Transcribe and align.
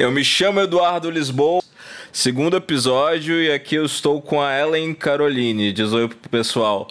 Eu 0.00 0.10
me 0.10 0.24
chamo 0.24 0.60
Eduardo 0.60 1.10
Lisboa, 1.10 1.62
segundo 2.10 2.56
episódio, 2.56 3.38
e 3.38 3.52
aqui 3.52 3.74
eu 3.74 3.84
estou 3.84 4.22
com 4.22 4.40
a 4.40 4.58
Ellen 4.58 4.94
Caroline. 4.94 5.74
Diz 5.74 5.92
oi 5.92 6.08
pro 6.08 6.30
pessoal. 6.30 6.88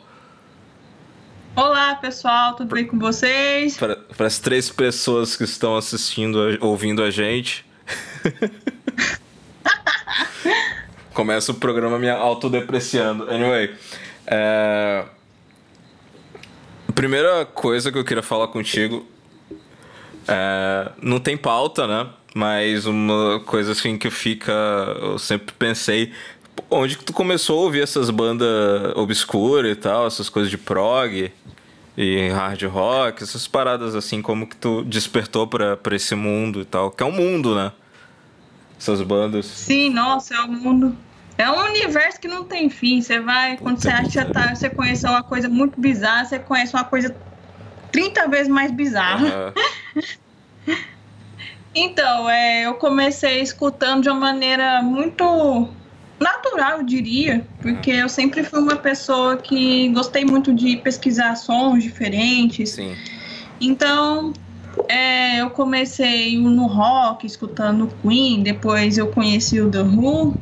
Olá, 1.56 1.95
pessoal, 1.95 2.56
tudo 2.56 2.75
bem 2.75 2.85
com 2.85 3.00
vocês? 3.00 3.75
Para, 3.77 3.95
para 3.95 4.27
as 4.27 4.37
três 4.37 4.69
pessoas 4.69 5.35
que 5.35 5.43
estão 5.43 5.75
assistindo, 5.75 6.37
ouvindo 6.61 7.01
a 7.01 7.09
gente. 7.09 7.66
Começa 11.12 11.52
o 11.52 11.55
programa 11.55 11.98
me 11.98 12.12
autodepreciando. 12.12 13.28
Anyway, 13.28 13.76
é... 14.28 15.04
primeira 16.94 17.44
coisa 17.44 17.91
que 17.91 17.98
eu 17.98 18.05
queria 18.05 18.21
falar 18.21 18.50
contigo 18.50 19.04
é... 20.28 20.91
não 21.02 21.20
tem 21.20 21.36
pauta, 21.36 21.88
né? 21.88 22.07
Mas 22.34 22.86
uma 22.86 23.39
coisa 23.45 23.71
assim 23.71 23.98
que 23.98 24.09
fica. 24.09 24.52
Eu 25.02 25.17
sempre 25.17 25.53
pensei. 25.58 26.12
Onde 26.70 26.98
que 26.98 27.03
tu 27.03 27.13
começou 27.13 27.59
a 27.59 27.63
ouvir 27.63 27.81
essas 27.81 28.09
bandas 28.09 28.48
obscuras 28.95 29.72
e 29.72 29.76
tal, 29.76 30.05
essas 30.05 30.30
coisas 30.30 30.52
de 30.52 30.58
prog 30.58 31.31
e 31.98 32.30
hard 32.30 32.62
rock, 32.63 33.23
essas 33.23 33.48
paradas 33.48 33.95
assim, 33.95 34.22
como 34.22 34.45
que 34.45 34.55
tu 34.55 34.84
despertou 34.84 35.48
pra, 35.48 35.77
pra 35.77 35.95
esse 35.95 36.16
mundo 36.16 36.62
e 36.62 36.66
tal? 36.66 36.91
Que 36.91 37.02
é 37.02 37.05
um 37.05 37.12
mundo, 37.12 37.55
né? 37.55 37.72
Essas 38.77 39.02
bandas. 39.02 39.45
Sim, 39.45 39.89
nossa, 39.89 40.36
é 40.36 40.41
um 40.41 40.52
mundo. 40.52 40.95
É 41.38 41.50
um 41.50 41.64
universo 41.66 42.20
que 42.20 42.27
não 42.27 42.44
tem 42.44 42.70
fim. 42.70 43.02
Você 43.02 43.20
vai, 43.20 43.58
quando 43.58 43.81
você 43.81 43.89
acha 43.89 44.25
que 44.25 44.34
tá, 44.34 44.53
você 44.53 44.70
conhece 44.70 45.05
uma 45.05 45.23
coisa 45.23 45.48
muito 45.48 45.80
bizarra, 45.80 46.25
você 46.25 46.38
conhece 46.38 46.73
uma 46.73 46.84
coisa 46.84 47.16
30 47.91 48.27
vezes 48.27 48.48
mais 48.50 48.72
bizarra. 48.72 49.53
Uhum. 49.95 50.02
Então, 51.81 52.29
é, 52.29 52.65
eu 52.65 52.73
comecei 52.73 53.39
escutando 53.39 54.03
de 54.03 54.09
uma 54.09 54.19
maneira 54.19 54.81
muito 54.81 55.69
natural, 56.19 56.79
eu 56.79 56.83
diria, 56.83 57.47
porque 57.61 57.89
eu 57.89 58.09
sempre 58.09 58.44
fui 58.44 58.59
uma 58.59 58.75
pessoa 58.75 59.38
que 59.38 59.88
gostei 59.94 60.25
muito 60.25 60.53
de 60.53 60.75
pesquisar 60.75 61.36
sons 61.38 61.81
diferentes. 61.81 62.71
Sim. 62.71 62.94
Então, 63.61 64.33
é, 64.89 65.38
eu 65.38 65.49
comecei 65.52 66.38
no 66.38 66.67
rock, 66.67 67.25
escutando 67.25 67.88
Queen, 68.02 68.43
depois 68.43 68.97
eu 68.97 69.08
conheci 69.08 69.61
o 69.61 69.71
The 69.71 69.81
Who, 69.81 70.38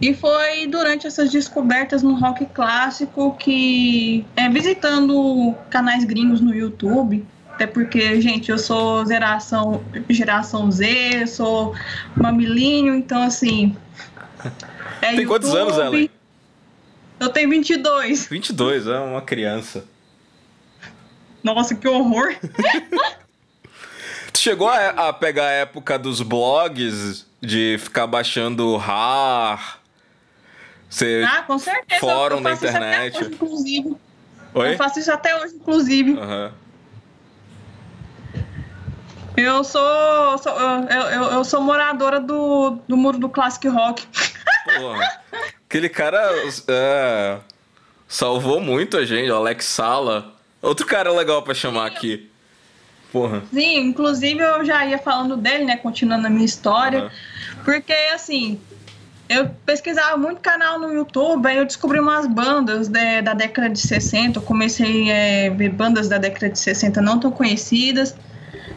e 0.00 0.12
foi 0.14 0.66
durante 0.66 1.06
essas 1.06 1.30
descobertas 1.30 2.02
no 2.02 2.18
rock 2.18 2.44
clássico 2.46 3.36
que, 3.36 4.26
é, 4.34 4.48
visitando 4.48 5.54
canais 5.70 6.04
gringos 6.04 6.40
no 6.40 6.52
YouTube, 6.52 7.24
até 7.54 7.66
porque, 7.66 8.20
gente, 8.20 8.50
eu 8.50 8.58
sou 8.58 9.06
geração, 9.06 9.84
geração 10.08 10.70
Z, 10.70 11.26
sou 11.26 11.74
uma 12.16 12.32
milênio, 12.32 12.94
então 12.94 13.22
assim. 13.22 13.76
É 15.00 15.08
Tem 15.08 15.20
YouTube, 15.20 15.26
quantos 15.26 15.54
anos, 15.54 15.78
ela? 15.78 15.96
Eu 17.20 17.28
tenho 17.28 17.50
22. 17.50 18.26
22, 18.26 18.86
é 18.86 18.98
uma 18.98 19.20
criança. 19.20 19.84
Nossa, 21.42 21.74
que 21.74 21.86
horror! 21.86 22.34
tu 24.32 24.38
chegou 24.40 24.68
a, 24.68 25.08
a, 25.08 25.12
pegar 25.12 25.46
a 25.46 25.50
época 25.50 25.98
dos 25.98 26.22
blogs, 26.22 27.26
de 27.40 27.76
ficar 27.78 28.06
baixando 28.06 28.76
RAR? 28.76 29.78
Você 30.88 31.24
ah, 31.26 31.42
com 31.42 31.58
certeza. 31.58 32.00
Fórum 32.00 32.42
da 32.42 32.52
internet. 32.52 33.18
Hoje, 33.18 33.30
inclusive. 33.34 33.96
Oi? 34.54 34.72
Eu 34.72 34.76
faço 34.76 34.98
isso 34.98 35.12
até 35.12 35.36
hoje, 35.40 35.54
inclusive. 35.54 36.12
Aham. 36.18 36.46
Uhum. 36.46 36.62
Eu 39.36 39.64
sou, 39.64 40.38
sou 40.38 40.52
eu, 40.52 41.00
eu, 41.00 41.22
eu, 41.32 41.44
sou 41.44 41.60
moradora 41.60 42.20
do, 42.20 42.78
do 42.86 42.96
muro 42.96 43.18
do 43.18 43.28
Classic 43.28 43.66
Rock. 43.66 44.06
Porra, 44.76 45.20
aquele 45.66 45.88
cara 45.88 46.20
é, 46.68 47.38
salvou 48.06 48.60
muito 48.60 48.96
a 48.96 49.04
gente, 49.04 49.30
o 49.30 49.36
Alex 49.36 49.64
Sala. 49.64 50.32
Outro 50.60 50.86
cara 50.86 51.10
legal 51.10 51.42
para 51.42 51.54
chamar 51.54 51.86
aqui. 51.86 52.30
Porra. 53.10 53.42
Sim, 53.52 53.78
inclusive 53.78 54.40
eu 54.40 54.64
já 54.64 54.84
ia 54.86 54.98
falando 54.98 55.36
dele, 55.36 55.64
né? 55.64 55.76
Continuando 55.76 56.26
a 56.26 56.30
minha 56.30 56.44
história. 56.44 57.04
Uhum. 57.04 57.10
Porque, 57.64 57.92
assim, 58.14 58.60
eu 59.28 59.48
pesquisava 59.66 60.16
muito 60.16 60.40
canal 60.40 60.78
no 60.78 60.92
YouTube, 60.92 61.46
aí 61.46 61.56
eu 61.56 61.64
descobri 61.64 61.98
umas 61.98 62.26
bandas 62.26 62.88
de, 62.88 63.22
da 63.22 63.34
década 63.34 63.68
de 63.68 63.80
60. 63.80 64.38
Eu 64.38 64.42
comecei 64.42 65.10
a 65.10 65.14
é, 65.14 65.50
ver 65.50 65.70
bandas 65.70 66.08
da 66.08 66.18
década 66.18 66.50
de 66.50 66.58
60 66.58 67.00
não 67.00 67.18
tão 67.18 67.30
conhecidas 67.30 68.14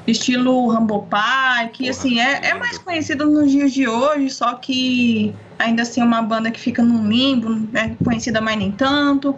estilo 0.07 0.67
Rambo 0.67 1.07
Pie, 1.09 1.69
que 1.73 1.89
assim, 1.89 2.19
é, 2.19 2.49
é 2.49 2.53
mais 2.53 2.77
conhecido 2.77 3.25
nos 3.25 3.51
dias 3.51 3.73
de 3.73 3.87
hoje, 3.87 4.29
só 4.29 4.53
que 4.55 5.33
ainda 5.57 5.81
assim 5.81 6.01
é 6.01 6.03
uma 6.03 6.21
banda 6.21 6.51
que 6.51 6.59
fica 6.59 6.83
num 6.83 7.07
limbo, 7.07 7.67
é 7.73 7.89
conhecida 8.03 8.39
mais 8.39 8.57
nem 8.57 8.71
tanto. 8.71 9.35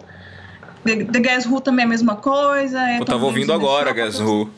The, 0.84 1.04
The 1.04 1.20
Guess 1.20 1.46
Who 1.46 1.60
também 1.60 1.84
é 1.84 1.86
a 1.86 1.88
mesma 1.88 2.16
coisa. 2.16 2.80
É 2.90 3.00
eu 3.00 3.04
tava 3.04 3.24
ouvindo 3.24 3.52
agora 3.52 3.92
Guess 3.92 4.20
Who. 4.20 4.50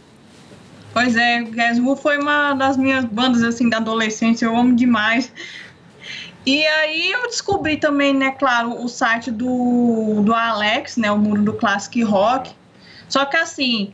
Pois 0.93 1.17
é, 1.17 1.43
Guess 1.43 1.79
Who 1.79 1.97
foi 1.97 2.19
uma 2.19 2.55
das 2.55 2.77
minhas 2.77 3.05
bandas 3.05 3.43
assim 3.43 3.69
da 3.69 3.77
adolescência, 3.77 4.47
eu 4.47 4.57
amo 4.57 4.75
demais. 4.75 5.33
E 6.45 6.67
aí 6.67 7.13
eu 7.13 7.23
descobri 7.29 7.77
também, 7.77 8.15
né, 8.15 8.31
claro, 8.33 8.83
o 8.83 8.89
site 8.89 9.31
do, 9.31 10.23
do 10.25 10.35
Alex, 10.35 10.97
né, 10.97 11.11
o 11.11 11.19
Muro 11.19 11.43
do 11.43 11.53
Classic 11.53 12.03
Rock. 12.03 12.51
Só 13.09 13.25
que 13.25 13.37
assim, 13.37 13.93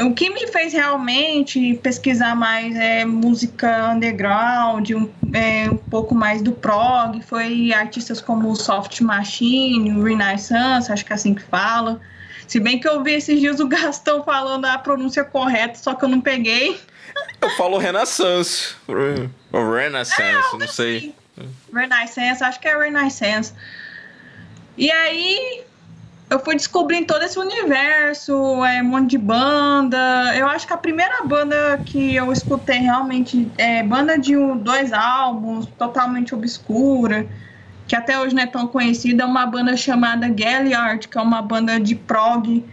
o 0.00 0.12
que 0.12 0.28
me 0.28 0.46
fez 0.48 0.74
realmente 0.74 1.74
pesquisar 1.82 2.34
mais 2.34 2.76
é 2.76 3.04
música 3.04 3.90
underground, 3.90 4.90
um, 4.90 5.10
é, 5.32 5.70
um 5.70 5.76
pouco 5.76 6.14
mais 6.14 6.42
do 6.42 6.52
prog, 6.52 7.22
foi 7.22 7.72
artistas 7.72 8.20
como 8.20 8.50
o 8.50 8.56
Soft 8.56 9.00
Machine, 9.00 9.92
o 9.92 10.02
Renaissance, 10.02 10.92
acho 10.92 11.04
que 11.04 11.12
é 11.12 11.16
assim 11.16 11.34
que 11.34 11.42
fala. 11.42 11.98
Se 12.46 12.60
bem 12.60 12.78
que 12.78 12.86
eu 12.86 13.02
vi 13.02 13.12
esses 13.12 13.40
dias 13.40 13.58
o 13.58 13.66
Gastão 13.68 14.22
falando 14.22 14.66
a 14.66 14.76
pronúncia 14.76 15.24
correta, 15.24 15.76
só 15.76 15.94
que 15.94 16.04
eu 16.04 16.08
não 16.08 16.20
peguei. 16.20 16.78
Eu 17.40 17.50
falo 17.56 17.78
Renaissance. 17.78 18.74
Ou 19.52 19.74
Renaissance, 19.74 20.22
é, 20.22 20.58
não 20.58 20.68
sei. 20.68 21.14
Renaissance, 21.72 22.44
acho 22.44 22.60
que 22.60 22.68
é 22.68 22.76
Renaissance. 22.76 23.54
E 24.76 24.90
aí, 24.90 25.64
eu 26.28 26.40
fui 26.40 26.56
descobrindo 26.56 27.06
todo 27.06 27.22
esse 27.22 27.38
universo, 27.38 28.64
é, 28.64 28.82
um 28.82 28.86
monte 28.86 29.10
de 29.10 29.18
banda. 29.18 30.34
Eu 30.36 30.48
acho 30.48 30.66
que 30.66 30.72
a 30.72 30.76
primeira 30.76 31.22
banda 31.24 31.80
que 31.84 32.16
eu 32.16 32.32
escutei 32.32 32.78
realmente 32.78 33.50
é 33.56 33.82
banda 33.82 34.18
de 34.18 34.36
um, 34.36 34.56
dois 34.56 34.92
álbuns, 34.92 35.66
totalmente 35.78 36.34
obscura, 36.34 37.26
que 37.86 37.94
até 37.94 38.18
hoje 38.18 38.34
não 38.34 38.42
é 38.42 38.46
tão 38.46 38.66
conhecida, 38.66 39.22
é 39.22 39.26
uma 39.26 39.46
banda 39.46 39.76
chamada 39.76 40.28
Galliard, 40.28 41.06
que 41.06 41.16
é 41.16 41.20
uma 41.20 41.40
banda 41.40 41.78
de 41.78 41.94
prog, 41.94 42.64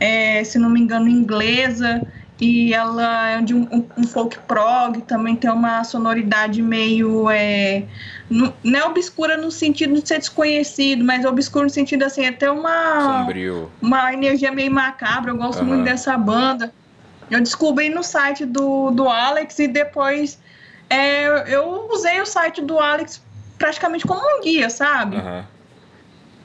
é, 0.00 0.42
se 0.42 0.58
não 0.58 0.70
me 0.70 0.80
engano, 0.80 1.06
inglesa. 1.06 2.00
E 2.40 2.74
ela 2.74 3.30
é 3.30 3.42
de 3.42 3.54
um, 3.54 3.88
um 3.96 4.04
folk 4.04 4.38
prog, 4.40 5.00
também 5.02 5.36
tem 5.36 5.50
uma 5.50 5.84
sonoridade 5.84 6.60
meio. 6.60 7.30
É, 7.30 7.84
não, 8.28 8.52
não 8.62 8.78
é 8.80 8.84
obscura 8.84 9.36
no 9.36 9.52
sentido 9.52 9.94
de 9.94 10.06
ser 10.06 10.18
desconhecido, 10.18 11.04
mas 11.04 11.24
é 11.24 11.28
obscuro 11.28 11.64
no 11.64 11.70
sentido 11.70 12.02
assim, 12.02 12.26
até 12.26 12.50
uma. 12.50 13.20
Sombrio. 13.20 13.70
Uma 13.80 14.12
energia 14.12 14.50
meio 14.50 14.70
macabra. 14.70 15.30
Eu 15.30 15.36
gosto 15.36 15.60
uhum. 15.60 15.66
muito 15.66 15.84
dessa 15.84 16.16
banda. 16.18 16.72
Eu 17.30 17.40
descobri 17.40 17.88
no 17.88 18.02
site 18.02 18.44
do, 18.44 18.90
do 18.90 19.08
Alex 19.08 19.58
e 19.60 19.68
depois 19.68 20.38
é, 20.90 21.54
eu 21.54 21.88
usei 21.90 22.20
o 22.20 22.26
site 22.26 22.60
do 22.60 22.78
Alex 22.78 23.22
praticamente 23.58 24.06
como 24.06 24.20
um 24.20 24.42
guia, 24.42 24.68
sabe? 24.68 25.16
Uhum. 25.16 25.44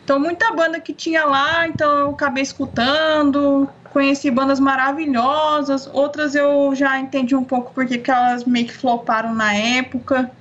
Então, 0.03 0.19
muita 0.19 0.51
banda 0.51 0.79
que 0.79 0.91
tinha 0.91 1.23
lá, 1.25 1.67
então 1.67 1.91
eu 1.99 2.09
acabei 2.09 2.41
escutando, 2.41 3.69
conheci 3.91 4.29
bandas 4.31 4.59
maravilhosas, 4.59 5.89
outras 5.91 6.35
eu 6.35 6.73
já 6.75 6.99
entendi 6.99 7.35
um 7.35 7.43
pouco 7.43 7.71
porque 7.73 7.97
que 7.97 8.11
elas 8.11 8.43
meio 8.45 8.67
que 8.67 8.73
floparam 8.73 9.33
na 9.33 9.53
época. 9.53 10.31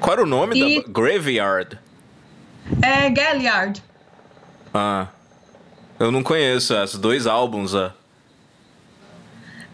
Qual 0.00 0.12
era 0.12 0.22
o 0.22 0.26
nome 0.26 0.56
e... 0.56 0.82
da 0.82 0.88
Graveyard? 0.88 1.78
É 2.82 3.10
Galliard. 3.10 3.82
Ah. 4.72 5.08
Eu 5.98 6.12
não 6.12 6.22
conheço 6.22 6.74
esses 6.74 6.98
dois 6.98 7.26
álbuns, 7.26 7.74
ah. 7.74 7.92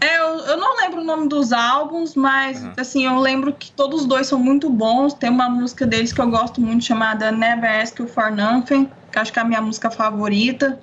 É, 0.01 0.19
eu, 0.19 0.39
eu 0.41 0.57
não 0.59 0.77
lembro 0.77 1.01
o 1.01 1.05
nome 1.05 1.29
dos 1.29 1.53
álbuns, 1.53 2.15
mas 2.15 2.63
uhum. 2.63 2.73
assim, 2.77 3.07
eu 3.07 3.19
lembro 3.19 3.53
que 3.53 3.71
todos 3.71 4.03
os 4.03 4.07
dois 4.07 4.27
são 4.27 4.39
muito 4.39 4.69
bons. 4.69 5.15
Tem 5.15 5.31
uma 5.31 5.49
música 5.49 5.87
deles 5.87 6.13
que 6.13 6.21
eu 6.21 6.29
gosto 6.29 6.61
muito 6.61 6.85
chamada 6.85 7.31
Never 7.33 7.81
Ask 7.81 7.99
You 7.99 8.07
For 8.07 8.31
Nothing, 8.31 8.91
que 9.11 9.19
acho 9.19 9.33
que 9.33 9.39
é 9.39 9.43
a 9.43 9.45
minha 9.45 9.63
música 9.63 9.91
favorita. 9.91 10.79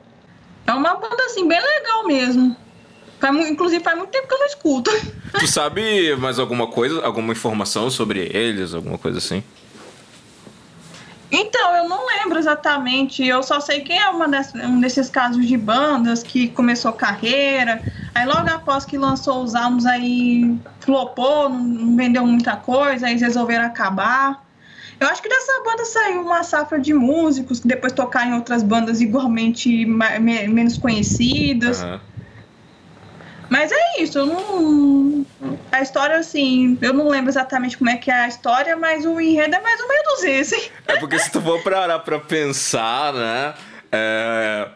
É 0.72 0.74
uma 0.74 0.96
banda 0.96 1.24
assim 1.26 1.48
bem 1.48 1.60
legal 1.60 2.08
mesmo. 2.08 2.56
Faz, 3.20 3.50
inclusive 3.50 3.84
faz 3.84 3.98
muito 3.98 4.10
tempo 4.10 4.28
que 4.28 4.34
eu 4.34 4.40
não 4.40 4.48
escuto. 4.48 4.92
Tu 5.40 5.48
sabe 5.48 6.16
mais 6.16 6.40
alguma 6.40 6.68
coisa, 6.68 7.04
alguma 7.06 7.34
informação 7.34 7.90
sobre 7.90 8.30
eles, 8.34 8.74
alguma 8.74 8.98
coisa 8.98 9.20
assim? 9.20 9.44
Então, 11.32 11.76
eu 11.78 11.88
não 11.88 12.06
lembro 12.06 12.38
exatamente. 12.38 13.26
Eu 13.26 13.42
só 13.42 13.60
sei 13.62 13.82
que 13.82 13.94
é 13.94 14.10
uma 14.10 14.28
dessas, 14.28 14.62
um 14.66 14.82
desses 14.82 15.10
casos 15.10 15.48
de 15.48 15.56
bandas 15.56 16.24
que 16.24 16.50
começou 16.50 16.92
carreira, 16.92 17.82
Aí 18.14 18.26
logo 18.26 18.50
após 18.50 18.84
que 18.84 18.98
lançou 18.98 19.42
os 19.42 19.56
álbuns, 19.56 19.86
aí 19.86 20.58
flopou, 20.82 21.48
não 21.48 21.96
vendeu 21.96 22.26
muita 22.26 22.58
coisa, 22.58 23.06
aí 23.06 23.14
eles 23.14 23.22
resolveram 23.22 23.66
acabar. 23.66 24.46
Eu 25.02 25.08
acho 25.08 25.20
que 25.20 25.28
dessa 25.28 25.64
banda 25.64 25.84
saiu 25.84 26.22
uma 26.22 26.44
safra 26.44 26.80
de 26.80 26.94
músicos 26.94 27.60
que 27.60 27.68
depois 27.68 27.92
tocaram 27.92 28.34
em 28.34 28.36
outras 28.36 28.62
bandas 28.62 29.02
igualmente 29.02 29.84
menos 29.84 30.78
conhecidas. 30.78 31.82
Uhum. 31.82 32.00
Mas 33.50 33.72
é 33.72 34.02
isso, 34.04 34.20
eu 34.20 34.28
não. 34.28 35.26
A 35.72 35.82
história, 35.82 36.18
assim, 36.18 36.78
eu 36.84 36.94
não 36.94 37.10
lembro 37.10 37.32
exatamente 37.32 37.80
como 37.80 37.90
é 37.90 37.98
que 37.98 38.12
é 38.12 38.14
a 38.14 38.28
história, 38.28 38.78
mas 38.78 39.04
o 39.04 39.20
enredo 39.20 39.56
é 39.56 39.60
mais 39.60 39.82
ou 39.82 39.88
menos 39.88 40.24
esse. 40.24 40.72
É 40.88 40.98
porque 40.98 41.18
se 41.18 41.32
tu 41.32 41.42
for 41.42 41.64
parar 41.64 41.98
pra 42.00 42.20
pensar, 42.20 43.12
né? 43.12 43.54
É... 43.92 44.68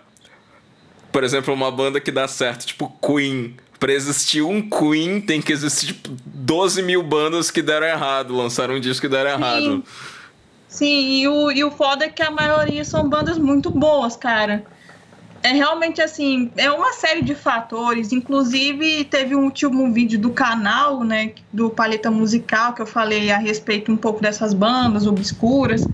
Por 1.11 1.23
exemplo, 1.23 1.53
uma 1.53 1.69
banda 1.69 2.01
que 2.01 2.11
dá 2.11 2.27
certo, 2.27 2.65
tipo 2.65 2.89
Queen. 2.99 3.55
Pra 3.79 3.93
existir 3.93 4.41
um 4.41 4.67
Queen, 4.67 5.21
tem 5.21 5.39
que 5.39 5.53
existir 5.53 5.87
tipo, 5.93 6.09
12 6.25 6.81
mil 6.81 7.03
bandas 7.03 7.51
que 7.51 7.61
deram 7.61 7.85
errado, 7.85 8.35
lançaram 8.35 8.75
um 8.75 8.79
disco 8.79 9.01
que 9.01 9.09
deram 9.09 9.31
Sim. 9.31 9.35
errado. 9.37 9.83
Sim, 10.75 11.21
e 11.21 11.27
o, 11.27 11.51
e 11.51 11.63
o 11.63 11.71
foda 11.71 12.05
é 12.05 12.09
que 12.09 12.21
a 12.21 12.29
maioria 12.29 12.83
são 12.83 13.09
bandas 13.09 13.37
muito 13.37 13.71
boas, 13.71 14.17
cara 14.17 14.65
é 15.45 15.49
realmente 15.49 16.01
assim, 16.01 16.51
é 16.57 16.71
uma 16.71 16.91
série 16.93 17.21
de 17.21 17.35
fatores. 17.35 18.11
Inclusive, 18.11 19.05
teve 19.05 19.35
um 19.35 19.43
último 19.43 19.93
vídeo 19.93 20.19
do 20.19 20.31
canal, 20.33 21.03
né, 21.03 21.35
do 21.53 21.69
Paleta 21.69 22.09
Musical, 22.09 22.73
que 22.73 22.81
eu 22.81 22.87
falei 22.87 23.31
a 23.31 23.37
respeito 23.37 23.91
um 23.91 23.95
pouco 23.95 24.19
dessas 24.19 24.55
bandas 24.55 25.05
obscuras. 25.05 25.87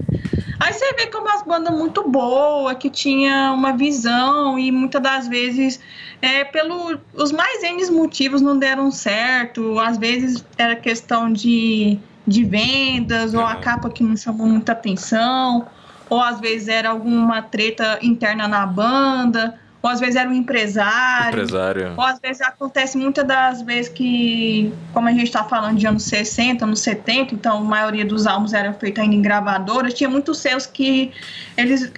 Aí 0.57 0.71
você 0.71 0.93
vê 0.93 1.07
como 1.07 1.27
as 1.27 1.43
bandas 1.43 1.77
muito 1.77 2.07
boas, 2.09 2.77
que 2.77 2.89
tinha 2.89 3.51
uma 3.51 3.75
visão 3.75 4.57
e 4.57 4.71
muitas 4.71 5.01
das 5.01 5.27
vezes, 5.27 5.81
é, 6.21 6.45
pelo 6.45 6.97
os 7.13 7.33
mais 7.33 7.61
N 7.61 7.91
motivos 7.91 8.41
não 8.41 8.57
deram 8.57 8.89
certo. 8.89 9.79
Às 9.79 9.97
vezes 9.97 10.45
era 10.57 10.77
questão 10.77 11.29
de, 11.33 11.99
de 12.31 12.43
vendas 12.43 13.33
ou 13.33 13.45
a 13.45 13.55
capa 13.55 13.89
que 13.89 14.03
não 14.03 14.15
chamou 14.15 14.47
muita 14.47 14.71
atenção 14.71 15.67
ou 16.11 16.21
às 16.21 16.41
vezes 16.41 16.67
era 16.67 16.89
alguma 16.89 17.41
treta 17.41 17.97
interna 18.01 18.45
na 18.45 18.65
banda, 18.65 19.57
ou 19.81 19.89
às 19.89 20.01
vezes 20.01 20.17
era 20.17 20.29
um 20.29 20.33
empresário. 20.33 21.29
Empresário. 21.29 21.93
Ou 21.95 22.03
às 22.03 22.19
vezes 22.19 22.41
acontece 22.41 22.97
muitas 22.97 23.25
das 23.25 23.61
vezes 23.61 23.89
que, 23.89 24.73
como 24.93 25.07
a 25.07 25.11
gente 25.11 25.23
está 25.23 25.45
falando 25.45 25.77
de 25.77 25.87
anos 25.87 26.03
60, 26.03 26.65
anos 26.65 26.81
70, 26.81 27.33
então 27.33 27.59
a 27.59 27.61
maioria 27.61 28.03
dos 28.03 28.27
álbuns 28.27 28.51
era 28.51 28.73
feita 28.73 29.01
ainda 29.01 29.15
em 29.15 29.21
gravadoras, 29.21 29.93
tinha 29.93 30.09
muitos 30.09 30.39
selos 30.39 30.65
que 30.65 31.13
eles. 31.55 31.89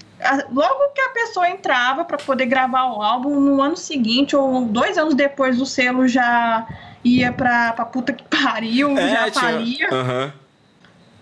Logo 0.52 0.94
que 0.94 1.02
a 1.02 1.10
pessoa 1.10 1.50
entrava 1.50 2.06
para 2.06 2.18
poder 2.18 2.46
gravar 2.46 2.86
o 2.94 3.02
álbum, 3.02 3.40
no 3.40 3.60
ano 3.64 3.76
seguinte 3.76 4.36
ou 4.36 4.64
dois 4.66 4.96
anos 4.96 5.16
depois, 5.16 5.60
o 5.60 5.66
selo 5.66 6.08
já 6.08 6.68
ia 7.04 7.32
pra, 7.32 7.74
pra 7.74 7.86
puta 7.86 8.14
que 8.14 8.24
pariu, 8.30 8.98
é, 8.98 9.10
já 9.10 9.32
falia. 9.32 9.90
Uhum. 9.92 10.32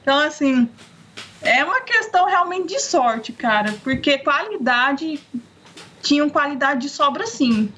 Então, 0.02 0.20
assim, 0.20 0.70
é 1.42 1.64
uma 1.64 1.82
questão 1.82 2.26
realmente 2.26 2.68
de 2.68 2.80
sorte, 2.80 3.32
cara, 3.32 3.74
porque 3.84 4.18
qualidade 4.20 5.20
tinham 6.02 6.30
qualidade 6.30 6.82
de 6.82 6.90
sobra 6.90 7.26
sim. 7.28 7.72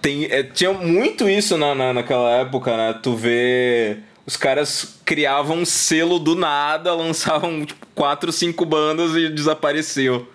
Tem, 0.00 0.24
é, 0.24 0.42
tinha 0.42 0.72
muito 0.72 1.28
isso 1.28 1.56
na, 1.56 1.74
na, 1.74 1.92
naquela 1.92 2.30
época, 2.30 2.76
né? 2.76 2.92
Tu 3.02 3.14
vê. 3.14 3.98
Os 4.24 4.36
caras 4.36 5.00
criavam 5.04 5.58
um 5.58 5.64
selo 5.64 6.18
do 6.18 6.34
nada, 6.34 6.94
lançavam 6.94 7.64
tipo, 7.64 7.86
quatro, 7.94 8.30
cinco 8.30 8.64
bandas 8.64 9.16
e 9.16 9.28
desapareceu. 9.28 10.28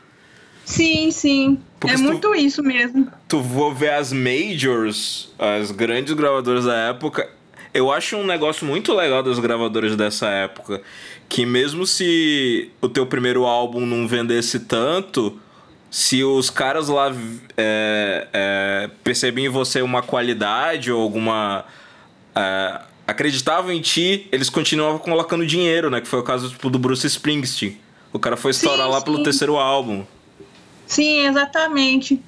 Sim, 0.65 1.11
sim. 1.11 1.59
Porque 1.79 1.95
é 1.95 1.97
muito 1.97 2.29
tu, 2.29 2.35
isso 2.35 2.63
mesmo. 2.63 3.07
Tu 3.27 3.41
vou 3.41 3.73
ver 3.73 3.93
as 3.93 4.13
majors, 4.13 5.33
as 5.37 5.71
grandes 5.71 6.13
gravadoras 6.13 6.65
da 6.65 6.75
época. 6.89 7.29
Eu 7.73 7.91
acho 7.91 8.15
um 8.15 8.25
negócio 8.25 8.65
muito 8.65 8.93
legal 8.93 9.23
das 9.23 9.39
gravadoras 9.39 9.95
dessa 9.95 10.27
época 10.29 10.81
que 11.33 11.47
mesmo 11.47 11.83
se 11.87 12.69
o 12.79 12.87
teu 12.87 13.07
primeiro 13.07 13.45
álbum 13.45 13.87
não 13.87 14.07
vendesse 14.07 14.59
tanto, 14.59 15.39
se 15.89 16.23
os 16.23 16.51
caras 16.51 16.89
lá 16.89 17.11
é, 17.57 18.27
é, 18.31 18.89
percebiam 19.03 19.47
em 19.47 19.49
você 19.49 19.81
uma 19.81 20.03
qualidade 20.03 20.91
ou 20.91 21.01
alguma. 21.01 21.65
É, 22.35 22.81
acreditavam 23.07 23.71
em 23.71 23.81
ti, 23.81 24.27
eles 24.31 24.47
continuavam 24.47 24.99
colocando 24.99 25.43
dinheiro, 25.43 25.89
né? 25.89 26.01
Que 26.01 26.07
foi 26.07 26.19
o 26.19 26.23
caso 26.23 26.49
tipo, 26.49 26.69
do 26.69 26.77
Bruce 26.77 27.07
Springsteen. 27.07 27.79
O 28.11 28.19
cara 28.19 28.37
foi 28.37 28.51
estourar 28.51 28.85
sim, 28.85 28.91
lá 28.91 28.99
sim. 28.99 29.05
pelo 29.05 29.23
terceiro 29.23 29.57
álbum. 29.57 30.05
Sim, 30.85 31.27
exatamente. 31.27 32.21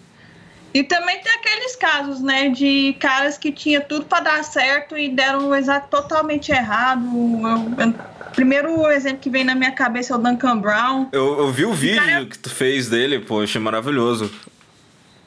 E 0.74 0.84
também 0.84 1.22
tem 1.22 1.32
aqueles 1.32 1.76
casos, 1.78 2.22
né, 2.22 2.50
de 2.50 2.98
caras 3.00 3.38
que 3.38 3.50
tinha 3.50 3.80
tudo 3.80 4.06
para 4.06 4.24
dar 4.24 4.44
certo 4.44 4.98
e 4.98 5.08
deram 5.08 5.48
o 5.48 5.56
exato 5.56 5.88
totalmente 5.90 6.52
errado. 6.52 7.02
Eu, 7.08 7.86
eu, 7.86 7.94
primeiro 8.34 8.86
exemplo 8.92 9.20
que 9.20 9.30
vem 9.30 9.46
na 9.46 9.56
minha 9.56 9.72
cabeça 9.72 10.14
é 10.14 10.18
o 10.18 10.20
Duncan 10.20 10.58
Brown. 10.58 11.08
Eu, 11.14 11.40
eu 11.40 11.52
vi 11.52 11.64
o 11.64 11.74
vídeo 11.74 12.04
cara, 12.04 12.26
que 12.26 12.38
tu 12.38 12.50
fez 12.50 12.90
dele, 12.90 13.20
pô, 13.20 13.42
achei 13.42 13.62
maravilhoso. 13.62 14.30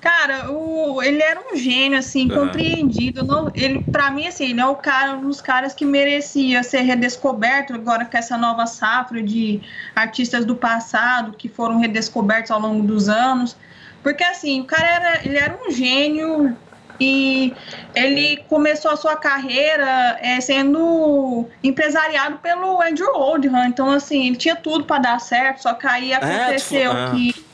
Cara, 0.01 0.53
o, 0.53 1.03
ele 1.03 1.21
era 1.21 1.41
um 1.53 1.57
gênio, 1.57 1.99
assim, 1.99 2.31
uhum. 2.31 2.47
compreendido. 2.47 3.25
Não, 3.25 3.51
ele, 3.53 3.83
pra 3.91 4.11
mim, 4.11 4.29
assim, 4.29 4.51
ele 4.51 4.61
é 4.61 4.67
o 4.67 4.77
cara, 4.77 5.15
um 5.15 5.23
dos 5.23 5.41
caras 5.41 5.75
que 5.75 5.85
merecia 5.85 6.63
ser 6.63 6.83
redescoberto 6.83 7.75
agora 7.75 8.05
com 8.05 8.17
essa 8.17 8.37
nova 8.39 8.65
safra 8.67 9.21
de 9.21 9.61
artistas 9.97 10.45
do 10.45 10.55
passado 10.55 11.35
que 11.37 11.49
foram 11.49 11.81
redescobertos 11.81 12.53
ao 12.53 12.61
longo 12.61 12.87
dos 12.87 13.09
anos. 13.09 13.57
Porque 14.01 14.23
assim, 14.23 14.61
o 14.61 14.65
cara 14.65 14.87
era, 14.87 15.27
ele 15.27 15.37
era 15.37 15.59
um 15.67 15.71
gênio 15.73 16.57
e 17.01 17.53
ele 17.95 18.39
começou 18.49 18.91
a 18.93 18.97
sua 18.97 19.17
carreira 19.17 20.17
é, 20.21 20.41
sendo 20.41 21.47
empresariado 21.63 22.39
pelo 22.39 22.81
Andrew 22.81 23.13
Oldham. 23.15 23.65
Então, 23.67 23.91
assim, 23.91 24.29
ele 24.29 24.37
tinha 24.37 24.55
tudo 24.55 24.85
para 24.85 25.03
dar 25.03 25.21
certo, 25.21 25.63
só 25.63 25.75
que 25.75 25.87
aí 25.87 26.13
é, 26.13 26.17
aconteceu 26.17 26.93
é, 26.93 27.11
que 27.11 27.48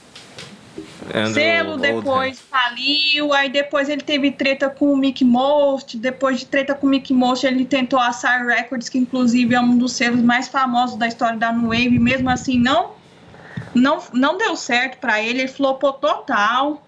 Andrew 1.13 1.35
selo 1.35 1.77
depois 1.77 2.41
faliu, 2.41 3.33
aí 3.33 3.49
depois 3.49 3.89
ele 3.89 4.01
teve 4.01 4.31
treta 4.31 4.71
com 4.71 4.93
o 4.93 4.97
Mickey 4.97 5.25
Most, 5.25 5.99
depois 5.99 6.41
de 6.41 6.47
treta 6.47 6.75
com 6.75 6.87
o 6.87 6.91
Mickey 6.91 7.13
Most 7.13 7.47
ele 7.47 7.65
tentou 7.65 7.99
a 7.99 8.13
Sire 8.13 8.47
Records, 8.47 8.89
que 8.89 8.99
inclusive 8.99 9.55
é 9.55 9.61
um 9.61 9.77
dos 9.77 9.93
selos 9.93 10.23
mais 10.23 10.49
famosos 10.49 10.97
da 10.97 11.07
história 11.07 11.39
da 11.39 11.53
New 11.53 11.69
Wave, 11.69 11.99
mesmo 11.99 12.31
assim 12.31 12.59
não 12.59 12.93
não, 13.75 13.99
não 14.13 14.39
deu 14.39 14.57
certo 14.57 14.99
para 14.99 15.21
ele, 15.21 15.41
ele 15.41 15.49
flopou 15.49 15.93
total. 15.93 16.87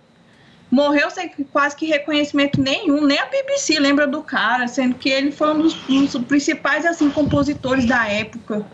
Morreu 0.71 1.11
sem 1.11 1.29
quase 1.53 1.77
que 1.77 1.87
reconhecimento 1.87 2.61
nenhum, 2.61 3.05
nem 3.05 3.19
a 3.19 3.27
BBC 3.27 3.79
lembra 3.79 4.07
do 4.07 4.23
cara, 4.23 4.67
sendo 4.67 4.97
que 4.97 5.09
ele 5.09 5.31
foi 5.31 5.55
um 5.55 5.59
dos, 5.61 5.89
um 5.89 6.05
dos 6.05 6.17
principais 6.25 6.85
assim 6.85 7.09
compositores 7.11 7.87
da 7.87 8.07
época. 8.09 8.67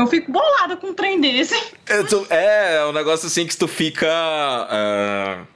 Eu 0.00 0.06
fico 0.06 0.32
bolada 0.32 0.76
com 0.76 0.88
um 0.88 0.94
trem 0.94 1.20
desse. 1.20 1.54
É, 1.86 2.02
tu, 2.02 2.26
é, 2.30 2.76
é 2.76 2.86
um 2.86 2.92
negócio 2.92 3.26
assim 3.26 3.46
que 3.46 3.56
tu 3.56 3.68
fica. 3.68 4.08
Uh, 4.08 5.46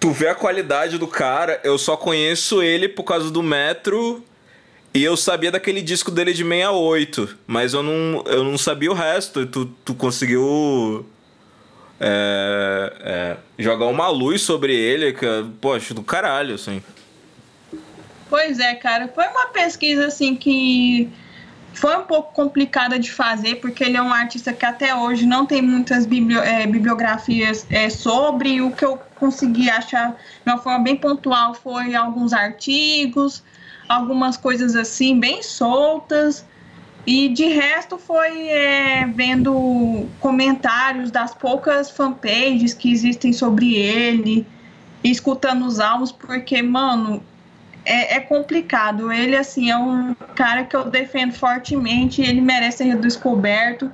tu 0.00 0.10
vê 0.10 0.28
a 0.28 0.34
qualidade 0.34 0.98
do 0.98 1.06
cara. 1.06 1.60
Eu 1.62 1.76
só 1.78 1.96
conheço 1.96 2.62
ele 2.62 2.88
por 2.88 3.04
causa 3.04 3.30
do 3.30 3.42
Metro 3.42 4.24
e 4.94 5.02
eu 5.02 5.16
sabia 5.16 5.50
daquele 5.50 5.80
disco 5.80 6.10
dele 6.10 6.32
de 6.32 6.42
68, 6.44 7.38
mas 7.46 7.72
eu 7.72 7.82
não, 7.82 8.22
eu 8.26 8.44
não 8.44 8.58
sabia 8.58 8.90
o 8.90 8.94
resto. 8.94 9.46
Tu, 9.46 9.66
tu 9.84 9.94
conseguiu 9.94 11.06
é, 11.98 12.92
é, 13.00 13.36
jogar 13.58 13.86
uma 13.86 14.08
luz 14.08 14.42
sobre 14.42 14.74
ele, 14.74 15.12
que, 15.12 15.26
poxa, 15.60 15.94
do 15.94 16.02
caralho, 16.02 16.56
assim. 16.56 16.82
Pois 18.28 18.58
é, 18.58 18.74
cara. 18.74 19.08
Foi 19.08 19.26
uma 19.28 19.46
pesquisa, 19.46 20.06
assim, 20.06 20.34
que 20.34 21.10
foi 21.74 21.96
um 21.96 22.04
pouco 22.04 22.32
complicada 22.32 22.98
de 22.98 23.10
fazer, 23.10 23.56
porque 23.56 23.84
ele 23.84 23.96
é 23.96 24.02
um 24.02 24.12
artista 24.12 24.52
que 24.52 24.64
até 24.64 24.94
hoje 24.94 25.26
não 25.26 25.46
tem 25.46 25.62
muitas 25.62 26.06
bibli 26.06 26.36
é, 26.38 26.66
bibliografias 26.66 27.66
é, 27.70 27.88
sobre. 27.88 28.60
O 28.60 28.70
que 28.70 28.84
eu 28.84 28.98
consegui 29.16 29.70
achar 29.70 30.10
de 30.10 30.50
uma 30.50 30.58
forma 30.58 30.80
bem 30.80 30.96
pontual 30.96 31.54
foi 31.54 31.94
alguns 31.94 32.32
artigos 32.32 33.42
algumas 33.92 34.36
coisas 34.36 34.74
assim, 34.74 35.18
bem 35.18 35.42
soltas. 35.42 36.44
E 37.04 37.28
de 37.28 37.46
resto 37.46 37.98
foi 37.98 38.48
é, 38.48 39.06
vendo 39.06 40.06
comentários 40.20 41.10
das 41.10 41.34
poucas 41.34 41.90
fanpages 41.90 42.74
que 42.74 42.92
existem 42.92 43.32
sobre 43.32 43.74
ele, 43.74 44.46
escutando 45.02 45.66
os 45.66 45.80
álbuns, 45.80 46.12
porque, 46.12 46.62
mano, 46.62 47.22
é, 47.84 48.16
é, 48.16 48.20
complicado. 48.20 49.12
Ele, 49.12 49.36
assim, 49.36 49.70
é 49.70 49.76
um 49.76 50.14
cara 50.34 50.64
que 50.64 50.76
eu 50.76 50.84
defendo 50.84 51.32
fortemente, 51.32 52.22
ele 52.22 52.40
merece 52.40 52.78
ser 52.78 52.84
redescoberto. 52.84 53.90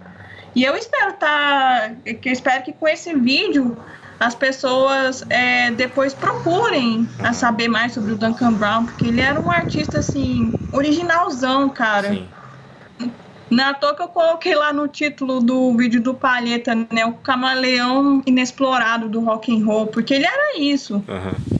E 0.54 0.64
eu 0.64 0.76
espero 0.76 1.12
tá, 1.14 1.92
que 2.20 2.30
espero 2.30 2.62
que 2.64 2.72
com 2.72 2.88
esse 2.88 3.14
vídeo 3.14 3.76
as 4.18 4.34
pessoas 4.34 5.24
é, 5.30 5.70
depois 5.70 6.12
procurem 6.12 7.08
a 7.20 7.32
saber 7.32 7.68
mais 7.68 7.92
sobre 7.92 8.12
o 8.12 8.16
Duncan 8.16 8.52
Brown, 8.54 8.86
porque 8.86 9.06
ele 9.06 9.20
era 9.20 9.40
um 9.40 9.50
artista 9.50 9.98
assim, 9.98 10.58
originalzão, 10.72 11.68
cara. 11.68 12.10
Sim. 12.10 12.28
Na 13.50 13.72
toa 13.72 13.94
que 13.94 14.02
eu 14.02 14.08
coloquei 14.08 14.54
lá 14.54 14.72
no 14.72 14.88
título 14.88 15.40
do 15.40 15.74
vídeo 15.74 16.02
do 16.02 16.12
Palheta, 16.12 16.74
né? 16.74 17.06
O 17.06 17.14
camaleão 17.14 18.22
inexplorado 18.26 19.08
do 19.08 19.20
rock 19.20 19.56
and 19.56 19.64
roll, 19.64 19.86
porque 19.86 20.12
ele 20.12 20.26
era 20.26 20.58
isso. 20.58 20.96
Uhum. 20.96 21.58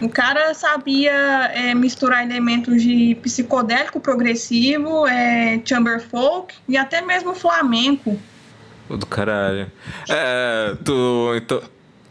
O 0.00 0.08
cara 0.08 0.54
sabia 0.54 1.12
é, 1.54 1.74
misturar 1.74 2.24
elementos 2.24 2.82
de 2.82 3.16
psicodélico 3.22 4.00
progressivo, 4.00 5.06
é, 5.06 5.60
chamber 5.64 6.00
folk 6.00 6.54
e 6.66 6.76
até 6.76 7.02
mesmo 7.02 7.34
flamenco. 7.34 8.18
Do 8.88 9.06
caralho. 9.06 9.70
É, 10.08 10.74
tu. 10.84 11.34
Então, 11.36 11.62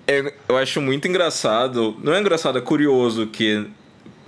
é, 0.08 0.34
eu 0.48 0.58
acho 0.58 0.80
muito 0.80 1.08
engraçado. 1.08 1.98
Não 2.02 2.14
é 2.14 2.20
engraçado, 2.20 2.58
é 2.58 2.62
curioso 2.62 3.28
que 3.28 3.68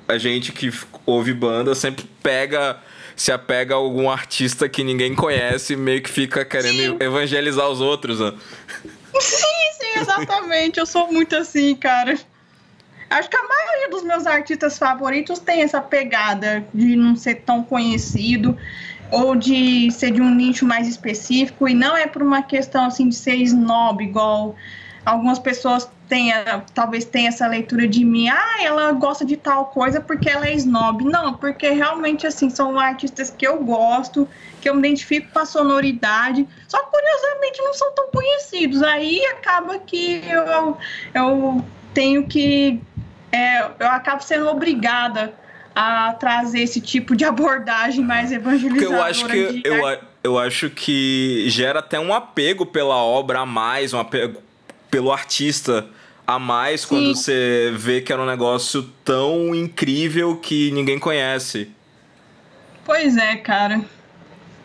a 0.08 0.18
gente 0.18 0.51
que 0.51 0.72
ouve 1.06 1.34
banda 1.34 1.75
sempre 1.75 2.06
pega. 2.22 2.77
Se 3.13 3.32
apega 3.32 3.75
a 3.75 3.77
algum 3.77 4.10
artista 4.10 4.68
que 4.68 4.84
ninguém 4.84 5.13
conhece 5.13 5.74
e 5.74 5.75
meio 5.75 6.01
que 6.01 6.10
fica 6.10 6.44
querendo 6.44 6.98
sim. 6.98 6.98
evangelizar 7.00 7.70
os 7.70 7.80
outros, 7.80 8.20
né? 8.20 8.34
Sim, 9.20 9.46
sim, 9.80 10.00
exatamente. 10.00 10.80
Eu 10.80 10.86
sou 10.88 11.12
muito 11.12 11.36
assim, 11.36 11.75
cara. 11.75 12.18
Acho 13.12 13.30
que 13.30 13.36
a 13.36 13.44
maioria 13.44 13.89
dos 13.89 14.03
meus 14.03 14.25
artistas 14.25 14.77
favoritos 14.77 15.38
tem 15.39 15.62
essa 15.62 15.82
pegada 15.82 16.65
de 16.74 16.96
não 16.96 17.15
ser 17.15 17.36
tão 17.41 17.62
conhecido 17.62 18.58
ou 19.12 19.36
de 19.36 19.91
ser 19.91 20.12
de 20.12 20.22
um 20.22 20.34
nicho 20.34 20.65
mais 20.65 20.88
específico 20.88 21.68
e 21.68 21.74
não 21.74 21.96
é 21.98 22.08
por 22.08 22.24
uma 22.24 22.41
questão 22.41 22.86
assim 22.86 23.10
de 23.10 23.15
ser 23.15 23.36
snob 23.36 24.01
igual 24.01 24.56
algumas 25.06 25.39
pessoas 25.39 25.89
têm, 26.08 26.32
talvez 26.74 27.06
tenham 27.06 27.30
essa 27.30 27.48
leitura 27.48 27.88
de 27.88 28.06
mim, 28.06 28.30
ah, 28.30 28.63
ela 28.63 28.91
gosta 28.91 29.25
de 29.25 29.36
tal 29.38 29.65
coisa 29.65 30.00
porque 30.00 30.30
ela 30.30 30.48
é 30.48 30.53
snob. 30.56 31.03
Não, 31.03 31.34
porque 31.34 31.70
realmente 31.70 32.27
assim 32.27 32.50
são 32.50 32.80
artistas 32.80 33.30
que 33.30 33.48
eu 33.48 33.63
gosto, 33.63 34.27
que 34.60 34.70
eu 34.70 34.74
me 34.74 34.88
identifico 34.88 35.32
com 35.32 35.39
a 35.39 35.46
sonoridade, 35.46 36.48
só 36.68 36.82
curiosamente 36.84 37.62
não 37.62 37.74
são 37.74 37.91
tão 37.94 38.08
conhecidos. 38.10 38.84
Aí 38.84 39.25
acaba 39.27 39.80
que 39.80 40.22
eu, 40.27 40.77
eu 41.13 41.65
tenho 41.94 42.27
que 42.27 42.80
é, 43.31 43.63
eu 43.79 43.88
acabo 43.88 44.21
sendo 44.23 44.47
obrigada 44.47 45.33
a 45.75 46.13
trazer 46.13 46.61
esse 46.61 46.81
tipo 46.81 47.15
de 47.15 47.23
abordagem 47.23 48.03
mais 48.03 48.31
evangelizadora. 48.31 48.79
Porque 48.79 48.93
eu 48.93 49.03
acho 49.03 49.25
que 49.27 49.61
eu, 49.63 50.00
eu 50.23 50.39
acho 50.39 50.69
que 50.69 51.45
gera 51.47 51.79
até 51.79 52.00
um 52.00 52.13
apego 52.13 52.65
pela 52.65 52.95
obra 52.95 53.39
a 53.39 53.45
mais, 53.45 53.93
um 53.93 54.00
apego 54.00 54.41
pelo 54.89 55.11
artista 55.11 55.88
a 56.27 56.38
mais 56.38 56.81
Sim. 56.81 56.88
quando 56.88 57.15
você 57.15 57.71
vê 57.75 58.01
que 58.01 58.11
era 58.11 58.21
um 58.21 58.25
negócio 58.25 58.83
tão 59.03 59.55
incrível 59.55 60.38
que 60.38 60.71
ninguém 60.71 61.00
conhece. 61.00 61.71
Pois 62.85 63.17
é, 63.17 63.38
cara. 63.38 63.81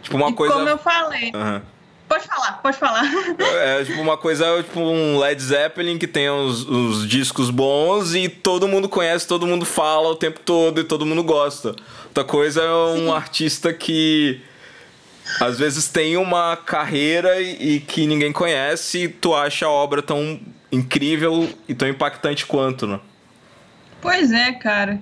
Tipo 0.03 0.17
uma 0.17 0.31
e 0.31 0.35
coisa. 0.35 0.55
Como 0.55 0.69
eu 0.69 0.79
falei. 0.79 1.33
Uhum. 1.35 1.61
Pode 2.09 2.25
falar, 2.27 2.53
pode 2.63 2.77
falar. 2.77 3.05
É, 3.41 3.85
tipo 3.85 4.01
uma 4.01 4.17
coisa, 4.17 4.63
tipo 4.63 4.79
um 4.79 5.19
Led 5.19 5.43
Zeppelin 5.43 5.99
que 5.99 6.07
tem 6.07 6.31
os, 6.31 6.63
os, 6.69 7.09
discos 7.09 7.51
bons 7.51 8.15
e 8.15 8.29
todo 8.29 8.69
mundo 8.69 8.89
conhece, 8.89 9.27
todo 9.27 9.47
mundo 9.47 9.65
fala 9.65 10.09
o 10.09 10.15
tempo 10.15 10.39
todo 10.41 10.81
e 10.81 10.85
todo 10.85 11.05
mundo 11.05 11.25
gosta. 11.25 11.75
Outra 12.05 12.25
coisa 12.25 12.63
é 12.63 12.71
um 12.71 13.07
Sim. 13.07 13.13
artista 13.13 13.73
que 13.73 14.41
às 15.41 15.59
vezes 15.59 15.89
tem 15.89 16.17
uma 16.17 16.57
carreira 16.57 17.41
e, 17.41 17.77
e, 17.77 17.81
que 17.81 18.07
ninguém 18.07 18.33
conhece 18.33 19.05
e 19.05 19.09
tu 19.09 19.35
acha 19.35 19.67
a 19.67 19.71
obra 19.71 20.01
tão 20.01 20.41
incrível 20.71 21.49
e 21.69 21.75
tão 21.75 21.89
impactante 21.89 22.47
quanto, 22.47 22.87
né? 22.87 23.01
Pois 24.01 24.31
é, 24.31 24.53
cara. 24.53 25.01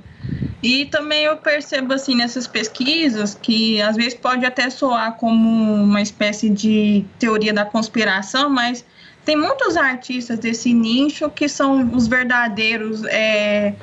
E 0.63 0.87
também 0.87 1.25
eu 1.25 1.37
percebo 1.37 1.93
assim 1.93 2.15
nessas 2.15 2.47
pesquisas 2.47 3.35
que 3.35 3.83
às 3.83 3.97
vezes 3.97 4.15
pode 4.15 4.47
até 4.47 4.71
soar 4.71 5.13
como 5.17 5.75
uma 5.75 6.01
espécie 6.01 6.49
de 6.49 7.05
teoria 7.19 7.53
da 7.53 7.67
conspiração, 7.67 8.49
mas 8.49 8.83
tem 9.25 9.37
muitos 9.37 9.77
artistas 9.77 10.39
desse 10.39 10.73
nicho 10.73 11.29
que 11.29 11.49
são 11.49 11.95
os 11.95 12.07
verdadeiros 12.07 13.05
é, 13.05 13.75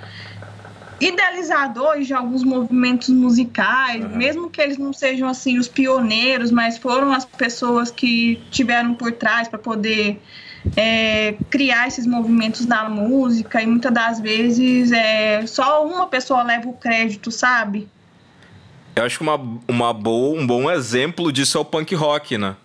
idealizadores 0.99 2.05
de 2.05 2.13
alguns 2.13 2.43
movimentos 2.43 3.09
musicais, 3.09 4.03
uhum. 4.03 4.17
mesmo 4.17 4.49
que 4.49 4.61
eles 4.61 4.77
não 4.77 4.93
sejam 4.93 5.27
assim 5.27 5.57
os 5.57 5.67
pioneiros, 5.67 6.51
mas 6.51 6.77
foram 6.77 7.11
as 7.11 7.25
pessoas 7.25 7.89
que 7.89 8.39
tiveram 8.51 8.93
por 8.93 9.11
trás 9.11 9.47
para 9.47 9.57
poder 9.57 10.21
é, 10.75 11.35
criar 11.49 11.87
esses 11.87 12.05
movimentos 12.05 12.65
na 12.65 12.89
música 12.89 13.61
e 13.61 13.67
muitas 13.67 13.93
das 13.93 14.19
vezes 14.19 14.91
é, 14.91 15.45
só 15.47 15.85
uma 15.85 16.07
pessoa 16.07 16.43
leva 16.43 16.69
o 16.69 16.73
crédito, 16.73 17.31
sabe? 17.31 17.87
Eu 18.95 19.03
acho 19.03 19.17
que 19.17 19.23
uma, 19.23 19.39
uma 19.67 19.93
boa, 19.93 20.39
um 20.39 20.45
bom 20.45 20.69
exemplo 20.69 21.31
disso 21.31 21.57
é 21.57 21.61
o 21.61 21.65
punk 21.65 21.95
rock, 21.95 22.37
né? 22.37 22.55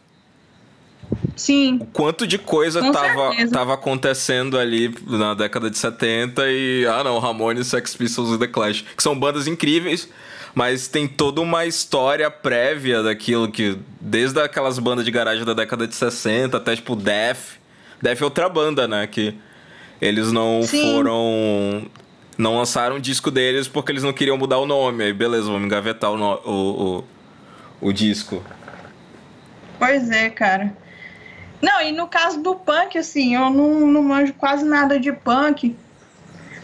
Sim. 1.37 1.79
O 1.81 1.87
quanto 1.87 2.27
de 2.27 2.37
coisa 2.37 2.91
tava, 2.91 3.31
tava 3.53 3.75
acontecendo 3.75 4.59
ali 4.59 4.93
na 5.07 5.35
década 5.35 5.71
de 5.71 5.79
70 5.79 6.43
e. 6.49 6.87
Ah, 6.87 7.05
não, 7.05 7.19
Ramones, 7.19 7.69
Sex 7.69 7.95
Pistols 7.95 8.35
e 8.35 8.39
The 8.39 8.49
Clash. 8.49 8.85
Que 8.97 9.03
são 9.03 9.17
bandas 9.17 9.47
incríveis, 9.47 10.09
mas 10.53 10.89
tem 10.89 11.07
toda 11.07 11.41
uma 11.41 11.65
história 11.65 12.29
prévia 12.29 13.05
daquilo 13.05 13.51
que. 13.51 13.79
Desde 14.01 14.41
aquelas 14.41 14.81
bandas 14.81 15.05
de 15.05 15.11
garagem 15.13 15.45
da 15.45 15.55
década 15.55 15.87
de 15.87 15.95
60 15.95 16.57
até 16.57 16.75
tipo 16.75 16.97
Death 16.97 17.59
Def 18.01 18.21
é 18.21 18.25
outra 18.25 18.49
banda, 18.49 18.87
né? 18.87 19.07
Que 19.07 19.35
eles 20.01 20.33
não 20.33 20.63
Sim. 20.63 20.93
foram. 20.93 21.91
Não 22.39 22.59
lançaram 22.59 22.97
o 22.97 23.01
disco 23.01 23.31
deles 23.31 23.67
porque 23.67 23.93
eles 23.93 24.03
não 24.03 24.13
queriam 24.13 24.37
mudar 24.37 24.59
o 24.59 24.67
nome. 24.67 25.05
Aí, 25.05 25.13
beleza, 25.13 25.47
vamos 25.47 25.65
engavetar 25.65 26.11
o, 26.11 26.19
no, 26.19 26.35
o, 26.45 26.99
o, 27.81 27.89
o 27.89 27.93
disco. 27.93 28.43
Pois 29.79 30.11
é, 30.11 30.29
cara. 30.29 30.77
Não, 31.63 31.81
e 31.81 31.93
no 31.93 32.07
caso 32.07 32.43
do 32.43 32.55
punk, 32.55 32.99
assim, 32.99 33.35
eu 33.35 33.49
não, 33.49 33.87
não 33.87 34.03
manjo 34.03 34.35
quase 34.35 34.65
nada 34.65 35.01
de 35.01 35.13
punk. 35.13 35.75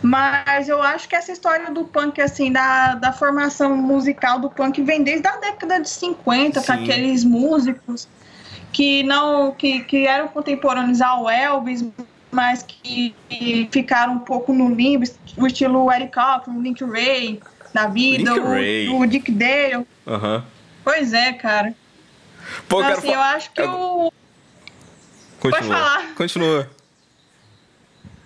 Mas 0.02 0.68
eu 0.68 0.82
acho 0.82 1.08
que 1.08 1.14
essa 1.14 1.30
história 1.30 1.70
do 1.70 1.84
punk, 1.84 2.20
assim, 2.20 2.52
da, 2.52 2.96
da 2.96 3.12
formação 3.12 3.76
musical 3.76 4.40
do 4.40 4.50
punk 4.50 4.82
vem 4.82 5.02
desde 5.02 5.26
a 5.28 5.36
década 5.36 5.80
de 5.80 5.88
50, 5.88 6.60
com 6.60 6.72
aqueles 6.72 7.24
músicos 7.24 8.08
que 8.72 9.02
não 9.02 9.52
que, 9.52 9.80
que 9.84 10.06
eram 10.06 10.28
contemporâneos 10.28 11.00
ao 11.00 11.28
Elvis, 11.28 11.84
mas 12.30 12.62
que, 12.62 13.14
que 13.28 13.68
ficaram 13.70 14.14
um 14.14 14.18
pouco 14.18 14.52
no 14.52 14.74
limbo, 14.74 15.04
o 15.36 15.46
estilo 15.46 15.92
Eric 15.92 16.12
Clapton, 16.12 16.60
Link 16.60 16.82
Ray 16.82 17.40
da 17.72 17.86
vida, 17.86 18.34
o, 18.34 19.00
o, 19.00 19.06
Dick 19.06 19.30
Dale. 19.30 19.86
Uhum. 20.06 20.42
Pois 20.82 21.12
é, 21.12 21.32
cara. 21.34 21.74
Pô, 22.68 22.80
então, 22.82 22.92
assim, 22.92 23.12
eu 23.12 23.20
acho 23.20 23.52
que 23.52 23.62
o. 23.62 24.12
Continua. 25.38 25.60
Pode 25.60 25.66
falar. 25.66 26.14
Continua. 26.14 26.70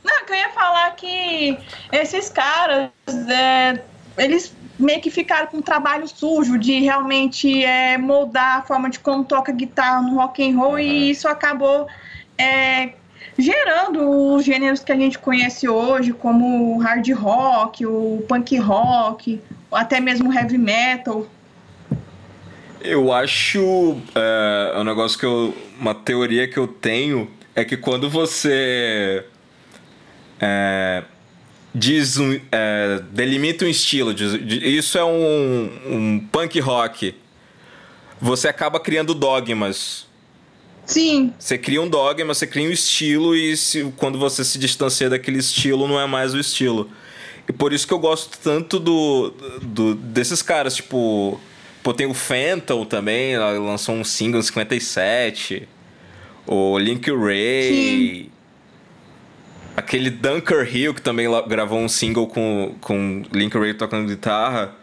Não, 0.04 0.24
que 0.24 0.32
eu 0.32 0.36
ia 0.36 0.50
falar 0.50 0.90
que 0.94 1.58
esses 1.90 2.28
caras, 2.28 2.90
é, 3.28 3.82
eles 4.16 4.54
meio 4.78 5.00
que 5.00 5.10
ficaram 5.10 5.46
com 5.46 5.58
um 5.58 5.62
trabalho 5.62 6.06
sujo 6.06 6.58
de 6.58 6.80
realmente 6.80 7.64
é, 7.64 7.96
moldar 7.96 8.58
a 8.58 8.62
forma 8.62 8.90
de 8.90 8.98
como 8.98 9.24
toca 9.24 9.52
guitarra 9.52 10.02
no 10.02 10.16
rock 10.16 10.46
and 10.46 10.56
roll 10.56 10.72
uhum. 10.72 10.78
e 10.78 11.10
isso 11.10 11.26
acabou 11.28 11.86
é, 12.38 12.90
gerando 13.38 14.34
os 14.34 14.44
gêneros 14.44 14.82
que 14.82 14.92
a 14.92 14.96
gente 14.96 15.18
conhece 15.18 15.68
hoje, 15.68 16.12
como 16.12 16.74
o 16.74 16.78
hard 16.78 17.08
rock, 17.12 17.84
o 17.86 18.24
punk 18.28 18.56
rock, 18.58 19.40
até 19.70 20.00
mesmo 20.00 20.32
heavy 20.32 20.58
metal. 20.58 21.26
Eu 22.80 23.12
acho 23.12 23.96
é, 24.14 24.78
um 24.78 24.84
negócio 24.84 25.18
que 25.18 25.26
eu. 25.26 25.54
Uma 25.78 25.94
teoria 25.94 26.48
que 26.48 26.56
eu 26.56 26.66
tenho 26.66 27.30
é 27.54 27.62
que 27.62 27.76
quando 27.76 28.08
você 28.08 29.26
é, 30.40 31.02
diz 31.76 32.16
um, 32.16 32.40
é, 32.50 33.02
delimita 33.10 33.66
um 33.66 33.68
estilo, 33.68 34.14
diz, 34.14 34.32
isso 34.62 34.96
é 34.96 35.04
um, 35.04 35.70
um 35.86 36.28
punk 36.32 36.58
rock. 36.58 37.14
Você 38.18 38.48
acaba 38.48 38.80
criando 38.80 39.14
dogmas. 39.14 40.06
Sim. 40.86 41.34
Você 41.38 41.58
cria 41.58 41.82
um 41.82 41.88
dogma, 41.88 42.32
você 42.32 42.46
cria 42.46 42.66
um 42.66 42.72
estilo 42.72 43.36
e 43.36 43.56
se, 43.56 43.92
quando 43.96 44.18
você 44.18 44.42
se 44.42 44.58
distancia 44.58 45.10
daquele 45.10 45.38
estilo, 45.38 45.86
não 45.86 46.00
é 46.00 46.06
mais 46.06 46.32
o 46.32 46.38
estilo. 46.38 46.90
E 47.46 47.52
por 47.52 47.72
isso 47.72 47.86
que 47.86 47.92
eu 47.92 47.98
gosto 47.98 48.38
tanto 48.38 48.78
do, 48.78 49.34
do 49.60 49.94
desses 49.94 50.40
caras, 50.42 50.76
tipo. 50.76 51.38
Pô, 51.82 51.94
tem 51.94 52.06
o 52.06 52.14
Phantom 52.14 52.84
também, 52.84 53.38
lançou 53.38 53.94
um 53.94 54.02
single 54.02 54.40
em 54.40 54.42
57. 54.42 55.68
O 56.46 56.78
Link 56.78 57.08
Ray. 57.10 58.24
Sim. 58.24 58.35
Aquele 59.86 60.10
Dunker 60.10 60.68
Hill, 60.68 60.92
que 60.92 61.00
também 61.00 61.28
gravou 61.46 61.78
um 61.78 61.88
single 61.88 62.26
com, 62.26 62.74
com 62.80 63.22
Link 63.32 63.56
Ray 63.56 63.72
tocando 63.72 64.08
guitarra. 64.08 64.74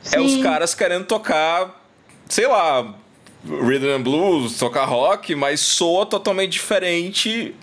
Sim. 0.00 0.16
É 0.16 0.20
os 0.20 0.42
caras 0.42 0.74
querendo 0.74 1.04
tocar, 1.04 1.84
sei 2.26 2.46
lá, 2.46 2.94
rhythm 3.46 3.98
and 3.98 4.00
blues, 4.00 4.56
tocar 4.56 4.86
rock, 4.86 5.34
mas 5.34 5.60
soa 5.60 6.06
totalmente 6.06 6.52
diferente 6.52 7.54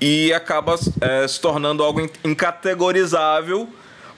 e 0.00 0.32
acaba 0.32 0.78
é, 1.00 1.26
se 1.26 1.40
tornando 1.40 1.82
algo 1.82 2.08
incategorizável 2.24 3.68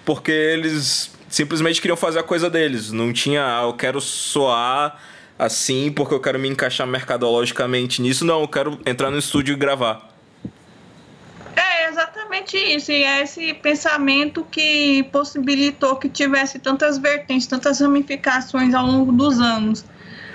porque 0.05 0.31
eles 0.31 1.11
simplesmente 1.31 1.81
queriam 1.81 1.97
fazer 1.97 2.19
a 2.19 2.23
coisa 2.23 2.51
deles. 2.51 2.93
Não 2.93 3.11
tinha, 3.11 3.43
ah, 3.43 3.63
eu 3.63 3.73
quero 3.73 4.03
soar 4.03 5.01
assim 5.39 5.91
porque 5.91 6.13
eu 6.13 6.21
quero 6.21 6.39
me 6.39 6.47
encaixar 6.47 6.87
mercadologicamente 6.87 8.03
nisso. 8.03 8.23
Não, 8.23 8.43
eu 8.43 8.49
quero 8.49 8.79
entrar 8.85 9.11
no 9.11 9.17
estúdio 9.17 9.55
e 9.55 9.57
gravar 9.57 10.15
exatamente 12.37 12.57
isso. 12.57 12.93
E 12.93 13.03
é 13.03 13.23
esse 13.23 13.55
pensamento 13.55 14.45
que 14.51 15.05
possibilitou 15.05 15.97
que 15.97 16.09
tivesse 16.09 16.59
tantas 16.59 16.99
vertentes, 16.99 17.47
tantas 17.47 17.81
ramificações 17.81 18.75
ao 18.75 18.87
longo 18.87 19.13
dos 19.13 19.41
anos. 19.41 19.85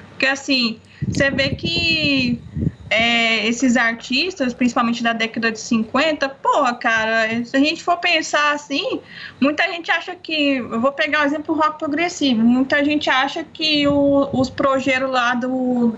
Porque 0.09 0.25
assim, 0.25 0.79
você 1.09 1.29
vê 1.31 1.51
que 1.51 2.41
é, 2.89 3.47
esses 3.47 3.77
artistas, 3.77 4.53
principalmente 4.53 5.01
da 5.01 5.13
década 5.13 5.51
de 5.51 5.59
50, 5.59 6.27
porra, 6.29 6.75
cara, 6.75 7.43
se 7.45 7.55
a 7.55 7.59
gente 7.59 7.81
for 7.81 7.97
pensar 7.97 8.53
assim, 8.53 8.99
muita 9.39 9.63
gente 9.71 9.89
acha 9.89 10.15
que. 10.15 10.55
Eu 10.55 10.81
vou 10.81 10.91
pegar 10.91 11.21
o 11.21 11.25
exemplo 11.25 11.55
rock 11.55 11.79
progressivo. 11.79 12.41
Muita 12.41 12.83
gente 12.83 13.09
acha 13.09 13.43
que 13.43 13.87
o, 13.87 14.29
os 14.33 14.49
projetos 14.49 15.09
lá 15.09 15.35
do, 15.35 15.95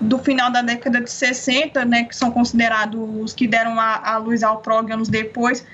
do 0.00 0.18
final 0.18 0.50
da 0.50 0.62
década 0.62 1.00
de 1.00 1.10
60, 1.10 1.84
né, 1.84 2.04
que 2.04 2.16
são 2.16 2.30
considerados 2.30 3.00
os 3.22 3.32
que 3.32 3.46
deram 3.46 3.78
a, 3.78 4.14
a 4.14 4.16
luz 4.16 4.42
ao 4.42 4.58
prog 4.58 4.90
anos 4.90 5.08
depois, 5.08 5.64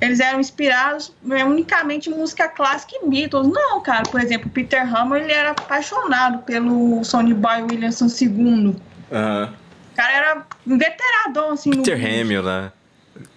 eles 0.00 0.20
eram 0.20 0.40
inspirados 0.40 1.12
né, 1.22 1.44
unicamente 1.44 2.10
em 2.10 2.14
música 2.14 2.48
clássica 2.48 2.94
e 2.96 3.08
Beatles. 3.08 3.48
Não, 3.48 3.80
cara, 3.82 4.02
por 4.04 4.20
exemplo, 4.20 4.48
Peter 4.50 4.82
Hammer, 4.82 5.22
ele 5.22 5.32
era 5.32 5.50
apaixonado 5.50 6.38
pelo 6.44 7.04
Sonny 7.04 7.34
Boy 7.34 7.62
Williamson 7.62 8.06
II. 8.06 8.30
Uhum. 8.30 8.74
O 9.12 9.96
cara 9.96 10.12
era 10.12 10.46
um 10.66 10.78
veteradão, 10.78 11.52
assim. 11.52 11.70
Peter 11.70 11.96
Hammer, 11.96 12.42
né? 12.42 12.72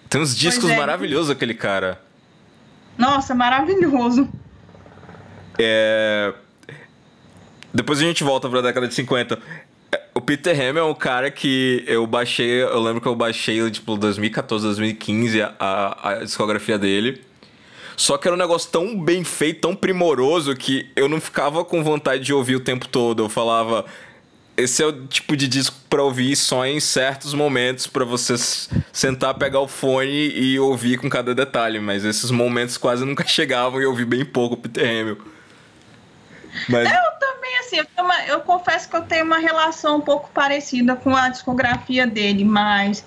Tem 0.08 0.20
uns 0.20 0.34
discos 0.34 0.70
é. 0.70 0.76
maravilhosos 0.76 1.30
aquele 1.30 1.54
cara. 1.54 2.00
Nossa, 2.96 3.34
maravilhoso. 3.34 4.28
É... 5.58 6.32
Depois 7.74 7.98
a 7.98 8.02
gente 8.02 8.22
volta 8.22 8.48
pra 8.48 8.60
década 8.60 8.86
de 8.86 8.94
50. 8.94 9.38
Peter 10.24 10.58
Ham 10.58 10.78
é 10.78 10.82
um 10.82 10.94
cara 10.94 11.30
que 11.30 11.84
eu 11.86 12.06
baixei, 12.06 12.62
eu 12.62 12.80
lembro 12.80 13.00
que 13.00 13.08
eu 13.08 13.14
baixei, 13.14 13.70
tipo, 13.70 13.96
2014, 13.96 14.64
2015, 14.64 15.42
a, 15.42 15.98
a 16.02 16.14
discografia 16.24 16.78
dele. 16.78 17.22
Só 17.96 18.16
que 18.18 18.26
era 18.26 18.34
um 18.34 18.38
negócio 18.38 18.70
tão 18.70 18.98
bem 18.98 19.22
feito, 19.22 19.60
tão 19.60 19.76
primoroso, 19.76 20.54
que 20.56 20.90
eu 20.96 21.08
não 21.08 21.20
ficava 21.20 21.64
com 21.64 21.84
vontade 21.84 22.24
de 22.24 22.32
ouvir 22.32 22.56
o 22.56 22.60
tempo 22.60 22.88
todo. 22.88 23.22
Eu 23.22 23.28
falava, 23.28 23.84
esse 24.56 24.82
é 24.82 24.86
o 24.86 25.06
tipo 25.06 25.36
de 25.36 25.46
disco 25.46 25.76
para 25.88 26.02
ouvir 26.02 26.34
só 26.36 26.66
em 26.66 26.80
certos 26.80 27.34
momentos, 27.34 27.86
para 27.86 28.04
você 28.04 28.34
sentar, 28.92 29.34
pegar 29.34 29.60
o 29.60 29.68
fone 29.68 30.28
e 30.30 30.58
ouvir 30.58 30.98
com 30.98 31.08
cada 31.08 31.34
detalhe. 31.34 31.78
Mas 31.78 32.04
esses 32.04 32.30
momentos 32.30 32.76
quase 32.76 33.04
nunca 33.04 33.26
chegavam 33.28 33.80
e 33.80 33.84
eu 33.84 33.90
ouvi 33.90 34.04
bem 34.04 34.24
pouco 34.24 34.54
o 34.54 34.58
Peter 34.58 34.84
Hamill. 34.84 35.33
Mas... 36.68 36.90
Eu 36.90 37.18
também, 37.18 37.58
assim, 37.58 37.76
eu, 37.78 38.04
uma, 38.04 38.24
eu, 38.26 38.40
confesso 38.40 38.88
que 38.88 38.96
eu 38.96 39.02
tenho 39.02 39.24
uma 39.24 39.38
relação 39.38 39.96
um 39.96 40.00
pouco 40.00 40.30
parecida 40.30 40.96
com 40.96 41.14
a 41.14 41.28
discografia 41.28 42.06
dele, 42.06 42.44
mas, 42.44 43.04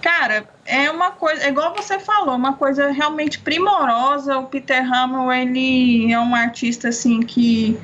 cara, 0.00 0.48
é 0.64 0.90
uma 0.90 1.12
coisa, 1.12 1.44
é 1.44 1.48
igual 1.48 1.74
você 1.74 1.98
falou, 1.98 2.34
uma 2.34 2.54
coisa 2.54 2.90
realmente 2.90 3.38
primorosa. 3.38 4.38
O 4.38 4.46
Peter 4.46 4.82
Hamill, 4.92 5.32
ele 5.32 6.12
é 6.12 6.18
um 6.18 6.34
artista, 6.34 6.88
assim, 6.88 7.20
que 7.20 7.78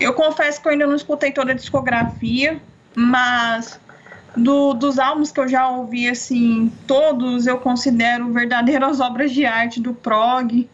eu 0.00 0.12
confesso 0.14 0.60
que 0.60 0.68
eu 0.68 0.72
ainda 0.72 0.86
não 0.86 0.96
escutei 0.96 1.32
toda 1.32 1.52
a 1.52 1.54
discografia, 1.54 2.60
mas 2.94 3.80
do, 4.36 4.74
dos 4.74 4.98
álbuns 4.98 5.32
que 5.32 5.40
eu 5.40 5.48
já 5.48 5.68
ouvi, 5.68 6.08
assim, 6.08 6.72
todos 6.86 7.46
eu 7.46 7.58
considero 7.58 8.32
verdadeiras 8.32 9.00
obras 9.00 9.32
de 9.32 9.44
arte 9.44 9.80
do 9.80 9.94
prog. 9.94 10.68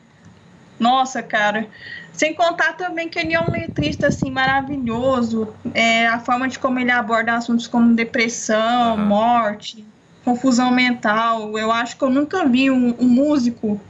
Nossa, 0.78 1.22
cara, 1.22 1.66
sem 2.12 2.34
contar 2.34 2.74
também 2.74 3.08
que 3.08 3.18
ele 3.18 3.34
é 3.34 3.40
um 3.40 3.50
letrista 3.50 4.08
assim 4.08 4.30
maravilhoso, 4.30 5.54
é, 5.72 6.06
a 6.06 6.20
forma 6.20 6.48
de 6.48 6.58
como 6.58 6.78
ele 6.78 6.90
aborda 6.90 7.34
assuntos 7.34 7.66
como 7.66 7.94
depressão, 7.94 8.96
uhum. 8.96 9.06
morte, 9.06 9.84
confusão 10.24 10.70
mental. 10.70 11.58
Eu 11.58 11.72
acho 11.72 11.96
que 11.96 12.04
eu 12.04 12.10
nunca 12.10 12.46
vi 12.46 12.70
um, 12.70 12.94
um 12.98 13.08
músico 13.08 13.80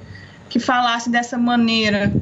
que 0.48 0.58
falasse 0.58 1.10
dessa 1.10 1.36
maneira. 1.36 2.12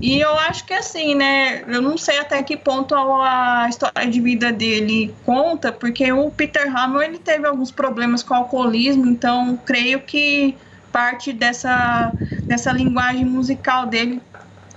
E 0.00 0.20
eu 0.20 0.38
acho 0.40 0.66
que 0.66 0.74
assim, 0.74 1.14
né? 1.14 1.62
Eu 1.66 1.80
não 1.80 1.96
sei 1.96 2.18
até 2.18 2.42
que 2.42 2.56
ponto 2.56 2.94
a 2.94 3.66
história 3.70 4.06
de 4.06 4.20
vida 4.20 4.52
dele 4.52 5.14
conta, 5.24 5.72
porque 5.72 6.12
o 6.12 6.30
Peter 6.30 6.76
Hamel 6.76 7.02
ele 7.02 7.18
teve 7.18 7.46
alguns 7.46 7.70
problemas 7.70 8.22
com 8.22 8.34
o 8.34 8.36
alcoolismo, 8.36 9.06
então 9.06 9.58
creio 9.64 10.00
que 10.00 10.56
parte 10.94 11.32
dessa, 11.32 12.12
dessa 12.44 12.70
linguagem 12.70 13.24
musical 13.24 13.86
dele 13.86 14.22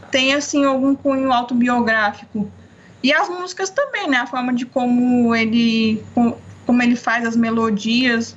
tem 0.10 0.34
assim 0.34 0.66
algum 0.66 0.96
cunho 0.96 1.32
autobiográfico. 1.32 2.52
E 3.04 3.14
as 3.14 3.30
músicas 3.30 3.70
também, 3.70 4.10
né? 4.10 4.18
A 4.18 4.26
forma 4.26 4.52
de 4.52 4.66
como 4.66 5.36
ele 5.36 6.04
como 6.66 6.82
ele 6.82 6.96
faz 6.96 7.24
as 7.24 7.36
melodias, 7.36 8.36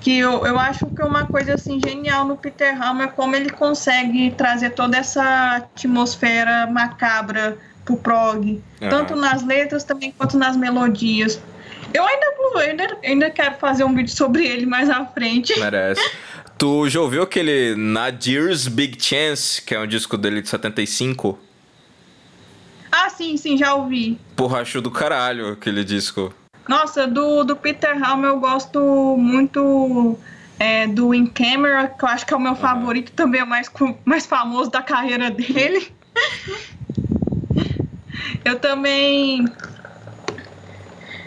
que 0.00 0.18
eu, 0.18 0.46
eu 0.46 0.58
acho 0.58 0.86
que 0.86 1.02
é 1.02 1.04
uma 1.04 1.26
coisa 1.26 1.54
assim 1.54 1.78
genial 1.84 2.24
no 2.24 2.36
Peter 2.36 2.80
Hammer 2.80 3.12
como 3.12 3.36
ele 3.36 3.50
consegue 3.50 4.30
trazer 4.30 4.70
toda 4.70 4.96
essa 4.96 5.56
atmosfera 5.56 6.66
macabra 6.66 7.58
pro 7.84 7.98
prog, 7.98 8.48
uhum. 8.80 8.88
tanto 8.88 9.14
nas 9.14 9.44
letras 9.44 9.84
também 9.84 10.12
quanto 10.16 10.38
nas 10.38 10.56
melodias. 10.56 11.38
Eu 11.92 12.04
ainda, 12.04 12.26
ainda, 12.58 12.98
ainda 13.04 13.30
quero 13.30 13.56
fazer 13.56 13.84
um 13.84 13.94
vídeo 13.94 14.12
sobre 14.12 14.46
ele 14.46 14.64
mais 14.64 14.88
à 14.88 15.04
frente. 15.04 15.58
Merece. 15.60 16.00
Tu 16.58 16.88
já 16.88 17.02
ouviu 17.02 17.22
aquele 17.22 17.74
Nadir's 17.76 18.66
Big 18.66 18.96
Chance, 19.02 19.60
que 19.60 19.74
é 19.74 19.78
um 19.78 19.86
disco 19.86 20.16
dele 20.16 20.40
de 20.40 20.48
75? 20.48 21.38
Ah, 22.90 23.10
sim, 23.10 23.36
sim, 23.36 23.58
já 23.58 23.74
ouvi. 23.74 24.18
Porra, 24.34 24.60
acho 24.60 24.80
do 24.80 24.90
caralho 24.90 25.48
aquele 25.48 25.84
disco. 25.84 26.32
Nossa, 26.66 27.06
do, 27.06 27.44
do 27.44 27.54
Peter 27.54 27.90
Helm 27.90 28.24
eu 28.24 28.40
gosto 28.40 28.80
muito 29.18 30.18
é, 30.58 30.86
do 30.86 31.12
In 31.12 31.26
Camera, 31.26 31.88
que 31.88 32.02
eu 32.02 32.08
acho 32.08 32.24
que 32.24 32.32
é 32.32 32.36
o 32.36 32.40
meu 32.40 32.56
favorito, 32.56 33.12
também 33.12 33.42
é 33.42 33.44
o 33.44 33.46
mais, 33.46 33.70
mais 34.06 34.24
famoso 34.24 34.70
da 34.70 34.80
carreira 34.80 35.30
dele. 35.30 35.92
eu 38.46 38.58
também. 38.58 39.44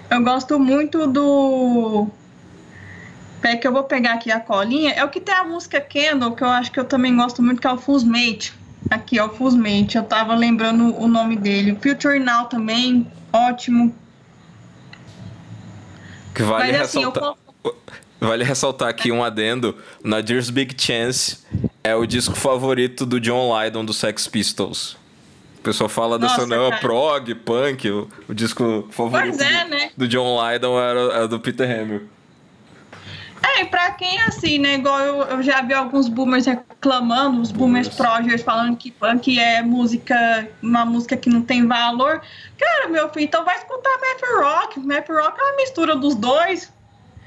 Eu 0.09 0.23
gosto 0.23 0.59
muito 0.59 1.05
do 1.05 2.07
é 3.43 3.55
que 3.55 3.67
eu 3.67 3.71
vou 3.71 3.83
pegar 3.83 4.13
aqui 4.13 4.31
a 4.31 4.39
colinha. 4.39 4.91
É 4.91 5.03
o 5.03 5.09
que 5.09 5.19
tem 5.19 5.33
a 5.33 5.43
música 5.43 5.79
Candle, 5.79 6.35
que 6.35 6.43
eu 6.43 6.49
acho 6.49 6.71
que 6.71 6.79
eu 6.79 6.85
também 6.85 7.15
gosto 7.15 7.41
muito, 7.41 7.61
que 7.61 7.67
é 7.67 7.71
o 7.71 7.77
Fusmate. 7.77 8.53
Aqui, 8.89 9.19
ó, 9.19 9.27
o 9.27 9.29
Fusmate. 9.29 9.97
Eu 9.97 10.03
tava 10.03 10.35
lembrando 10.35 10.95
o 10.99 11.07
nome 11.07 11.35
dele. 11.35 11.77
Future 11.81 12.19
Now 12.19 12.45
também, 12.45 13.09
ótimo. 13.31 13.95
Que 16.33 16.43
vale 16.43 16.71
Mas, 16.71 16.81
assim, 16.81 16.99
ressaltar. 16.99 17.33
Eu... 17.63 17.75
Vale 18.19 18.43
ressaltar 18.43 18.89
aqui 18.89 19.11
um 19.11 19.23
adendo. 19.23 19.77
Nadir's 20.03 20.49
Big 20.49 20.75
Chance 20.81 21.39
é 21.83 21.95
o 21.95 22.05
disco 22.05 22.35
favorito 22.35 23.05
do 23.05 23.19
John 23.19 23.57
Lydon 23.57 23.85
do 23.85 23.93
Sex 23.93 24.27
Pistols. 24.27 24.97
O 25.59 25.61
pessoal 25.61 25.89
fala 25.89 26.17
Nossa, 26.17 26.45
dessa 26.45 26.47
não, 26.47 26.71
prog, 26.79 27.33
punk, 27.35 27.89
o, 27.89 28.09
o 28.27 28.33
disco 28.33 28.87
favorito 28.91 29.41
é, 29.41 29.65
né? 29.65 29.91
do, 29.95 30.07
John 30.07 30.37
Lydon 30.41 30.79
era, 30.79 30.99
era 31.13 31.27
do 31.27 31.39
Peter 31.39 31.69
Hamill. 31.69 32.07
É, 33.41 33.61
e 33.61 33.65
pra 33.65 33.91
quem 33.91 34.19
assim, 34.21 34.59
né? 34.59 34.75
Igual 34.75 34.99
eu, 34.99 35.21
eu 35.23 35.43
já 35.43 35.61
vi 35.61 35.73
alguns 35.73 36.07
boomers 36.07 36.45
reclamando, 36.45 37.41
os 37.41 37.51
boomers 37.51 37.87
progers 37.89 38.41
falando 38.41 38.75
que 38.75 38.91
punk 38.91 39.39
é 39.39 39.61
música, 39.61 40.49
uma 40.61 40.85
música 40.85 41.15
que 41.15 41.29
não 41.29 41.41
tem 41.41 41.65
valor. 41.67 42.21
Cara, 42.57 42.89
meu 42.89 43.09
filho, 43.09 43.25
então 43.25 43.45
vai 43.45 43.57
escutar 43.57 43.89
Map 43.89 44.43
Rock. 44.43 44.79
Map 44.79 45.07
Rock 45.09 45.39
é 45.39 45.43
uma 45.43 45.55
mistura 45.55 45.95
dos 45.95 46.15
dois. 46.15 46.71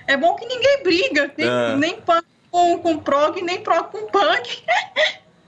É 0.07 0.17
bom 0.17 0.35
que 0.35 0.47
ninguém 0.47 0.83
briga, 0.83 1.33
nem, 1.37 1.49
é. 1.49 1.77
nem 1.77 2.01
punk 2.01 2.25
com, 2.51 2.79
com 2.79 2.99
prog, 2.99 3.41
nem 3.41 3.61
prog 3.63 3.91
com 3.91 4.07
punk. 4.09 4.63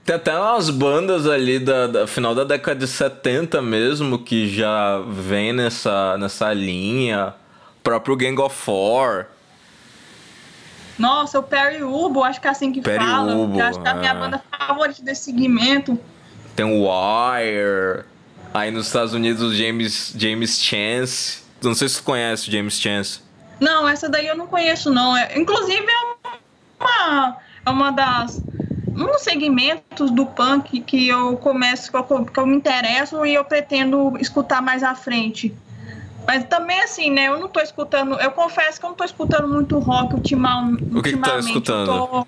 Tem 0.05 0.15
até 0.15 0.37
umas 0.37 0.69
bandas 0.69 1.27
ali 1.27 1.57
da, 1.57 1.87
da, 1.87 2.07
final 2.07 2.35
da 2.35 2.43
década 2.43 2.79
de 2.79 2.87
70 2.87 3.59
mesmo 3.59 4.19
que 4.19 4.47
já 4.47 4.99
vem 5.07 5.51
nessa, 5.51 6.15
nessa 6.17 6.53
linha. 6.53 7.33
O 7.79 7.81
próprio 7.81 8.15
Gang 8.15 8.39
of 8.39 8.55
Four. 8.55 9.25
Nossa, 10.97 11.39
o 11.39 11.43
Perry 11.43 11.83
Ubo, 11.83 12.23
acho 12.23 12.39
que 12.39 12.47
é 12.47 12.51
assim 12.51 12.71
que 12.71 12.81
Perry 12.81 13.03
fala. 13.03 13.35
Ubo, 13.35 13.61
acho 13.61 13.81
que 13.81 13.87
é 13.87 13.91
a 13.91 13.95
minha 13.95 14.11
é. 14.11 14.13
banda 14.13 14.41
favorita 14.57 15.01
desse 15.01 15.23
segmento. 15.23 15.99
Tem 16.55 16.65
o 16.65 16.87
Wire. 16.87 18.05
Aí 18.53 18.71
nos 18.71 18.87
Estados 18.87 19.13
Unidos 19.13 19.41
o 19.41 19.53
James, 19.53 20.13
James 20.17 20.61
Chance. 20.61 21.43
Não 21.61 21.75
sei 21.75 21.89
se 21.89 21.97
tu 21.97 22.03
conhece 22.03 22.47
o 22.47 22.51
James 22.51 22.79
Chance. 22.79 23.19
Não, 23.59 23.87
essa 23.87 24.09
daí 24.09 24.27
eu 24.27 24.37
não 24.37 24.47
conheço, 24.47 24.89
não. 24.89 25.15
É, 25.15 25.37
inclusive 25.37 25.85
é 25.85 26.83
uma, 26.83 27.37
é 27.65 27.69
uma 27.69 27.91
das. 27.91 28.41
Um 28.87 29.07
dos 29.07 29.23
segmentos 29.23 30.09
do 30.09 30.25
punk 30.25 30.79
que 30.79 31.09
eu 31.09 31.35
começo, 31.35 31.91
que 31.91 31.97
eu, 31.97 32.25
que 32.25 32.39
eu 32.39 32.45
me 32.45 32.55
interesso 32.55 33.25
e 33.25 33.33
eu 33.33 33.43
pretendo 33.43 34.17
escutar 34.21 34.61
mais 34.61 34.83
à 34.83 34.95
frente. 34.95 35.53
Mas 36.25 36.43
também 36.45 36.81
assim, 36.81 37.11
né? 37.11 37.27
Eu 37.27 37.39
não 37.39 37.47
tô 37.47 37.59
escutando. 37.59 38.19
Eu 38.19 38.31
confesso 38.31 38.79
que 38.79 38.85
eu 38.85 38.89
não 38.89 38.95
tô 38.95 39.03
escutando 39.03 39.47
muito 39.47 39.77
rock 39.79 40.15
ultimamente. 40.15 40.83
O 40.91 41.01
que, 41.01 41.13
que 41.13 41.17
tá 41.17 41.39
escutando? 41.39 41.85
Tô... 41.85 42.27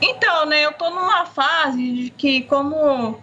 Então, 0.00 0.46
né? 0.46 0.64
Eu 0.64 0.72
tô 0.72 0.90
numa 0.90 1.24
fase 1.24 1.92
de 1.92 2.10
que 2.10 2.42
como 2.42 3.18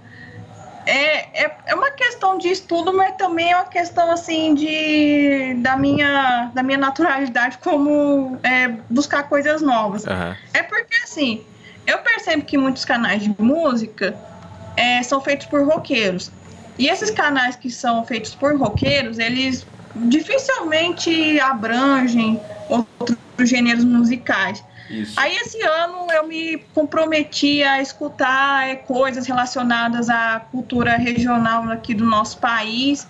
é, 0.85 1.43
é, 1.45 1.57
é 1.67 1.75
uma 1.75 1.91
questão 1.91 2.37
de 2.37 2.47
estudo, 2.47 2.93
mas 2.93 3.15
também 3.15 3.51
é 3.51 3.55
uma 3.55 3.65
questão 3.65 4.11
assim 4.11 4.55
de 4.55 5.55
da 5.59 5.77
minha, 5.77 6.51
da 6.53 6.63
minha 6.63 6.77
naturalidade 6.77 7.57
como 7.59 8.39
é, 8.43 8.67
buscar 8.89 9.23
coisas 9.23 9.61
novas. 9.61 10.07
Aham. 10.07 10.35
É 10.53 10.63
porque 10.63 10.95
assim, 11.03 11.43
eu 11.85 11.99
percebo 11.99 12.43
que 12.43 12.57
muitos 12.57 12.83
canais 12.83 13.21
de 13.21 13.33
música 13.37 14.17
é, 14.75 15.03
são 15.03 15.21
feitos 15.21 15.45
por 15.47 15.63
roqueiros. 15.65 16.31
E 16.77 16.87
esses 16.87 17.11
canais 17.11 17.55
que 17.55 17.69
são 17.69 18.05
feitos 18.05 18.33
por 18.35 18.57
roqueiros, 18.57 19.19
eles 19.19 19.65
dificilmente 19.95 21.39
abrangem 21.39 22.39
outros 22.69 23.17
gêneros 23.39 23.83
musicais. 23.83 24.63
Isso. 24.89 25.17
Aí 25.17 25.35
esse 25.37 25.61
ano 25.61 26.07
eu 26.11 26.27
me 26.27 26.57
comprometi 26.73 27.63
a 27.63 27.81
escutar 27.81 28.67
é, 28.67 28.75
coisas 28.75 29.25
relacionadas 29.25 30.09
à 30.09 30.39
cultura 30.51 30.97
regional 30.97 31.69
aqui 31.69 31.93
do 31.93 32.05
nosso 32.05 32.37
país 32.39 33.07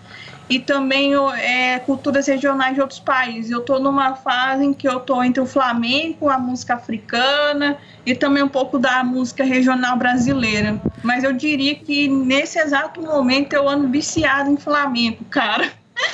e 0.51 0.59
também 0.59 1.13
é, 1.37 1.79
culturas 1.79 2.27
regionais 2.27 2.75
de 2.75 2.81
outros 2.81 2.99
países. 2.99 3.49
Eu 3.49 3.59
estou 3.61 3.79
numa 3.79 4.15
fase 4.15 4.65
em 4.65 4.73
que 4.73 4.85
eu 4.85 4.97
estou 4.97 5.23
entre 5.23 5.41
o 5.41 5.45
flamenco, 5.45 6.27
a 6.27 6.37
música 6.37 6.73
africana 6.73 7.77
e 8.05 8.13
também 8.13 8.43
um 8.43 8.49
pouco 8.49 8.77
da 8.77 9.01
música 9.01 9.45
regional 9.45 9.95
brasileira. 9.95 10.77
Mas 11.01 11.23
eu 11.23 11.31
diria 11.31 11.73
que 11.75 12.09
nesse 12.09 12.59
exato 12.59 13.01
momento 13.01 13.53
eu 13.53 13.69
ando 13.69 13.87
viciado 13.87 14.49
em 14.51 14.57
flamenco, 14.57 15.23
cara. 15.25 15.71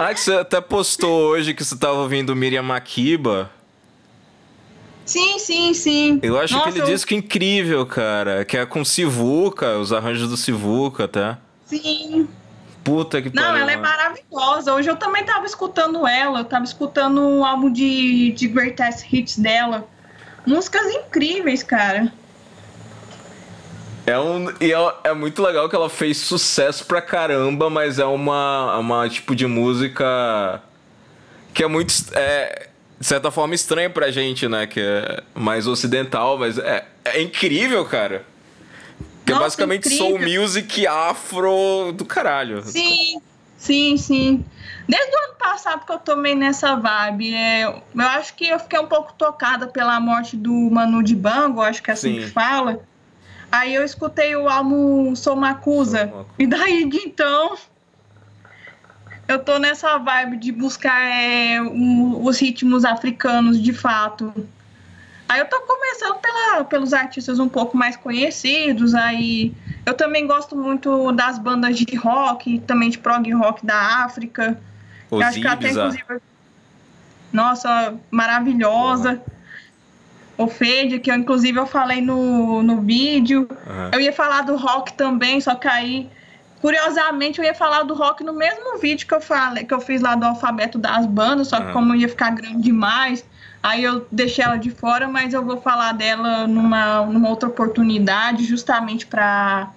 Ah, 0.00 0.14
que 0.14 0.20
você 0.20 0.32
até 0.34 0.60
postou 0.60 1.30
hoje 1.30 1.52
que 1.52 1.64
você 1.64 1.76
tava 1.76 1.94
ouvindo 1.94 2.36
Miriam 2.36 2.62
Makiba. 2.62 3.50
Sim, 5.04 5.40
sim, 5.40 5.74
sim. 5.74 6.20
Eu 6.22 6.38
acho 6.38 6.54
Nossa, 6.54 6.68
aquele 6.68 6.82
eu- 6.82 6.86
disco 6.86 7.14
incrível, 7.14 7.84
cara. 7.84 8.44
Que 8.44 8.58
é 8.58 8.64
com 8.64 8.84
Sivuca, 8.84 9.76
os 9.76 9.92
arranjos 9.92 10.28
do 10.28 10.36
Sivuca, 10.36 11.08
tá? 11.08 11.38
Sim. 11.66 12.28
Puta 12.88 13.20
que 13.20 13.34
Não, 13.34 13.42
pariu. 13.42 13.60
ela 13.60 13.72
é 13.72 13.76
maravilhosa. 13.76 14.72
Hoje 14.72 14.88
eu 14.88 14.96
também 14.96 15.22
tava 15.22 15.44
escutando 15.44 16.06
ela, 16.06 16.40
eu 16.40 16.44
tava 16.44 16.64
escutando 16.64 17.20
o 17.20 17.44
álbum 17.44 17.70
de, 17.70 18.32
de 18.32 18.48
Greatest 18.48 19.12
Hits 19.12 19.38
dela. 19.38 19.86
Músicas 20.46 20.86
incríveis, 20.94 21.62
cara. 21.62 22.10
É, 24.06 24.18
um, 24.18 24.50
e 24.58 24.72
é, 24.72 24.94
é 25.04 25.12
muito 25.12 25.42
legal 25.42 25.68
que 25.68 25.76
ela 25.76 25.90
fez 25.90 26.16
sucesso 26.16 26.86
pra 26.86 27.02
caramba, 27.02 27.68
mas 27.68 27.98
é 27.98 28.06
uma, 28.06 28.78
uma 28.78 29.06
tipo 29.06 29.36
de 29.36 29.46
música 29.46 30.62
que 31.52 31.62
é 31.62 31.66
muito. 31.68 31.92
É, 32.14 32.68
de 32.98 33.06
certa 33.06 33.30
forma 33.30 33.54
estranha 33.54 33.90
pra 33.90 34.10
gente, 34.10 34.48
né? 34.48 34.66
Que 34.66 34.80
é 34.80 35.22
mais 35.34 35.66
ocidental, 35.66 36.38
mas 36.38 36.56
é, 36.56 36.86
é 37.04 37.20
incrível, 37.20 37.84
cara. 37.84 38.24
Que 39.28 39.32
é 39.32 39.34
Nossa, 39.34 39.44
basicamente 39.46 39.86
incrível. 39.88 40.06
soul 40.06 40.18
music 40.42 40.86
afro 40.86 41.92
do 41.92 42.04
caralho. 42.06 42.62
Sim, 42.64 43.20
sim, 43.58 43.96
sim. 43.98 44.44
Desde 44.88 45.14
o 45.14 45.18
ano 45.26 45.34
passado 45.38 45.84
que 45.84 45.92
eu 45.92 45.98
tomei 45.98 46.34
nessa 46.34 46.74
vibe, 46.76 47.34
é, 47.34 47.64
eu 47.66 47.82
acho 47.94 48.34
que 48.34 48.48
eu 48.48 48.58
fiquei 48.58 48.78
um 48.78 48.86
pouco 48.86 49.12
tocada 49.12 49.66
pela 49.66 50.00
morte 50.00 50.34
do 50.34 50.50
Manu 50.70 51.02
Dibango, 51.02 51.60
acho 51.60 51.82
que 51.82 51.90
é 51.90 51.92
assim 51.92 52.14
Sim. 52.14 52.20
que 52.20 52.30
fala. 52.30 52.80
Aí 53.52 53.74
eu 53.74 53.84
escutei 53.84 54.34
o 54.34 54.48
álbum 54.48 55.14
Sou 55.14 55.36
Macusa. 55.36 56.08
Sou 56.08 56.16
Macusa. 56.16 56.26
E 56.38 56.46
daí 56.46 56.88
de 56.88 56.96
então 56.96 57.54
eu 59.26 59.38
tô 59.38 59.58
nessa 59.58 59.98
vibe 59.98 60.38
de 60.38 60.52
buscar 60.52 60.98
é, 61.04 61.60
um- 61.60 62.24
os 62.24 62.38
ritmos 62.40 62.82
africanos 62.84 63.60
de 63.62 63.74
fato. 63.74 64.32
Aí 65.28 65.40
eu 65.40 65.46
tô 65.46 65.60
começando 65.60 66.16
pela- 66.20 66.64
pelos 66.64 66.94
artistas 66.94 67.38
um 67.38 67.48
pouco 67.48 67.76
mais 67.76 67.96
conhecidos. 67.96 68.94
Aí 68.94 69.54
eu 69.84 69.94
também 69.94 70.26
gosto 70.26 70.56
muito 70.56 71.12
das 71.12 71.38
bandas 71.38 71.78
de 71.78 71.94
rock, 71.96 72.58
também 72.60 72.88
de 72.88 72.98
prog 72.98 73.30
rock 73.34 73.64
da 73.64 74.04
África. 74.04 74.58
Eu 75.10 75.20
acho 75.22 75.40
que 75.40 75.46
até, 75.46 75.66
Ozibza. 75.66 75.80
inclusive. 75.80 76.22
Nossa, 77.32 77.94
maravilhosa. 78.10 79.20
Ofedia, 80.36 80.98
que 81.00 81.10
eu, 81.10 81.16
inclusive 81.16 81.58
eu 81.58 81.66
falei 81.66 82.00
no, 82.00 82.62
no 82.62 82.80
vídeo. 82.80 83.48
Aham. 83.66 83.90
Eu 83.92 84.00
ia 84.00 84.12
falar 84.12 84.42
do 84.42 84.56
rock 84.56 84.92
também, 84.92 85.40
só 85.40 85.54
que 85.56 85.66
aí, 85.66 86.08
curiosamente, 86.60 87.40
eu 87.40 87.44
ia 87.44 87.54
falar 87.54 87.82
do 87.82 87.92
rock 87.92 88.22
no 88.22 88.32
mesmo 88.32 88.78
vídeo 88.78 89.06
que 89.06 89.14
eu 89.14 89.20
falei, 89.20 89.64
que 89.64 89.74
eu 89.74 89.80
fiz 89.80 90.00
lá 90.00 90.14
do 90.14 90.24
alfabeto 90.24 90.78
das 90.78 91.06
bandas, 91.06 91.48
só 91.48 91.60
que 91.60 91.72
como 91.72 91.94
ia 91.94 92.08
ficar 92.08 92.30
grande 92.30 92.62
demais, 92.62 93.24
aí 93.62 93.84
eu 93.84 94.06
deixei 94.10 94.44
ela 94.44 94.56
de 94.56 94.70
fora, 94.70 95.08
mas 95.08 95.34
eu 95.34 95.44
vou 95.44 95.60
falar 95.60 95.92
dela 95.92 96.46
numa, 96.46 97.04
numa 97.06 97.28
outra 97.28 97.48
oportunidade, 97.48 98.44
justamente 98.44 99.06
para 99.06 99.72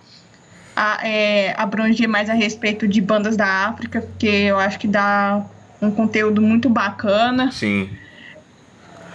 abranger 1.58 2.08
mais 2.08 2.30
a 2.30 2.34
respeito 2.34 2.88
de 2.88 3.02
bandas 3.02 3.36
da 3.36 3.68
África, 3.68 4.02
porque 4.02 4.28
eu 4.28 4.58
acho 4.58 4.80
que 4.80 4.88
dá 4.88 5.44
um 5.82 5.92
conteúdo 5.92 6.42
muito 6.42 6.70
bacana. 6.70 7.52
Sim. 7.52 7.90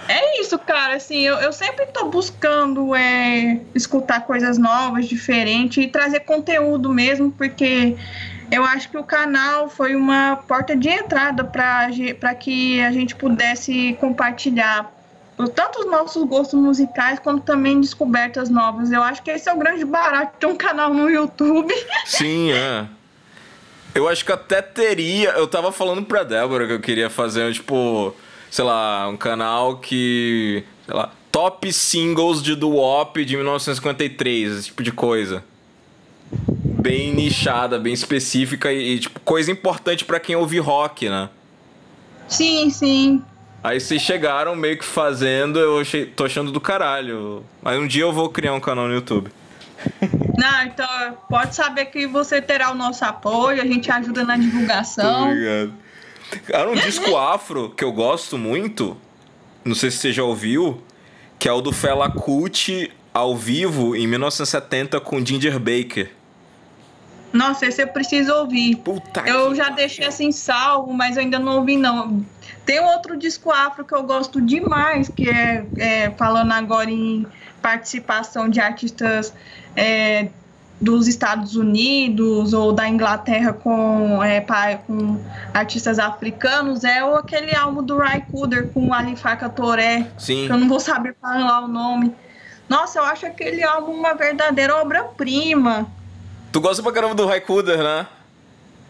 É 0.09 0.41
isso, 0.41 0.59
cara. 0.59 0.97
Assim, 0.97 1.21
eu, 1.23 1.37
eu 1.37 1.53
sempre 1.53 1.87
tô 1.87 2.09
buscando 2.09 2.95
é, 2.95 3.61
escutar 3.75 4.21
coisas 4.21 4.57
novas, 4.59 5.07
diferentes 5.07 5.85
e 5.85 5.89
trazer 5.89 6.21
conteúdo 6.21 6.93
mesmo, 6.93 7.33
porque 7.33 7.97
eu 8.51 8.65
acho 8.65 8.89
que 8.91 8.97
o 8.97 9.05
canal 9.05 9.69
foi 9.69 9.97
uma 9.97 10.37
porta 10.49 10.77
de 10.77 10.89
entrada 10.89 11.45
para 11.45 12.35
que 12.35 12.81
a 12.81 12.93
gente 12.93 13.15
pudesse 13.15 13.97
compartilhar 14.01 14.93
tanto 15.55 15.81
os 15.81 15.87
nossos 15.87 16.25
gostos 16.25 16.59
musicais 16.59 17.19
quanto 17.19 17.43
também 17.43 17.81
descobertas 17.81 18.49
novas. 18.49 18.91
Eu 18.91 19.03
acho 19.03 19.23
que 19.23 19.31
esse 19.31 19.49
é 19.49 19.53
o 19.53 19.59
grande 19.59 19.85
barato 19.85 20.39
de 20.39 20.47
um 20.47 20.57
canal 20.57 20.95
no 20.95 21.11
YouTube. 21.11 21.75
Sim, 22.07 22.53
é. 22.53 22.87
Eu 23.95 24.09
acho 24.09 24.25
que 24.25 24.33
até 24.33 24.63
teria. 24.63 25.31
Eu 25.31 25.47
tava 25.47 25.73
falando 25.73 26.05
pra 26.05 26.23
Débora 26.23 26.67
que 26.67 26.73
eu 26.73 26.81
queria 26.81 27.11
fazer, 27.11 27.53
tipo, 27.53 28.15
sei 28.51 28.65
lá, 28.65 29.09
um 29.09 29.17
canal 29.17 29.79
que. 29.79 30.65
Sei 30.85 30.95
lá. 30.95 31.13
Top 31.31 31.71
singles 31.71 32.43
de 32.43 32.55
Doo-Wop 32.55 33.23
de 33.23 33.37
1953, 33.37 34.53
esse 34.53 34.67
tipo 34.69 34.83
de 34.83 34.91
coisa. 34.91 35.45
Bem 36.87 37.13
nichada, 37.13 37.81
bem 37.81 37.93
específica 37.93 38.73
e, 38.73 38.95
e, 38.95 38.99
tipo, 39.01 39.19
coisa 39.19 39.51
importante 39.51 40.05
pra 40.05 40.21
quem 40.21 40.37
ouve 40.37 40.61
rock, 40.61 41.09
né? 41.09 41.29
Sim, 42.29 42.71
sim. 42.71 43.25
Aí 43.61 43.81
vocês 43.81 44.01
chegaram 44.01 44.55
meio 44.55 44.79
que 44.79 44.85
fazendo, 44.85 45.59
eu 45.59 45.81
achei, 45.81 46.07
tô 46.07 46.25
achando 46.25 46.53
do 46.53 46.61
caralho. 46.61 47.43
Mas 47.61 47.77
um 47.77 47.89
dia 47.89 48.03
eu 48.03 48.13
vou 48.13 48.29
criar 48.29 48.53
um 48.53 48.61
canal 48.61 48.87
no 48.87 48.95
YouTube. 48.95 49.33
Não, 50.39 50.63
então 50.63 51.19
pode 51.29 51.57
saber 51.57 51.87
que 51.87 52.07
você 52.07 52.41
terá 52.41 52.71
o 52.71 52.75
nosso 52.77 53.05
apoio, 53.05 53.61
a 53.61 53.67
gente 53.67 53.91
ajuda 53.91 54.23
na 54.23 54.37
divulgação. 54.37 55.33
Obrigado. 55.33 55.73
Cara, 56.47 56.71
um 56.71 56.77
disco 56.77 57.17
afro 57.19 57.71
que 57.71 57.83
eu 57.83 57.91
gosto 57.91 58.39
muito, 58.39 58.97
não 59.65 59.75
sei 59.75 59.91
se 59.91 59.97
você 59.97 60.13
já 60.13 60.23
ouviu, 60.23 60.81
que 61.37 61.49
é 61.49 61.53
o 61.53 61.61
do 61.61 61.73
Fela 61.73 62.09
Kuti 62.09 62.93
ao 63.13 63.37
vivo 63.37 63.97
em 63.97 64.07
1970 64.07 65.01
com 65.01 65.27
Ginger 65.27 65.59
Baker. 65.59 66.13
Nossa, 67.33 67.67
esse 67.67 67.83
eu 67.83 67.89
preciso 67.89 68.33
ouvir. 68.33 68.77
Puta 68.77 69.21
Eu 69.27 69.55
já 69.55 69.71
deixei 69.71 70.07
assim 70.07 70.33
salvo, 70.33 70.93
mas 70.93 71.19
ainda 71.19 71.39
não 71.39 71.57
ouvi, 71.57 71.77
não. 71.77 72.25
Tem 72.65 72.81
outro 72.81 73.17
disco 73.17 73.51
afro 73.51 73.85
que 73.85 73.95
eu 73.95 74.03
gosto 74.03 74.41
demais, 74.41 75.09
que 75.09 75.29
é, 75.29 75.65
é, 75.77 76.11
falando 76.11 76.53
agora 76.53 76.91
em 76.91 77.27
participação 77.63 78.49
de 78.49 78.61
artistas 78.61 79.33
é, 79.75 80.29
dos 80.81 81.09
Estados 81.09 81.57
Unidos 81.57 82.53
ou 82.53 82.73
da 82.73 82.89
Inglaterra 82.89 83.53
com, 83.53 84.23
é, 84.23 84.41
com 84.87 85.19
artistas 85.55 85.99
africanos, 85.99 86.85
é 86.85 87.05
o, 87.05 87.17
aquele 87.17 87.55
álbum 87.55 87.83
do 87.83 87.97
Ray 87.97 88.23
Cooder 88.31 88.69
com 88.69 88.89
o 88.89 88.93
Ali 88.93 89.17
Farka 89.17 89.49
Toré, 89.49 90.07
Sim. 90.19 90.47
que 90.47 90.53
eu 90.53 90.59
não 90.59 90.69
vou 90.69 90.81
saber 90.81 91.17
falar 91.21 91.61
o 91.61 91.69
nome. 91.69 92.15
Nossa, 92.69 92.99
eu 92.99 93.05
acho 93.05 93.27
aquele 93.27 93.63
álbum 93.63 93.93
uma 93.93 94.15
verdadeira 94.15 94.77
obra-prima. 94.77 95.87
Tu 96.57 96.61
gosta 96.63 96.83
pra 96.83 96.91
caramba 96.91 97.15
do 97.15 97.27
Raikuder, 97.27 97.77
né? 97.83 98.07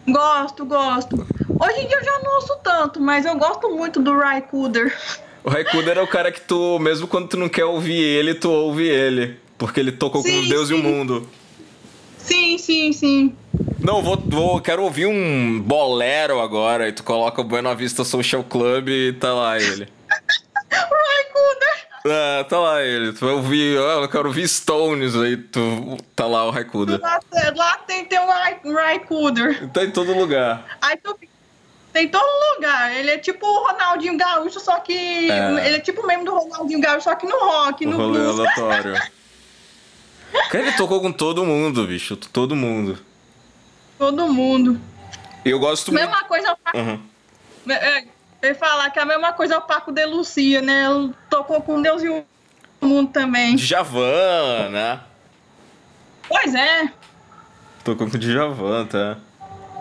Gosto, 0.07 0.63
gosto. 0.63 1.27
Hoje 1.59 1.81
em 1.81 1.87
dia 1.89 1.97
eu 1.97 2.03
já 2.05 2.19
não 2.19 2.35
ouço 2.35 2.55
tanto, 2.63 3.01
mas 3.01 3.25
eu 3.25 3.35
gosto 3.35 3.69
muito 3.75 4.01
do 4.01 4.17
Ray 4.17 4.39
Cooder. 4.43 4.97
O 5.43 5.49
Raikuder 5.49 5.97
é 5.97 6.01
o 6.01 6.07
cara 6.07 6.31
que 6.31 6.39
tu, 6.39 6.79
mesmo 6.79 7.09
quando 7.09 7.27
tu 7.27 7.35
não 7.35 7.49
quer 7.49 7.65
ouvir 7.65 8.01
ele, 8.01 8.35
tu 8.35 8.49
ouve 8.49 8.87
ele. 8.87 9.37
Porque 9.57 9.81
ele 9.81 9.91
tocou 9.91 10.23
com 10.23 10.29
Sim, 10.29 10.47
Deus 10.47 10.69
e 10.69 10.75
o 10.75 10.77
sim. 10.77 10.81
mundo. 10.81 11.29
Sim, 12.17 12.57
sim, 12.57 12.93
sim. 12.93 13.35
Não, 13.81 14.01
vou, 14.01 14.15
vou, 14.15 14.61
quero 14.61 14.83
ouvir 14.83 15.07
um 15.07 15.59
bolero 15.59 16.39
agora. 16.39 16.87
E 16.87 16.93
tu 16.93 17.03
coloca 17.03 17.41
o 17.41 17.43
Buena 17.43 17.75
Vista 17.75 18.05
Social 18.05 18.45
Club 18.45 18.87
e 18.87 19.11
tá 19.11 19.33
lá 19.33 19.57
ele. 19.57 19.89
Ray 20.71 21.25
Cooder. 21.33 21.86
É, 22.09 22.43
tá 22.43 22.59
lá 22.59 22.81
ele. 22.83 23.13
Tu 23.13 23.25
vai 23.25 23.33
ouvir, 23.33 23.77
ah, 23.77 24.01
eu 24.01 24.09
quero 24.09 24.27
ouvir 24.27 24.47
Stones, 24.47 25.15
aí 25.15 25.37
tu 25.37 25.97
tá 26.15 26.25
lá 26.25 26.45
o 26.45 26.51
Raikuda. 26.51 26.99
Lá, 27.01 27.19
lá 27.55 27.77
tem, 27.87 28.05
tem 28.05 28.19
Ray 28.19 28.99
Cooder. 28.99 29.69
Tá 29.71 29.83
em 29.83 29.91
todo 29.91 30.13
lugar. 30.13 30.77
Aí 30.81 30.97
tu 30.97 31.17
tem 31.91 32.05
em 32.05 32.09
todo 32.09 32.55
lugar. 32.55 32.95
Ele 32.95 33.11
é 33.11 33.17
tipo 33.17 33.45
o 33.45 33.67
Ronaldinho 33.67 34.17
Gaúcho, 34.17 34.59
só 34.59 34.79
que. 34.79 35.29
É. 35.29 35.67
Ele 35.67 35.77
é 35.77 35.79
tipo 35.79 36.01
o 36.01 36.07
mesmo 36.07 36.25
do 36.25 36.35
Ronaldinho 36.35 36.79
Gaúcho, 36.79 37.03
só 37.03 37.15
que 37.15 37.25
no 37.25 37.37
rock, 37.37 37.85
O 37.85 37.89
no 37.89 37.97
rolê 37.97 38.19
blues. 38.19 38.39
aleatório. 38.39 38.93
Cara, 40.51 40.63
ele 40.67 40.73
tocou 40.73 41.01
com 41.01 41.11
todo 41.11 41.45
mundo, 41.45 41.85
bicho. 41.87 42.15
Todo 42.15 42.55
mundo. 42.55 42.99
Todo 43.97 44.27
mundo. 44.27 44.79
Eu 45.43 45.59
gosto 45.59 45.91
muito. 45.91 46.05
Mesma 46.05 46.23
coisa. 46.25 46.55
Uhum. 46.75 47.01
É, 47.69 48.05
eu 48.41 48.49
ia 48.49 48.55
falar 48.55 48.89
que 48.91 48.99
a 48.99 49.05
mesma 49.05 49.33
coisa 49.33 49.55
é 49.55 49.57
o 49.57 49.61
Paco 49.61 49.91
de 49.91 50.05
Lucia, 50.05 50.61
né? 50.61 50.85
Ele 50.89 51.13
tocou 51.29 51.61
com 51.61 51.81
Deus 51.81 52.03
e 52.03 52.09
o 52.09 52.23
mundo 52.81 53.11
também. 53.11 53.55
Djavan, 53.55 54.69
né? 54.69 54.99
Pois 56.27 56.53
é. 56.53 56.91
Tocou 57.83 58.07
com 58.07 58.15
o 58.15 58.19
Djavan, 58.19 58.85
tá? 58.85 59.17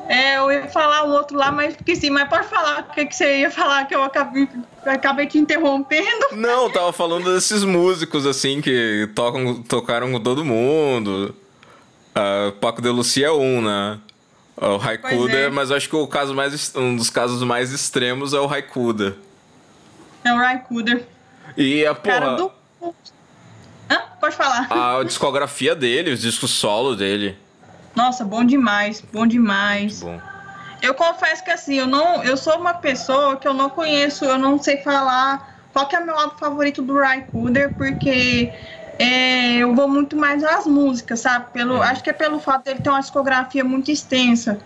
É, 0.09 0.37
eu 0.38 0.51
ia 0.53 0.69
falar 0.69 1.05
um 1.05 1.12
outro 1.12 1.37
lá, 1.37 1.51
mas 1.51 1.75
esqueci. 1.75 2.09
Mas 2.11 2.29
pode 2.29 2.47
falar 2.47 2.87
o 2.88 2.95
que, 2.95 3.07
que 3.07 3.14
você 3.14 3.40
ia 3.40 3.51
falar 3.51 3.87
que 3.87 3.95
eu 3.95 4.03
acabei, 4.03 4.49
acabei 4.85 5.27
te 5.27 5.38
interrompendo. 5.38 6.29
Não, 6.33 6.64
eu 6.64 6.73
tava 6.73 6.92
falando 6.92 7.35
desses 7.35 7.64
músicos, 7.64 8.25
assim, 8.25 8.61
que 8.61 9.11
tocam, 9.14 9.62
tocaram 9.62 10.12
com 10.12 10.21
todo 10.21 10.45
mundo. 10.45 11.35
Uh, 12.14 12.53
Paco 12.53 12.81
de 12.81 12.88
Lucia 12.88 13.27
é 13.27 13.33
um, 13.33 13.61
né? 13.61 13.99
O 14.57 14.77
Raikuda, 14.79 15.37
é. 15.37 15.51
mas 15.51 15.71
acho 15.71 15.88
que 15.88 15.97
o 15.97 16.07
caso 16.07 16.35
mais, 16.35 16.75
um 16.75 16.97
dos 16.97 17.11
casos 17.11 17.42
mais 17.42 17.73
extremos 17.73 18.33
é 18.33 18.40
o 18.40 18.47
Raikuda. 18.47 19.16
É 20.25 20.33
o 20.33 20.37
Raikuda. 20.38 21.07
E 21.57 21.85
a 21.85 21.95
porra... 21.95 22.21
Cara 22.21 22.37
do... 22.37 22.53
Hã? 23.90 23.99
Pode 24.19 24.35
falar. 24.35 24.66
A 24.71 25.05
discografia 25.05 25.75
dele, 25.75 26.12
os 26.12 26.21
discos 26.21 26.51
solo 26.53 26.97
dele. 26.97 27.38
Nossa, 27.95 28.25
bom 28.25 28.45
demais, 28.45 29.03
bom 29.12 29.27
demais. 29.27 30.03
Bom. 30.03 30.21
Eu 30.83 30.95
confesso 30.95 31.45
que 31.45 31.51
assim, 31.51 31.75
eu 31.77 31.87
não, 31.87 32.23
eu 32.23 32.37
sou 32.37 32.57
uma 32.59 32.75
pessoa 32.75 33.37
que 33.37 33.49
eu 33.49 33.55
não 33.55 33.71
conheço, 33.71 34.25
eu 34.25 34.38
não 34.38 34.62
sei 34.62 34.79
falar 34.79 35.55
qual 35.73 35.87
que 35.87 35.97
é 35.97 36.01
o 36.01 36.07
meu 36.07 36.19
álbum 36.19 36.37
favorito 36.38 36.81
do 36.83 36.99
Raikuda, 36.99 37.75
porque 37.77 38.53
é, 38.99 39.57
eu 39.59 39.75
vou 39.75 39.89
muito 39.89 40.17
mais 40.17 40.43
às 40.43 40.67
músicas, 40.67 41.21
sabe? 41.21 41.47
Pelo, 41.53 41.83
é. 41.83 41.89
Acho 41.89 42.03
que 42.03 42.11
é 42.11 42.13
pelo 42.13 42.41
fato 42.41 42.65
dele 42.65 42.81
ter 42.81 42.89
uma 42.89 43.01
discografia 43.01 43.63
muito 43.63 43.91
extensa. 43.91 44.59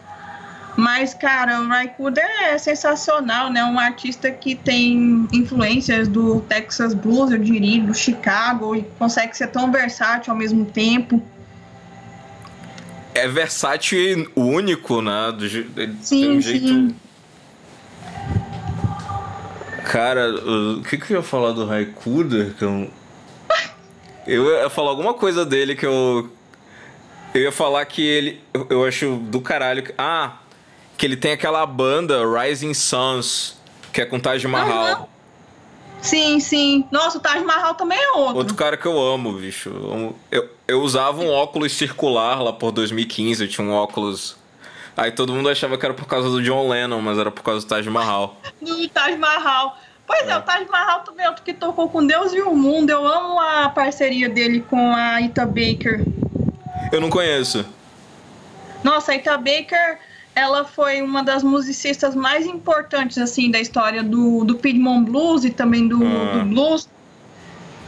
Mas, 0.77 1.13
cara, 1.13 1.61
o 1.61 1.67
Raikuda 1.67 2.21
é 2.21 2.57
sensacional, 2.57 3.51
né? 3.53 3.63
Um 3.65 3.79
artista 3.79 4.31
que 4.31 4.55
tem 4.55 5.29
influências 5.33 6.07
do 6.07 6.41
Texas 6.43 6.95
Blues, 6.95 7.33
eu 7.33 7.39
diria, 7.39 7.83
do 7.83 7.93
Chicago, 7.93 8.77
e 8.77 8.83
consegue 8.99 9.37
ser 9.37 9.49
tão 9.49 9.71
versátil 9.73 10.33
ao 10.33 10.39
mesmo 10.39 10.65
tempo. 10.65 11.23
É 13.13 13.27
versátil 13.27 13.99
e 13.99 14.29
único, 14.37 15.03
né? 15.03 15.33
Do, 15.37 15.49
sim, 16.01 16.37
um 16.37 16.41
jeito... 16.41 16.69
sim. 16.69 16.97
Cara, 19.85 20.33
o 20.33 20.83
que, 20.83 20.97
que 20.97 21.13
eu 21.13 21.17
ia 21.17 21.23
falar 21.23 21.51
do 21.51 21.67
Raikuda? 21.67 22.55
Que 22.57 22.65
eu 22.65 22.89
eu 24.27 24.63
ia 24.63 24.71
falar 24.71 24.91
alguma 24.91 25.15
coisa 25.15 25.45
dele 25.45 25.75
que 25.75 25.87
eu. 25.87 26.31
Eu 27.35 27.43
ia 27.43 27.53
falar 27.53 27.85
que 27.85 28.03
ele. 28.03 28.43
Eu 28.69 28.85
acho 28.85 29.17
do 29.17 29.41
caralho. 29.41 29.85
Ah, 29.97 30.39
que 30.97 31.07
ele 31.07 31.17
tem 31.17 31.33
aquela 31.33 31.65
banda 31.65 32.23
Rising 32.27 32.75
Suns, 32.75 33.57
que 33.93 34.01
é 34.01 34.07
com 34.07 34.19
Taj 34.21 34.47
Mahal. 34.47 35.01
Uhum. 35.01 35.07
Sim, 36.03 36.41
sim. 36.41 36.85
Nossa, 36.91 37.19
o 37.19 37.21
Taj 37.21 37.45
Mahal 37.45 37.75
também 37.75 37.99
é 37.99 38.13
outro. 38.13 38.37
Outro 38.37 38.55
cara 38.55 38.77
que 38.77 38.87
eu 38.87 38.99
amo, 38.99 39.35
bicho. 39.35 39.71
Eu, 40.31 40.49
eu 40.67 40.83
usava 40.83 41.23
um 41.23 41.31
óculos 41.31 41.73
circular 41.73 42.43
lá 42.43 42.53
por 42.53 42.73
2015, 42.73 43.45
eu 43.45 43.49
tinha 43.49 43.67
um 43.67 43.73
óculos. 43.73 44.37
Aí 44.97 45.13
todo 45.13 45.33
mundo 45.33 45.49
achava 45.49 45.79
que 45.79 45.85
era 45.85 45.95
por 45.95 46.07
causa 46.07 46.29
do 46.29 46.43
John 46.43 46.69
Lennon, 46.69 47.01
mas 47.01 47.19
era 47.19 47.31
por 47.31 47.43
causa 47.43 47.65
do 47.65 47.69
Taj 47.69 47.89
Mahal. 47.89 48.37
do 48.61 48.89
Taj 48.89 49.17
Mahal. 49.17 49.79
Pois 50.11 50.27
é, 50.27 50.33
é 50.33 50.37
o 50.37 50.43
Taj 50.43 50.69
Mahal 50.69 51.05
também 51.05 51.25
outro 51.29 51.45
que 51.45 51.55
tocou 51.55 51.89
com 51.89 52.05
Deus 52.05 52.33
e 52.33 52.41
o 52.41 52.53
Mundo. 52.53 52.91
Eu 52.91 53.07
amo 53.07 53.39
a 53.39 53.69
parceria 53.69 54.29
dele 54.29 54.61
com 54.69 54.93
a 54.93 55.21
Ita 55.21 55.47
Baker. 55.47 56.05
Eu 56.91 57.01
não 57.01 57.09
conheço. 57.09 57.65
Nossa, 58.83 59.13
a 59.13 59.15
Ita 59.15 59.37
Baker, 59.37 60.01
ela 60.35 60.65
foi 60.65 61.01
uma 61.01 61.23
das 61.23 61.45
musicistas 61.45 62.17
mais 62.17 62.45
importantes, 62.45 63.19
assim, 63.19 63.53
da 63.53 63.61
história 63.61 64.03
do, 64.03 64.45
do 64.45 64.57
Piedmont 64.57 65.09
Blues 65.09 65.45
e 65.45 65.51
também 65.51 65.87
do, 65.87 66.05
ah. 66.05 66.39
do 66.39 66.45
blues. 66.45 66.89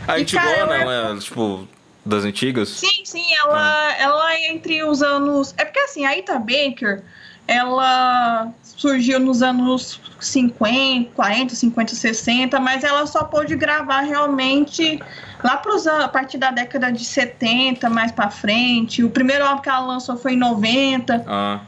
A 0.06 0.14
Antigona, 0.14 0.54
cara, 0.54 0.76
ela 0.76 1.16
é, 1.16 1.18
tipo, 1.18 1.66
das 2.06 2.24
antigas? 2.24 2.68
Sim, 2.68 3.04
sim, 3.04 3.34
ela, 3.34 3.88
ah. 3.88 3.96
ela 3.98 4.34
é 4.34 4.52
entre 4.52 4.84
os 4.84 5.02
anos... 5.02 5.52
É 5.58 5.64
porque, 5.64 5.80
assim, 5.80 6.06
a 6.06 6.16
Ita 6.16 6.38
Baker, 6.38 7.02
ela 7.48 8.52
surgiu 8.82 9.20
nos 9.20 9.42
anos 9.42 10.00
50, 10.18 11.10
40, 11.14 11.54
50, 11.54 11.94
60, 11.94 12.58
mas 12.58 12.82
ela 12.82 13.06
só 13.06 13.22
pôde 13.22 13.54
gravar 13.54 14.00
realmente 14.00 15.00
lá 15.42 15.56
pros, 15.56 15.86
a 15.86 16.08
partir 16.08 16.36
da 16.36 16.50
década 16.50 16.90
de 16.90 17.04
70, 17.04 17.88
mais 17.88 18.10
para 18.10 18.28
frente. 18.28 19.04
O 19.04 19.10
primeiro 19.10 19.44
álbum 19.46 19.62
que 19.62 19.68
ela 19.68 19.86
lançou 19.86 20.16
foi 20.16 20.32
em 20.32 20.36
90. 20.36 21.24
Ah. 21.28 21.60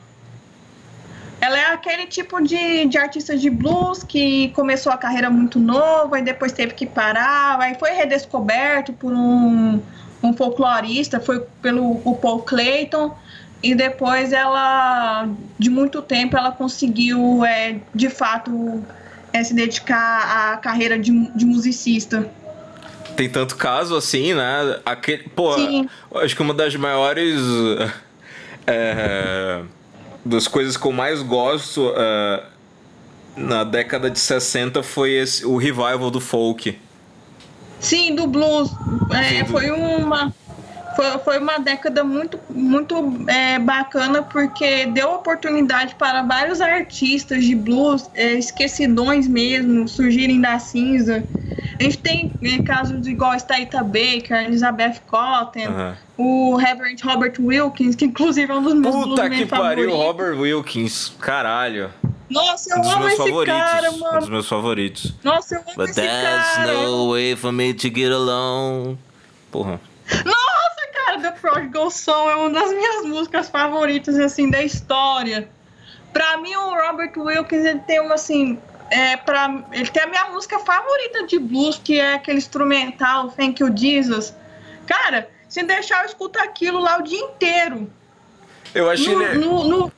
Ela 1.40 1.56
é 1.56 1.66
aquele 1.66 2.06
tipo 2.06 2.42
de, 2.42 2.86
de 2.86 2.98
artista 2.98 3.36
de 3.36 3.48
blues 3.48 4.02
que 4.02 4.48
começou 4.48 4.90
a 4.90 4.96
carreira 4.96 5.30
muito 5.30 5.60
nova 5.60 6.18
e 6.18 6.22
depois 6.22 6.52
teve 6.52 6.74
que 6.74 6.86
parar, 6.86 7.60
aí 7.60 7.76
foi 7.78 7.90
redescoberto 7.90 8.92
por 8.92 9.12
um, 9.12 9.80
um 10.22 10.32
folclorista, 10.32 11.20
foi 11.20 11.40
pelo 11.62 12.00
o 12.04 12.16
Paul 12.16 12.42
Clayton 12.42 13.14
e 13.64 13.74
depois 13.74 14.30
ela, 14.30 15.26
de 15.58 15.70
muito 15.70 16.02
tempo, 16.02 16.36
ela 16.36 16.52
conseguiu, 16.52 17.42
é, 17.46 17.80
de 17.94 18.10
fato, 18.10 18.84
é, 19.32 19.42
se 19.42 19.54
dedicar 19.54 20.52
à 20.52 20.56
carreira 20.58 20.98
de, 20.98 21.10
de 21.34 21.46
musicista. 21.46 22.30
Tem 23.16 23.26
tanto 23.26 23.56
caso 23.56 23.96
assim, 23.96 24.34
né? 24.34 24.80
Aquele, 24.84 25.22
pô, 25.30 25.54
Sim. 25.54 25.88
acho 26.16 26.36
que 26.36 26.42
uma 26.42 26.52
das 26.52 26.76
maiores. 26.76 27.40
É, 28.66 29.62
das 30.24 30.46
coisas 30.46 30.76
que 30.76 30.86
eu 30.86 30.92
mais 30.92 31.22
gosto 31.22 31.92
é, 31.96 32.44
na 33.36 33.62
década 33.62 34.10
de 34.10 34.18
60 34.18 34.82
foi 34.82 35.12
esse, 35.12 35.44
o 35.44 35.56
revival 35.56 36.10
do 36.10 36.20
folk. 36.20 36.78
Sim, 37.80 38.14
do 38.14 38.26
blues. 38.26 38.70
É, 39.10 39.24
Sim, 39.24 39.44
do... 39.44 39.50
Foi 39.50 39.70
uma 39.70 40.34
foi, 40.94 41.18
foi 41.18 41.38
uma 41.38 41.58
década 41.58 42.02
muito, 42.04 42.38
muito 42.50 43.24
é, 43.28 43.58
bacana 43.58 44.22
porque 44.22 44.86
deu 44.86 45.12
oportunidade 45.12 45.94
para 45.94 46.22
vários 46.22 46.60
artistas 46.60 47.44
de 47.44 47.54
blues, 47.54 48.08
é, 48.14 48.34
esquecidões 48.34 49.26
mesmo, 49.26 49.86
surgirem 49.88 50.40
da 50.40 50.58
cinza. 50.58 51.24
A 51.78 51.82
gente 51.82 51.98
tem 51.98 52.32
é, 52.42 52.62
casos 52.62 53.06
igual 53.06 53.34
Staita 53.34 53.82
Baker, 53.82 54.44
Elizabeth 54.44 55.00
Cotton, 55.06 55.94
uhum. 56.16 56.54
o 56.54 56.60
Herbert 56.60 56.96
Robert 57.02 57.34
Wilkins, 57.38 57.94
que 57.94 58.04
inclusive 58.04 58.50
é 58.50 58.54
um 58.54 58.62
dos 58.62 58.74
meus 58.74 58.94
Puta 58.94 59.28
que 59.28 59.46
pariu, 59.46 59.94
Robert 59.96 60.38
Wilkins, 60.38 61.12
caralho. 61.20 61.90
Nossa, 62.30 62.74
eu 62.74 62.82
um 62.82 62.90
amo 62.90 63.06
esse 63.08 63.16
favoritos, 63.16 63.60
cara, 63.60 63.92
mano. 63.92 64.16
Um 64.16 64.18
dos 64.20 64.28
meus 64.28 64.48
favoritos. 64.48 65.14
Nossa, 65.22 65.56
eu 65.56 65.60
amo 65.60 65.72
But 65.76 65.90
esse 65.90 66.00
cara. 66.00 66.38
But 66.38 66.66
there's 66.66 66.88
no 66.88 67.10
way 67.10 67.36
for 67.36 67.52
me 67.52 67.74
to 67.74 67.88
get 67.94 68.10
along. 68.10 68.98
Porra. 69.52 69.80
Nossa! 70.24 70.63
The 71.20 71.30
Prodigal 71.32 71.90
Son 71.90 72.30
é 72.30 72.34
uma 72.34 72.50
das 72.50 72.70
minhas 72.70 73.04
músicas 73.04 73.48
favoritas, 73.48 74.18
assim, 74.18 74.50
da 74.50 74.62
história. 74.62 75.48
Pra 76.12 76.36
mim, 76.38 76.54
o 76.54 76.74
Robert 76.74 77.12
Wilkins, 77.16 77.64
ele 77.64 77.80
tem 77.80 78.00
uma, 78.00 78.14
assim... 78.14 78.58
É, 78.90 79.16
pra, 79.16 79.64
ele 79.72 79.88
tem 79.88 80.02
a 80.02 80.06
minha 80.06 80.30
música 80.30 80.58
favorita 80.58 81.26
de 81.26 81.38
blues, 81.38 81.80
que 81.82 81.98
é 81.98 82.14
aquele 82.14 82.38
instrumental, 82.38 83.28
Thank 83.30 83.62
You 83.62 83.74
Jesus. 83.76 84.34
Cara, 84.86 85.28
se 85.48 85.62
deixar 85.62 86.02
eu 86.02 86.06
escuto 86.06 86.38
aquilo 86.38 86.80
lá 86.80 86.98
o 86.98 87.02
dia 87.02 87.18
inteiro. 87.18 87.90
Eu 88.74 88.90
acho 88.90 89.10
no, 89.10 89.22
ele... 89.22 89.44
No, 89.44 89.64
no... 89.64 89.92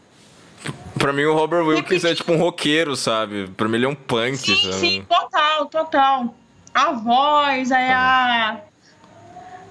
Pra 0.98 1.12
mim, 1.12 1.24
o 1.24 1.34
Robert 1.34 1.64
Wilkins 1.66 2.04
é 2.04 2.14
tipo 2.14 2.32
um 2.32 2.38
roqueiro, 2.38 2.96
sabe? 2.96 3.48
Pra 3.48 3.68
mim, 3.68 3.76
ele 3.76 3.86
é 3.86 3.88
um 3.88 3.94
punk, 3.94 4.38
sim, 4.38 4.56
sabe? 4.56 4.74
Sim, 4.74 5.06
total, 5.08 5.66
total. 5.66 6.34
A 6.72 6.92
voz, 6.92 7.72
aí 7.72 7.90
a 7.90 8.60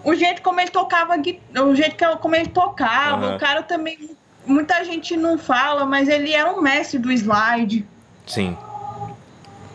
o 0.06 0.14
jeito 0.16 0.42
como 0.44 0.62
ele 0.62 0.70
tocava, 0.70 1.16
o 1.18 1.76
jeito 1.76 1.96
como 2.22 2.36
ele 2.36 2.48
tocava, 2.48 3.30
uhum. 3.30 3.36
o 3.36 3.40
cara 3.40 3.64
também. 3.64 4.12
Muita 4.46 4.86
gente 4.86 5.18
não 5.18 5.40
fala, 5.40 5.86
mas 5.86 6.08
ele 6.08 6.32
era 6.32 6.54
um 6.54 6.62
mestre 6.62 7.00
do 7.00 7.12
slide. 7.12 7.84
Sim. 8.28 8.56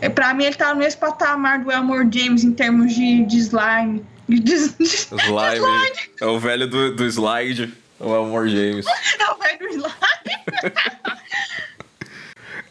É, 0.00 0.08
pra 0.08 0.32
mim, 0.32 0.44
ele 0.44 0.54
tá 0.54 0.72
no 0.72 0.78
mesmo 0.78 1.00
patamar 1.00 1.58
do 1.58 1.72
Elmore 1.72 2.08
James 2.10 2.44
em 2.44 2.52
termos 2.52 2.94
de, 2.94 3.26
de 3.26 3.38
slime. 3.38 4.06
De, 4.28 4.54
slime. 4.54 5.20
slide. 5.26 6.10
É 6.20 6.26
o 6.26 6.38
velho 6.38 6.68
do, 6.68 6.94
do 6.94 7.04
slide, 7.06 7.74
o 7.98 8.14
Elmore 8.14 8.48
James. 8.48 8.86
É 9.18 9.30
o 9.32 9.36
velho 9.36 9.58
do 9.58 9.68
slide. 9.74 10.00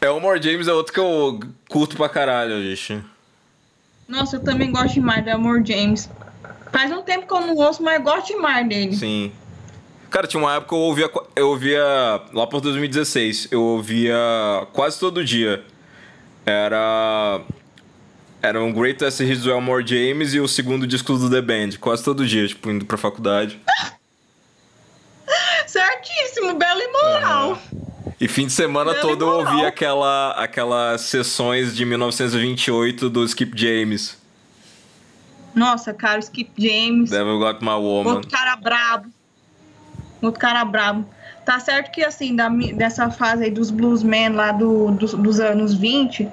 Elmore 0.00 0.42
James 0.42 0.66
é 0.66 0.72
outro 0.72 0.94
que 0.94 1.00
eu 1.00 1.38
curto 1.68 1.94
pra 1.94 2.08
caralho, 2.08 2.62
gente. 2.62 3.04
Nossa, 4.08 4.36
eu 4.36 4.40
também 4.42 4.72
gosto 4.72 4.94
demais 4.94 5.22
do 5.22 5.28
Elmore 5.28 5.62
James. 5.62 6.08
Faz 6.72 6.90
um 6.92 7.02
tempo 7.02 7.26
que 7.26 7.32
eu 7.32 7.40
não 7.40 7.54
ouço, 7.56 7.82
mas 7.82 8.02
gosto 8.02 8.28
demais 8.28 8.68
dele. 8.68 8.94
Sim. 8.96 9.32
Cara, 10.10 10.26
tinha 10.26 10.42
uma 10.42 10.54
época 10.54 10.68
que 10.70 10.74
eu 10.74 10.78
ouvia, 10.78 11.10
eu 11.36 11.48
ouvia 11.48 11.82
lá 12.32 12.46
por 12.46 12.60
2016, 12.60 13.48
eu 13.50 13.62
ouvia 13.62 14.16
quase 14.72 14.98
todo 14.98 15.24
dia. 15.24 15.64
Era 16.44 17.40
era 18.42 18.62
um 18.62 18.72
Greatest 18.72 19.20
Hits 19.20 19.42
do 19.42 19.50
Elmore 19.50 19.86
James 19.86 20.32
e 20.34 20.40
o 20.40 20.48
segundo 20.48 20.86
disco 20.86 21.16
do 21.16 21.30
The 21.30 21.42
Band, 21.42 21.78
quase 21.78 22.02
todo 22.02 22.26
dia, 22.26 22.46
tipo, 22.48 22.70
indo 22.70 22.84
pra 22.84 22.96
faculdade. 22.96 23.60
belo 26.60 26.80
imoral. 26.82 27.58
E 28.20 28.28
fim 28.28 28.46
de 28.46 28.52
semana 28.52 28.92
Belo 28.92 29.08
todo 29.08 29.24
eu 29.24 29.40
imoral. 29.40 29.54
ouvi 29.54 29.66
aquela, 29.66 30.32
aquelas 30.32 31.00
sessões 31.02 31.74
de 31.74 31.84
1928 31.86 33.08
do 33.08 33.24
Skip 33.24 33.52
James. 33.58 34.19
Nossa, 35.54 35.92
cara, 35.92 36.16
o 36.16 36.20
Skip 36.20 36.50
James. 36.56 37.10
Devil 37.10 37.38
Got 37.38 37.60
My 37.60 37.70
Woman. 37.70 38.14
Outro 38.14 38.30
cara 38.30 38.56
brabo. 38.56 39.10
Outro 40.22 40.40
cara 40.40 40.64
brabo. 40.64 41.06
Tá 41.44 41.58
certo 41.58 41.90
que, 41.90 42.04
assim, 42.04 42.36
da, 42.36 42.48
dessa 42.48 43.10
fase 43.10 43.44
aí 43.44 43.50
dos 43.50 43.70
bluesmen 43.70 44.30
lá 44.30 44.52
do, 44.52 44.90
dos, 44.92 45.14
dos 45.14 45.40
anos 45.40 45.74
20, 45.74 46.28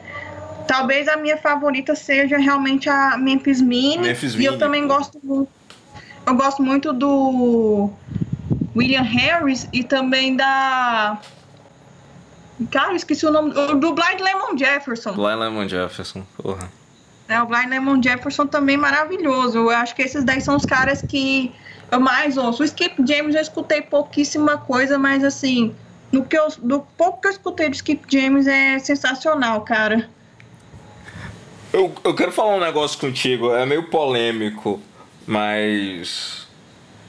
talvez 0.67 1.07
a 1.07 1.15
minha 1.17 1.37
favorita 1.37 1.95
seja 1.95 2.37
realmente 2.37 2.89
a 2.89 3.17
Memphis 3.17 3.61
Minnie. 3.61 3.99
Memphis 3.99 4.35
e 4.35 4.45
eu 4.45 4.51
Minnie, 4.51 4.59
também 4.59 4.87
gosto 4.87 5.19
muito. 5.23 5.49
Eu 6.25 6.35
gosto 6.35 6.61
muito 6.61 6.91
do 6.91 7.89
William 8.75 9.01
Harris 9.01 9.67
e 9.71 9.83
também 9.83 10.35
da. 10.35 11.19
Cara, 12.69 12.91
eu 12.91 12.95
esqueci 12.97 13.25
o 13.25 13.31
nome. 13.31 13.53
Do 13.53 13.93
Blind 13.93 14.19
Lemon 14.19 14.57
Jefferson. 14.57 15.13
Blind 15.13 15.39
Lemon 15.39 15.67
Jefferson, 15.69 16.23
porra. 16.35 16.69
É, 17.27 17.41
o 17.41 17.45
Blind 17.45 17.69
Lemon 17.69 18.01
Jefferson 18.01 18.47
também 18.47 18.77
maravilhoso. 18.77 19.57
Eu 19.57 19.69
acho 19.69 19.93
que 19.93 20.01
esses 20.01 20.23
daí 20.23 20.39
são 20.39 20.55
os 20.55 20.65
caras 20.65 21.01
que 21.01 21.51
eu 21.91 21.99
mais 21.99 22.37
ouço. 22.37 22.63
O 22.63 22.65
Skip 22.65 22.95
James 23.05 23.35
eu 23.35 23.41
escutei 23.41 23.81
pouquíssima 23.81 24.57
coisa, 24.57 24.97
mas 24.97 25.23
assim, 25.23 25.75
no 26.11 26.23
que 26.23 26.37
eu, 26.37 26.47
do 26.59 26.79
pouco 26.97 27.21
que 27.21 27.27
eu 27.27 27.31
escutei 27.31 27.69
do 27.69 27.75
Skip 27.75 28.03
James 28.09 28.47
é 28.47 28.79
sensacional, 28.79 29.61
cara. 29.61 30.09
Eu, 31.73 31.93
eu 32.03 32.15
quero 32.15 32.31
falar 32.31 32.55
um 32.55 32.59
negócio 32.61 32.97
contigo, 32.97 33.53
é 33.53 33.65
meio 33.65 33.83
polêmico, 33.89 34.81
mas 35.25 36.47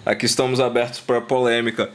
aqui 0.04 0.26
estamos 0.26 0.58
abertos 0.58 0.98
para 0.98 1.20
polêmica. 1.20 1.90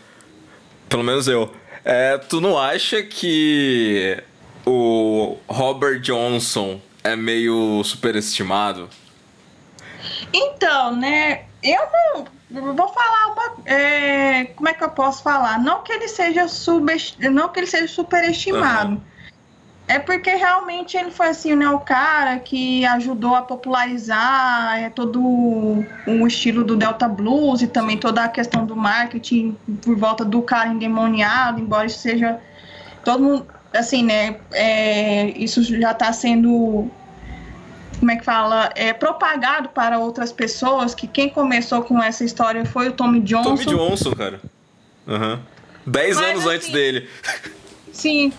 Pelo 0.88 1.04
menos 1.04 1.28
eu. 1.28 1.54
É, 1.84 2.18
tu 2.18 2.40
não 2.40 2.58
acha 2.58 3.04
que 3.04 4.18
o 4.66 5.38
Robert 5.48 6.00
Johnson 6.00 6.80
é 7.04 7.16
meio 7.16 7.84
superestimado? 7.84 8.90
Então, 10.34 10.96
né, 10.96 11.44
eu 11.62 11.82
não 12.50 12.76
vou 12.76 12.88
falar 12.88 13.34
uma. 13.34 13.54
é, 13.66 14.46
como 14.46 14.70
é 14.70 14.74
que 14.74 14.84
eu 14.84 14.90
posso 14.90 15.24
falar? 15.24 15.60
Não 15.60 15.84
que 15.84 15.92
ele 15.92 16.08
seja 16.08 16.48
subest... 16.48 17.20
não 17.20 17.50
que 17.50 17.60
ele 17.60 17.68
seja 17.68 17.88
superestimado. 17.88 19.02
É 19.86 20.00
porque 20.00 20.34
realmente 20.34 20.96
ele 20.96 21.12
foi 21.12 21.28
assim, 21.28 21.56
né, 21.56 21.70
o 21.70 21.80
cara 21.80 22.40
que 22.40 22.86
ajudou 22.86 23.36
a 23.36 23.42
popularizar 23.42 24.80
é, 24.80 24.90
todo 24.90 25.22
o 25.22 25.86
o 26.08 26.26
estilo 26.26 26.64
do 26.64 26.78
Delta 26.78 27.08
Blues 27.08 27.62
e 27.62 27.68
também 27.68 27.98
toda 27.98 28.24
a 28.24 28.30
questão 28.30 28.66
do 28.66 28.76
marketing 28.76 29.58
por 29.82 29.96
volta 29.98 30.24
do 30.24 30.42
cara 30.42 30.70
endemoniado, 30.70 31.60
embora 31.60 31.86
isso 31.86 32.00
seja 32.00 32.40
todo 33.04 33.24
mundo, 33.24 33.48
assim, 33.74 34.04
né, 34.04 34.38
é, 34.52 35.30
isso 35.38 35.64
já 35.64 35.92
está 35.92 36.14
sendo 36.14 36.90
como 38.00 38.12
é 38.12 38.18
que 38.18 38.26
fala, 38.26 38.70
é 38.76 38.92
propagado 38.92 39.70
para 39.70 39.98
outras 39.98 40.32
pessoas 40.32 40.94
que 40.94 41.08
quem 41.08 41.30
começou 41.30 41.84
com 41.84 42.02
essa 42.04 42.26
história 42.26 42.66
foi 42.66 42.90
o 42.90 42.92
Tommy 42.92 43.22
Johnson. 43.22 43.56
Tommy 43.56 43.66
Johnson, 43.66 44.12
cara. 44.14 44.42
Aham. 45.08 45.40
Dez 45.86 46.18
Mas, 46.18 46.26
anos 46.26 46.46
antes 46.46 46.66
assim, 46.66 46.74
dele. 46.74 47.10
Sim. 47.94 48.34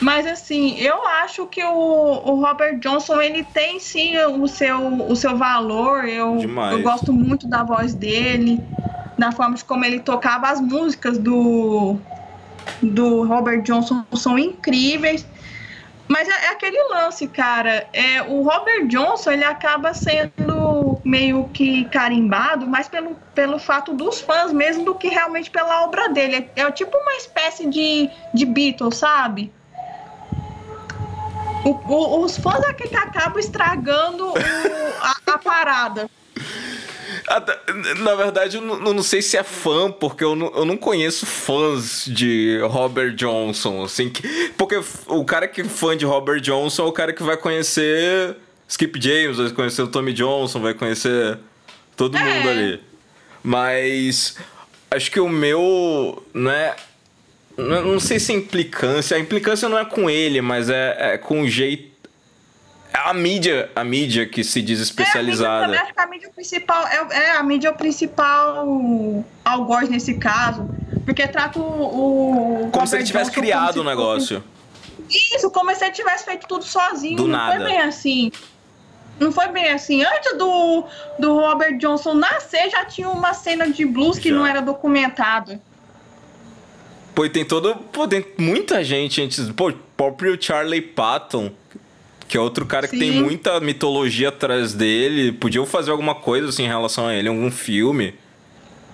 Mas 0.00 0.26
assim, 0.26 0.78
eu 0.78 1.06
acho 1.06 1.46
que 1.46 1.62
o, 1.62 1.72
o 1.72 2.40
Robert 2.40 2.78
Johnson 2.80 3.20
ele 3.20 3.44
tem 3.44 3.78
sim 3.78 4.16
o 4.18 4.48
seu, 4.48 4.78
o 5.08 5.14
seu 5.14 5.36
valor. 5.36 6.08
Eu, 6.08 6.38
Demais. 6.38 6.72
eu 6.72 6.82
gosto 6.82 7.12
muito 7.12 7.46
da 7.46 7.62
voz 7.62 7.94
dele, 7.94 8.60
da 9.18 9.30
forma 9.30 9.54
de 9.56 9.64
como 9.64 9.84
ele 9.84 10.00
tocava 10.00 10.48
as 10.48 10.60
músicas 10.60 11.18
do, 11.18 11.96
do 12.82 13.24
Robert 13.24 13.62
Johnson 13.62 14.04
são 14.14 14.38
incríveis. 14.38 15.26
Mas 16.08 16.28
é, 16.28 16.46
é 16.46 16.48
aquele 16.48 16.82
lance, 16.88 17.28
cara. 17.28 17.86
É, 17.92 18.20
o 18.22 18.42
Robert 18.42 18.86
Johnson 18.88 19.30
ele 19.30 19.44
acaba 19.44 19.94
sendo 19.94 21.00
meio 21.04 21.48
que 21.54 21.84
carimbado, 21.84 22.66
mais 22.66 22.88
pelo, 22.88 23.16
pelo 23.32 23.60
fato 23.60 23.92
dos 23.94 24.20
fãs 24.20 24.52
mesmo 24.52 24.84
do 24.84 24.94
que 24.96 25.06
realmente 25.08 25.50
pela 25.50 25.84
obra 25.84 26.08
dele. 26.08 26.50
É, 26.56 26.62
é 26.62 26.70
tipo 26.72 26.96
uma 26.96 27.12
espécie 27.14 27.68
de, 27.68 28.10
de 28.34 28.44
Beatles, 28.44 28.96
sabe? 28.96 29.52
O- 31.64 31.78
o- 31.92 32.24
os 32.24 32.36
fãs 32.38 32.60
é 32.64 32.72
que 32.72 32.94
acabam 32.96 33.38
estragando 33.38 34.30
o- 34.30 34.34
a, 35.00 35.34
a 35.34 35.38
parada. 35.38 36.10
Na 38.00 38.14
verdade, 38.14 38.56
eu 38.56 38.62
não, 38.62 38.78
não 38.94 39.02
sei 39.02 39.20
se 39.22 39.36
é 39.36 39.42
fã, 39.42 39.90
porque 39.90 40.24
eu 40.24 40.34
não, 40.34 40.52
eu 40.54 40.64
não 40.64 40.76
conheço 40.76 41.26
fãs 41.26 42.04
de 42.06 42.58
Robert 42.62 43.14
Johnson, 43.14 43.84
assim, 43.84 44.08
que- 44.10 44.50
porque 44.56 44.80
o 45.06 45.24
cara 45.24 45.46
que 45.48 45.60
é 45.60 45.64
fã 45.64 45.96
de 45.96 46.04
Robert 46.04 46.40
Johnson 46.40 46.84
é 46.84 46.86
o 46.88 46.92
cara 46.92 47.12
que 47.12 47.22
vai 47.22 47.36
conhecer 47.36 48.36
Skip 48.68 49.00
James, 49.02 49.36
vai 49.38 49.50
conhecer 49.50 49.82
o 49.82 49.88
Tommy 49.88 50.12
Johnson, 50.12 50.60
vai 50.60 50.74
conhecer 50.74 51.38
todo 51.96 52.16
É. 52.16 52.22
mundo 52.22 52.48
ali. 52.48 52.80
Mas 53.42 54.36
acho 54.90 55.10
que 55.10 55.20
o 55.20 55.28
meu, 55.28 56.24
né, 56.34 56.74
não, 57.56 57.76
é- 57.76 57.82
não 57.82 58.00
sei 58.00 58.18
se 58.20 58.32
é 58.32 58.36
implicância, 58.36 59.16
a 59.16 59.20
implicância 59.20 59.68
não 59.68 59.78
é 59.78 59.84
com 59.84 60.08
ele, 60.08 60.40
mas 60.40 60.68
é, 60.70 61.14
é 61.14 61.18
com 61.18 61.42
o 61.42 61.48
jeito 61.48 61.89
a 62.92 63.12
mídia, 63.14 63.70
a 63.74 63.84
mídia 63.84 64.26
que 64.26 64.42
se 64.44 64.60
diz 64.60 64.78
É, 64.78 64.82
a 64.82 64.84
mídia 64.84 64.90
especializada. 65.04 65.80
acho 65.82 65.94
que 65.94 66.00
a 66.00 66.06
mídia 66.06 66.30
principal 66.34 66.86
é, 66.86 67.06
é 67.16 67.30
a 67.36 67.42
mídia 67.42 67.72
principal 67.72 68.66
algoz 69.44 69.88
nesse 69.88 70.14
caso. 70.14 70.68
Porque 71.04 71.26
trata 71.28 71.58
o. 71.58 72.64
o 72.66 72.70
Como 72.70 72.86
se 72.86 72.96
ele 72.96 73.04
tivesse 73.04 73.30
criado 73.30 73.78
o 73.78 73.84
negócio. 73.84 74.42
fosse- 75.08 75.34
Isso, 75.36 75.50
como 75.50 75.74
se 75.74 75.84
ele 75.84 75.92
tivesse 75.92 76.24
feito 76.24 76.46
tudo 76.46 76.64
sozinho. 76.64 77.16
Do 77.16 77.24
não 77.26 77.30
nada. 77.38 77.56
foi 77.56 77.64
bem 77.64 77.80
assim. 77.80 78.30
Não 79.18 79.30
foi 79.32 79.48
bem 79.48 79.68
assim. 79.70 80.02
Antes 80.02 80.36
do, 80.38 80.84
do 81.18 81.34
Robert 81.38 81.76
Johnson 81.78 82.14
nascer, 82.14 82.70
já 82.70 82.84
tinha 82.84 83.08
uma 83.08 83.34
cena 83.34 83.68
de 83.70 83.84
blues 83.84 84.18
que 84.18 84.30
Já. 84.30 84.34
não 84.34 84.46
era 84.46 84.60
documentada. 84.62 85.60
Pô, 87.14 87.24
e 87.24 87.30
tem 87.30 87.44
todo. 87.44 87.74
Pô, 87.92 88.06
tem 88.08 88.24
muita 88.38 88.82
gente 88.84 89.20
antes. 89.20 89.50
Pô, 89.50 89.68
o 89.68 89.72
próprio 89.96 90.40
Charlie 90.40 90.80
Patton, 90.80 91.50
que 92.30 92.36
é 92.36 92.40
outro 92.40 92.64
cara 92.64 92.86
que 92.86 92.96
tem 92.96 93.10
Sim. 93.10 93.22
muita 93.24 93.58
mitologia 93.58 94.28
atrás 94.28 94.72
dele. 94.72 95.32
Podiam 95.32 95.66
fazer 95.66 95.90
alguma 95.90 96.14
coisa 96.14 96.48
assim 96.48 96.62
em 96.62 96.68
relação 96.68 97.08
a 97.08 97.12
ele, 97.12 97.28
algum 97.28 97.50
filme. 97.50 98.14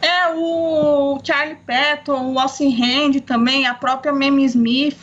É, 0.00 0.32
o 0.34 1.20
Charlie 1.22 1.58
Patton, 1.66 2.32
o 2.32 2.38
Alcin 2.38 2.74
Hand 2.82 3.20
também, 3.26 3.66
a 3.66 3.74
própria 3.74 4.10
Mamie 4.10 4.46
Smith. 4.46 4.96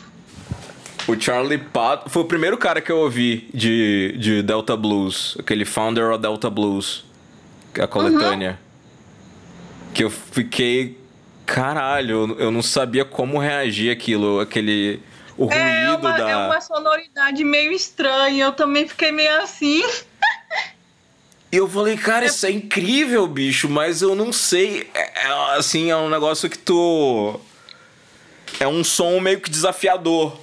O 1.06 1.14
Charlie 1.14 1.58
Patton. 1.58 2.08
Foi 2.08 2.22
o 2.22 2.24
primeiro 2.24 2.58
cara 2.58 2.80
que 2.80 2.90
eu 2.90 2.98
ouvi 2.98 3.48
de, 3.54 4.16
de 4.18 4.42
Delta 4.42 4.76
Blues. 4.76 5.36
Aquele 5.38 5.64
Founder 5.64 6.10
of 6.10 6.18
Delta 6.20 6.50
Blues. 6.50 7.04
A 7.80 7.86
coletânea. 7.86 8.58
Que 9.92 10.02
eu 10.02 10.10
fiquei. 10.10 10.98
Caralho, 11.46 12.34
eu 12.40 12.50
não 12.50 12.62
sabia 12.62 13.04
como 13.04 13.38
reagir 13.38 13.92
aquilo. 13.92 14.40
Aquele. 14.40 15.00
O 15.36 15.46
ruído 15.46 15.58
É 15.58 15.96
uma, 15.96 16.12
da. 16.12 16.30
é 16.30 16.36
uma 16.36 16.60
sonoridade 16.60 17.42
meio 17.44 17.72
estranha. 17.72 18.44
Eu 18.44 18.52
também 18.52 18.86
fiquei 18.86 19.10
meio 19.10 19.42
assim. 19.42 19.82
E 21.52 21.56
eu 21.56 21.68
falei, 21.68 21.96
cara, 21.96 22.26
isso 22.26 22.44
é 22.46 22.50
incrível, 22.50 23.26
bicho, 23.28 23.68
mas 23.68 24.02
eu 24.02 24.14
não 24.14 24.32
sei. 24.32 24.90
É, 24.92 25.26
é, 25.26 25.56
assim, 25.56 25.90
é 25.90 25.96
um 25.96 26.08
negócio 26.08 26.50
que 26.50 26.58
tu. 26.58 27.38
É 28.58 28.66
um 28.66 28.82
som 28.82 29.20
meio 29.20 29.40
que 29.40 29.50
desafiador. 29.50 30.36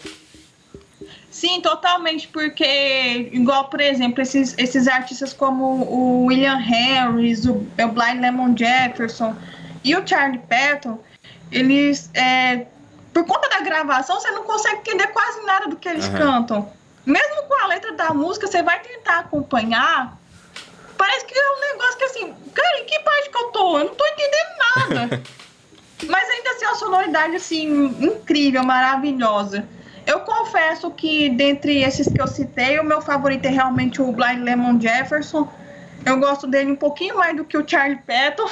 Sim, 1.30 1.60
totalmente, 1.60 2.28
porque, 2.28 3.30
igual, 3.32 3.70
por 3.70 3.82
exemplo, 3.82 4.22
esses, 4.22 4.54
esses 4.58 4.88
artistas 4.88 5.34
como 5.34 5.84
o 5.84 6.26
William 6.26 6.58
Harris, 6.58 7.46
o, 7.46 7.54
o 7.54 7.88
Blind 7.88 8.22
Lemon 8.22 8.56
Jefferson 8.56 9.36
e 9.84 9.96
o 9.96 10.06
Charlie 10.06 10.40
Patton, 10.48 11.00
eles, 11.52 12.10
é, 12.14 12.68
por 13.14 13.26
conta 13.26 13.50
da 13.50 13.62
gravação, 13.62 14.20
você 14.20 14.32
não 14.32 14.44
consegue 14.44 14.78
entender 14.78 15.08
quase 15.08 15.46
nada 15.46 15.68
do 15.68 15.76
que 15.76 15.88
eles 15.88 16.06
Aham. 16.06 16.18
cantam. 16.18 16.74
Mesmo 17.06 17.44
com 17.48 17.64
a 17.64 17.68
letra 17.68 17.92
da 17.94 18.14
música, 18.14 18.48
você 18.48 18.62
vai 18.62 18.80
tentar 18.80 19.20
acompanhar, 19.20 20.18
parece 20.98 21.26
que 21.26 21.38
é 21.38 21.52
um 21.56 21.74
negócio 21.74 21.98
que 21.98 22.04
assim, 22.06 22.34
cara, 22.54 22.80
em 22.80 22.86
que 22.86 23.00
parte 23.00 23.30
que 23.30 23.38
eu 23.38 23.48
tô? 23.50 23.80
Eu 23.80 23.86
não 23.86 23.96
tô 23.96 24.06
entendendo 24.06 25.10
nada. 25.10 25.22
Mas 26.08 26.30
ainda 26.30 26.50
assim, 26.52 26.66
é 26.66 26.68
uma 26.68 26.76
sonoridade 26.76 27.36
assim, 27.36 27.86
incrível, 28.00 28.64
maravilhosa. 28.64 29.68
Eu 30.06 30.22
confesso 30.22 30.90
que 30.92 31.30
dentre 31.30 31.84
esses 31.84 32.08
que 32.08 32.20
eu 32.20 32.28
citei, 32.28 32.80
o 32.80 32.84
meu 32.84 33.02
favorito 33.02 33.46
é 33.46 33.50
realmente 33.50 34.02
o 34.02 34.12
Blind 34.12 34.40
Lemon 34.40 34.80
Jefferson. 34.80 35.48
Eu 36.06 36.20
gosto 36.20 36.48
dele 36.48 36.72
um 36.72 36.76
pouquinho 36.76 37.18
mais 37.18 37.36
do 37.36 37.46
que 37.46 37.56
o 37.56 37.68
Charlie 37.68 38.02
Patton. 38.02 38.50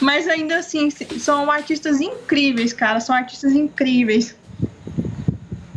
Mas 0.00 0.28
ainda 0.28 0.58
assim, 0.58 0.90
são 0.90 1.50
artistas 1.50 2.00
incríveis, 2.00 2.72
cara. 2.72 3.00
São 3.00 3.14
artistas 3.14 3.52
incríveis. 3.52 4.36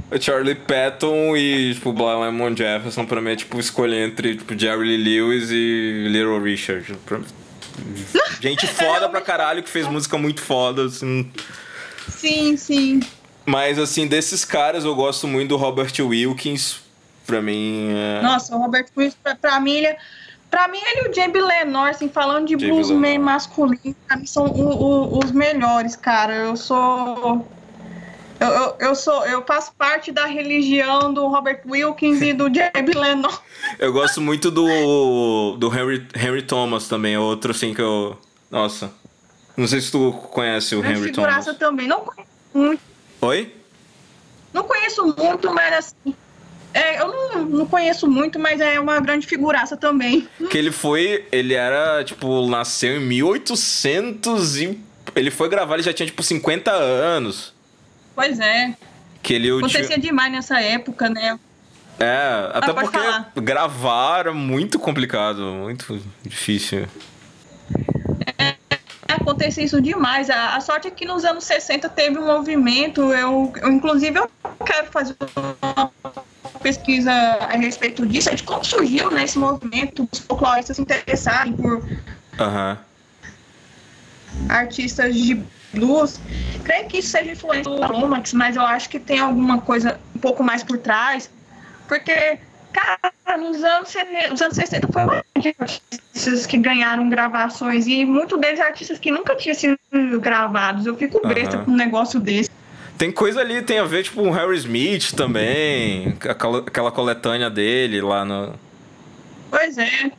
O 0.09 0.21
Charlie 0.21 0.55
Patton 0.55 1.35
e, 1.35 1.73
tipo, 1.73 1.91
Blind 1.91 2.21
Lemon 2.21 2.55
Jefferson, 2.55 3.05
pra 3.05 3.21
mim, 3.21 3.31
é, 3.31 3.35
tipo, 3.35 3.59
escolher 3.59 4.07
entre, 4.07 4.37
tipo, 4.37 4.57
Jerry 4.57 4.97
Lee 4.97 5.19
Lewis 5.19 5.49
e 5.51 6.07
Little 6.07 6.41
Richard. 6.41 6.95
Gente 8.39 8.67
foda 8.67 9.09
pra 9.09 9.19
caralho, 9.19 9.61
que 9.61 9.69
fez 9.69 9.87
música 9.87 10.17
muito 10.17 10.41
foda, 10.41 10.85
assim... 10.85 11.29
Sim, 12.07 12.55
sim. 12.55 13.01
Mas, 13.45 13.77
assim, 13.77 14.07
desses 14.07 14.45
caras 14.45 14.85
eu 14.85 14.95
gosto 14.95 15.27
muito 15.27 15.49
do 15.49 15.57
Robert 15.57 15.91
Wilkins. 15.99 16.77
Pra 17.25 17.41
mim. 17.41 17.89
É... 17.91 18.21
Nossa, 18.21 18.55
o 18.55 18.59
Robert 18.59 18.87
Wilkins, 18.95 19.17
pra, 19.21 19.35
pra 19.35 19.59
mim, 19.59 19.73
ele 19.73 19.87
é 19.87 19.97
Pra 20.57 20.67
mim, 20.67 20.79
ele 20.87 21.05
e 21.05 21.11
o 21.11 21.13
Jamie 21.13 21.39
Lenor, 21.39 21.89
assim, 21.89 22.09
falando 22.09 22.47
de 22.47 22.55
bluesman 22.55 23.19
masculino, 23.19 23.95
pra 24.07 24.17
mim 24.17 24.25
são 24.25 24.47
o, 24.47 24.69
o, 24.69 25.19
os 25.19 25.31
melhores, 25.31 25.95
cara. 25.95 26.33
Eu 26.33 26.57
sou. 26.57 27.47
Eu, 28.39 28.47
eu, 28.47 28.75
eu, 28.79 28.95
sou. 28.95 29.23
Eu 29.27 29.45
faço 29.45 29.71
parte 29.77 30.11
da 30.11 30.25
religião 30.25 31.13
do 31.13 31.27
Robert 31.27 31.61
Wilkins 31.63 32.23
e 32.23 32.33
do 32.33 32.45
Jamie 32.51 32.95
Lenor. 32.95 33.39
Eu 33.77 33.93
gosto 33.93 34.19
muito 34.19 34.49
do. 34.49 35.57
do 35.57 35.71
Henry, 35.71 36.07
Henry 36.15 36.41
Thomas 36.41 36.87
também, 36.87 37.13
é 37.13 37.19
outro 37.19 37.51
assim 37.51 37.75
que 37.75 37.81
eu. 37.81 38.17
Nossa. 38.49 38.91
Não 39.55 39.67
sei 39.67 39.79
se 39.79 39.91
tu 39.91 40.11
conhece 40.11 40.75
o 40.75 40.83
Henry 40.83 41.11
Thomas. 41.11 41.45
também, 41.59 41.87
não 41.87 41.99
conheço 41.99 42.31
muito. 42.55 42.81
Oi? 43.21 43.55
Não 44.51 44.63
conheço 44.63 45.05
muito, 45.05 45.53
mas 45.53 45.73
assim. 45.75 46.15
É, 46.77 47.01
eu 47.01 47.07
não, 47.07 47.45
não 47.45 47.65
conheço 47.65 48.07
muito, 48.07 48.37
mas 48.37 48.61
é 48.61 48.79
uma 48.79 48.99
grande 48.99 49.25
figuraça 49.25 49.75
também. 49.75 50.29
Que 50.51 50.59
ele 50.59 50.71
foi. 50.71 51.25
Ele 51.31 51.55
era, 51.55 52.03
tipo, 52.03 52.47
nasceu 52.47 52.97
em 52.97 52.99
1800 52.99 54.57
e. 54.57 54.79
Ele 55.15 55.31
foi 55.31 55.49
gravar, 55.49 55.73
ele 55.73 55.83
já 55.83 55.91
tinha, 55.91 56.05
tipo, 56.05 56.21
50 56.21 56.71
anos. 56.71 57.51
Pois 58.13 58.39
é. 58.39 58.75
Que 59.23 59.33
ele. 59.33 59.49
Acontecia 59.57 59.97
demais 59.97 60.31
nessa 60.31 60.61
época, 60.61 61.09
né? 61.09 61.39
É, 61.99 62.51
até 62.53 62.69
ah, 62.69 62.73
porque 62.75 62.97
falar. 62.99 63.31
gravar 63.37 64.19
era 64.19 64.33
muito 64.33 64.77
complicado, 64.77 65.41
muito 65.41 65.99
difícil. 66.23 66.87
É, 68.37 68.55
acontecia 69.07 69.63
isso 69.63 69.81
demais. 69.81 70.29
A, 70.29 70.55
a, 70.55 70.61
sorte 70.61 70.87
é 70.87 70.91
que 70.91 71.05
nos 71.05 71.25
anos 71.25 71.43
60 71.45 71.89
teve 71.89 72.19
um 72.19 72.27
movimento. 72.27 73.01
Eu, 73.11 73.51
eu 73.63 73.71
inclusive, 73.71 74.19
eu 74.19 74.29
quero 74.63 74.91
fazer 74.91 75.15
uma 75.35 75.91
pesquisa 76.57 77.11
a 77.11 77.57
respeito 77.57 78.05
disso, 78.05 78.29
é 78.29 78.35
de 78.35 78.43
como 78.43 78.63
surgiu 78.63 79.09
né, 79.11 79.23
esse 79.23 79.37
movimento 79.37 80.07
dos 80.11 80.19
folcloristas 80.19 80.75
se 80.75 80.81
interessarem 80.81 81.53
por 81.53 81.77
uhum. 81.77 82.77
artistas 84.49 85.15
de 85.15 85.43
blues. 85.73 86.19
Creio 86.63 86.87
que 86.87 86.97
isso 86.99 87.09
seja 87.09 87.31
influência 87.31 87.63
do 87.63 87.91
Lomax, 87.91 88.33
mas 88.33 88.55
eu 88.55 88.61
acho 88.61 88.89
que 88.89 88.99
tem 88.99 89.19
alguma 89.19 89.61
coisa 89.61 89.99
um 90.15 90.19
pouco 90.19 90.43
mais 90.43 90.63
por 90.63 90.77
trás, 90.77 91.29
porque, 91.87 92.39
cara, 92.73 93.37
nos 93.37 93.63
anos, 93.63 93.93
nos 94.29 94.41
anos 94.41 94.55
60 94.55 94.87
foi 94.91 95.03
artistas 95.59 96.45
que 96.45 96.57
ganharam 96.57 97.09
gravações 97.09 97.87
e 97.87 98.05
muitos 98.05 98.39
deles 98.39 98.59
artistas 98.59 98.99
que 98.99 99.11
nunca 99.11 99.35
tinham 99.35 99.55
sido 99.55 99.77
gravados. 100.19 100.85
Eu 100.85 100.95
fico 100.97 101.19
uhum. 101.23 101.33
besta 101.33 101.57
com 101.59 101.71
um 101.71 101.75
negócio 101.75 102.19
desse. 102.19 102.46
Tem 102.97 103.11
coisa 103.11 103.41
ali, 103.41 103.61
tem 103.61 103.79
a 103.79 103.83
ver, 103.83 104.03
tipo, 104.03 104.21
o 104.21 104.31
Harry 104.31 104.57
Smith 104.57 105.11
também, 105.13 106.17
aquela, 106.27 106.59
aquela 106.59 106.91
coletânea 106.91 107.49
dele 107.49 108.01
lá 108.01 108.25
no. 108.25 108.53
Pois 109.51 109.77
é. 109.77 110.11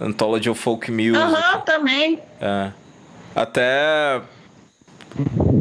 Anthology 0.00 0.50
of 0.50 0.60
Folk 0.60 0.90
Music. 0.90 1.16
Aham, 1.16 1.56
uhum, 1.56 1.60
também. 1.60 2.20
É. 2.40 2.72
Até. 3.34 4.20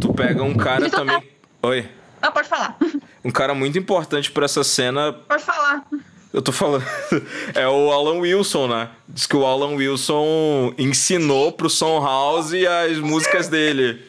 Tu 0.02 0.14
pega 0.14 0.44
um 0.44 0.56
cara 0.56 0.90
também. 0.90 1.20
Tá... 1.20 1.28
Oi. 1.68 1.88
Ah, 2.22 2.32
pode 2.32 2.48
falar. 2.48 2.78
Um 3.24 3.32
cara 3.32 3.54
muito 3.54 3.78
importante 3.78 4.32
para 4.32 4.46
essa 4.46 4.64
cena. 4.64 5.14
Pode 5.14 5.44
falar. 5.44 5.86
Eu 6.32 6.42
tô 6.42 6.52
falando. 6.52 6.84
É 7.54 7.68
o 7.68 7.92
Alan 7.92 8.20
Wilson, 8.20 8.68
né? 8.68 8.90
Diz 9.08 9.28
que 9.28 9.36
o 9.36 9.46
Alan 9.46 9.76
Wilson 9.76 10.74
ensinou 10.78 11.52
pro 11.52 11.70
Son 11.70 12.02
House 12.04 12.52
as 12.86 12.98
músicas 12.98 13.48
dele. 13.48 14.02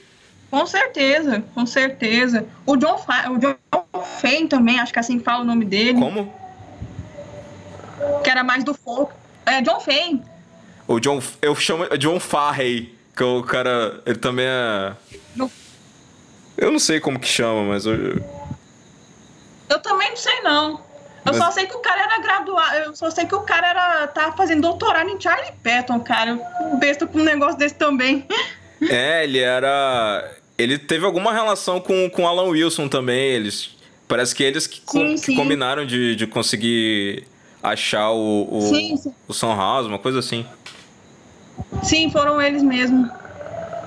Com 0.55 0.67
certeza, 0.69 1.43
com 1.53 1.67
certeza. 1.67 2.47
O 2.65 2.77
John, 2.77 2.97
Fa 2.97 3.29
o 3.29 3.39
John 3.39 3.57
Fane 4.21 4.47
também, 4.47 4.79
acho 4.79 4.93
que 4.93 5.01
assim 5.01 5.19
fala 5.19 5.43
o 5.43 5.45
nome 5.45 5.65
dele. 5.65 5.99
Como? 5.99 6.33
Que 8.23 8.31
era 8.31 8.45
mais 8.45 8.63
do 8.63 8.73
folk. 8.73 9.13
É, 9.45 9.61
John 9.63 9.81
Fane. 9.81 10.23
O 10.87 11.01
John. 11.01 11.21
Eu 11.43 11.57
chamo 11.57 11.89
John 11.99 12.21
Farrey, 12.21 12.97
que 13.17 13.23
é 13.25 13.27
o 13.27 13.43
cara. 13.43 14.01
Ele 14.07 14.17
também 14.17 14.47
é. 14.47 14.93
Eu 16.57 16.71
não 16.71 16.79
sei 16.79 17.01
como 17.01 17.19
que 17.19 17.27
chama, 17.27 17.65
mas. 17.65 17.85
Eu, 17.85 18.23
eu 19.69 19.79
também 19.81 20.11
não 20.11 20.17
sei, 20.17 20.41
não. 20.43 20.71
Eu 21.27 21.33
mas... 21.33 21.37
só 21.37 21.51
sei 21.51 21.67
que 21.67 21.75
o 21.75 21.81
cara 21.81 22.01
era 22.01 22.19
graduado. 22.21 22.77
Eu 22.77 22.95
só 22.95 23.11
sei 23.11 23.27
que 23.27 23.35
o 23.35 23.41
cara 23.41 23.71
era. 23.71 24.07
tava 24.07 24.37
fazendo 24.37 24.63
doutorado 24.63 25.11
em 25.11 25.21
Charlie 25.21 25.51
Patton, 25.65 25.99
cara. 25.99 26.31
Eu 26.31 26.77
besta 26.77 27.09
com 27.09 27.19
um 27.19 27.25
negócio 27.25 27.59
desse 27.59 27.75
também. 27.75 28.25
É, 28.91 29.25
ele 29.25 29.39
era 29.39 30.31
ele 30.57 30.79
teve 30.79 31.05
alguma 31.05 31.33
relação 31.33 31.81
com, 31.81 32.09
com 32.11 32.27
Alan 32.27 32.49
Wilson 32.49 32.89
também. 32.89 33.33
Eles. 33.33 33.71
Parece 34.07 34.35
que 34.35 34.43
eles 34.43 34.67
que, 34.67 34.83
sim, 34.87 35.17
sim. 35.17 35.33
que 35.33 35.37
combinaram 35.37 35.87
de, 35.87 36.15
de 36.15 36.27
conseguir 36.27 37.25
achar 37.63 38.11
o, 38.11 38.49
o, 38.51 38.61
sim, 38.61 38.97
sim. 38.97 39.15
o 39.27 39.33
Son 39.33 39.57
House, 39.57 39.87
uma 39.87 39.99
coisa 39.99 40.19
assim. 40.19 40.45
Sim, 41.83 42.11
foram 42.11 42.41
eles 42.41 42.63
mesmo. 42.63 43.11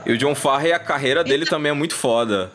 E 0.06 0.14
o 0.14 0.18
John 0.18 0.34
Farrey, 0.34 0.72
a 0.72 0.80
carreira 0.80 1.24
dele 1.24 1.44
então... 1.44 1.58
também 1.58 1.70
é 1.70 1.74
muito 1.74 1.94
foda. 1.94 2.52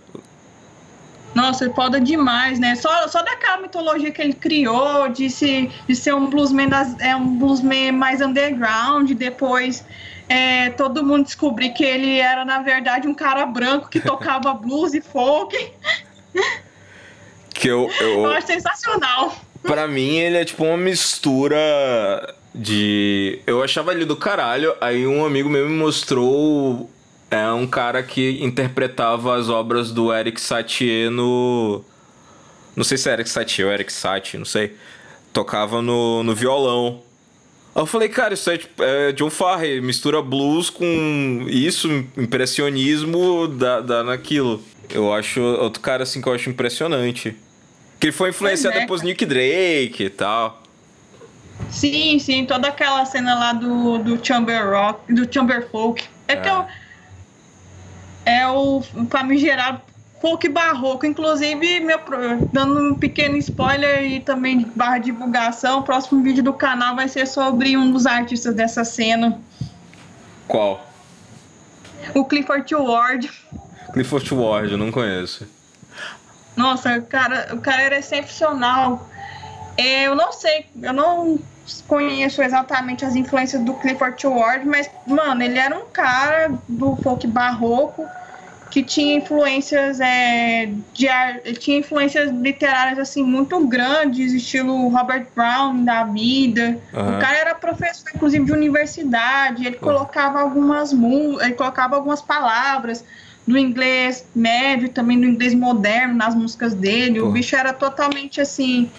Nossa, 1.35 1.65
ele 1.65 1.75
foda 1.75 2.01
demais, 2.01 2.59
né? 2.59 2.75
Só, 2.75 3.09
só 3.09 3.23
daquela 3.23 3.59
mitologia 3.59 4.11
que 4.11 4.21
ele 4.21 4.35
criou, 4.35 5.09
de, 5.09 5.31
se, 5.31 5.71
de 5.89 5.97
ser 5.97 6.15
um 6.15 6.29
bluesman, 6.29 6.69
das, 6.69 6.99
é 7.01 7.17
um 7.17 7.39
bluesman 7.39 7.93
mais 7.93 8.21
underground, 8.21 9.11
depois 9.13 9.85
é, 10.33 10.71
todo 10.71 11.05
mundo 11.05 11.25
descobrir 11.25 11.71
que 11.71 11.85
ele 11.85 12.19
era, 12.19 12.43
na 12.43 12.63
verdade, 12.63 13.07
um 13.07 13.13
cara 13.13 13.45
branco 13.45 13.91
que 13.91 14.01
tocava 14.01 14.55
blues 14.57 14.95
e 14.95 15.03
folk. 15.03 15.55
Que 17.53 17.69
eu, 17.69 17.91
eu, 18.01 18.25
eu 18.25 18.31
acho 18.31 18.47
sensacional. 18.47 19.37
Pra 19.63 19.87
mim, 19.87 20.17
ele 20.17 20.39
é 20.39 20.45
tipo 20.45 20.65
uma 20.65 20.79
mistura 20.79 22.35
de. 22.55 23.41
Eu 23.47 23.63
achava 23.63 23.93
ele 23.93 24.07
do 24.07 24.17
caralho, 24.17 24.75
aí 24.81 25.07
um 25.07 25.23
amigo 25.23 25.51
meu 25.51 25.69
me 25.69 25.77
mostrou. 25.77 26.91
É 27.31 27.51
um 27.53 27.67
cara 27.67 28.03
que 28.03 28.43
interpretava 28.43 29.37
as 29.37 29.51
obras 29.51 29.91
do 29.91 30.13
Eric 30.15 30.41
Satie 30.41 31.11
no. 31.11 31.85
Não 32.75 32.85
sei 32.85 32.97
se 32.97 33.11
é 33.11 33.13
Eric 33.13 33.29
Satie 33.29 33.65
ou 33.65 33.71
Eric 33.71 33.93
Satie, 33.93 34.39
não 34.39 34.47
sei. 34.47 34.77
Tocava 35.31 35.83
no, 35.83 36.23
no 36.23 36.35
violão. 36.35 37.03
Aí 37.75 37.83
eu 37.83 37.87
falei, 37.87 38.09
cara, 38.09 38.35
isso 38.35 38.51
é, 38.51 38.59
tipo, 38.59 38.83
é 38.83 39.13
John 39.13 39.31
Farrey, 39.31 39.81
mistura 39.81 40.21
blues 40.21 40.69
com 40.69 41.47
isso, 41.49 41.89
impressionismo, 42.17 43.49
dá, 43.49 43.81
dá 43.81 44.05
naquilo. 44.05 44.63
Eu 44.91 45.13
acho 45.13 45.41
outro 45.41 45.81
cara 45.81 46.03
assim 46.03 46.21
que 46.21 46.29
eu 46.29 46.35
acho 46.35 46.51
impressionante. 46.51 47.35
Que 47.99 48.09
ele 48.09 48.13
foi 48.13 48.31
influenciado 48.31 48.77
é, 48.77 48.81
depois 48.81 49.01
Nick 49.01 49.25
Drake 49.25 50.05
e 50.05 50.11
tal. 50.11 50.63
Sim, 51.71 52.19
sim, 52.19 52.45
toda 52.45 52.69
aquela 52.69 53.05
cena 53.07 53.35
lá 53.35 53.53
do, 53.53 53.99
do 53.99 54.25
Chamber 54.25 54.71
Rock, 54.71 55.15
do 55.15 55.33
Chamber 55.33 55.67
Folk. 55.71 56.05
É, 56.29 56.35
é. 56.35 56.37
que 56.37 56.49
eu, 56.49 56.67
é 58.27 58.49
o 58.49 58.83
famigerado 59.09 59.81
folk 60.23 60.49
barroco. 60.49 61.05
Inclusive, 61.05 61.81
meu, 61.81 61.99
dando 62.53 62.93
um 62.93 62.95
pequeno 62.95 63.37
spoiler 63.37 64.05
e 64.05 64.21
também 64.21 64.71
barra 64.77 64.99
divulgação, 64.99 65.81
o 65.81 65.83
próximo 65.83 66.23
vídeo 66.23 66.45
do 66.45 66.53
canal 66.53 66.95
vai 66.95 67.09
ser 67.09 67.27
sobre 67.27 67.77
um 67.77 67.91
dos 67.91 68.07
artistas 68.07 68.55
dessa 68.55 68.85
cena. 68.85 69.39
Qual? 70.47 70.87
O 72.15 72.25
Clifford 72.25 72.73
Ward. 72.75 73.31
Clifford 73.93 74.35
Ward, 74.35 74.73
eu 74.73 74.79
não 74.79 74.93
conheço. 74.93 75.47
Nossa, 76.57 77.01
cara, 77.01 77.49
o 77.53 77.61
cara 77.61 77.83
era 77.83 77.99
excepcional. 77.99 79.09
É, 79.77 80.07
eu 80.07 80.15
não 80.15 80.33
sei, 80.33 80.67
eu 80.81 80.93
não 80.93 81.39
conheço 81.89 82.43
exatamente 82.43 83.05
as 83.05 83.17
influências 83.17 83.63
do 83.63 83.75
Clifford 83.75 84.27
Ward, 84.27 84.67
mas, 84.67 84.91
mano, 85.07 85.43
ele 85.43 85.59
era 85.59 85.77
um 85.77 85.87
cara 85.87 86.53
do 86.69 86.97
folk 86.97 87.27
barroco 87.27 88.07
que 88.73 88.83
tinha 88.83 89.17
influências 89.17 90.01
é, 90.01 90.71
de 90.95 91.07
tinha 91.61 91.77
influências 91.77 92.31
literárias 92.31 92.99
assim 92.99 93.23
muito 93.23 93.67
grandes, 93.67 94.33
estilo 94.33 94.89
Robert 94.89 95.27
Brown 95.37 95.85
da 95.85 96.05
vida. 96.05 96.79
Uhum. 96.91 97.19
O 97.19 97.21
cara 97.21 97.37
era 97.37 97.55
professor 97.55 98.11
inclusive 98.15 98.47
de 98.47 98.51
universidade, 98.51 99.67
ele 99.67 99.77
colocava 99.77 100.41
algumas 100.41 100.91
ele 100.91 101.53
colocava 101.53 101.97
algumas 101.97 102.23
palavras 102.23 103.05
do 103.47 103.59
inglês 103.59 104.25
médio 104.35 104.89
também 104.89 105.21
do 105.21 105.27
inglês 105.27 105.53
moderno 105.53 106.15
nas 106.15 106.35
músicas 106.35 106.73
dele. 106.73 107.21
Uhum. 107.21 107.29
O 107.29 107.33
bicho 107.33 107.55
era 107.55 107.75
totalmente 107.75 108.41
assim, 108.41 108.91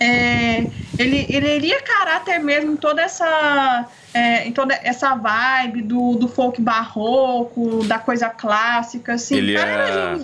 é, 0.00 0.64
ele, 0.98 1.26
ele 1.28 1.54
iria 1.54 1.82
caráter 1.82 2.38
mesmo 2.38 2.78
toda 2.78 3.02
essa 3.02 3.86
é, 4.14 4.46
em 4.46 4.52
toda 4.52 4.74
essa 4.82 5.14
vibe 5.14 5.82
do, 5.82 6.14
do 6.14 6.28
folk 6.28 6.60
barroco, 6.60 7.84
da 7.84 7.98
coisa 7.98 8.28
clássica, 8.28 9.14
assim. 9.14 9.36
Ele 9.36 9.56
é... 9.56 10.18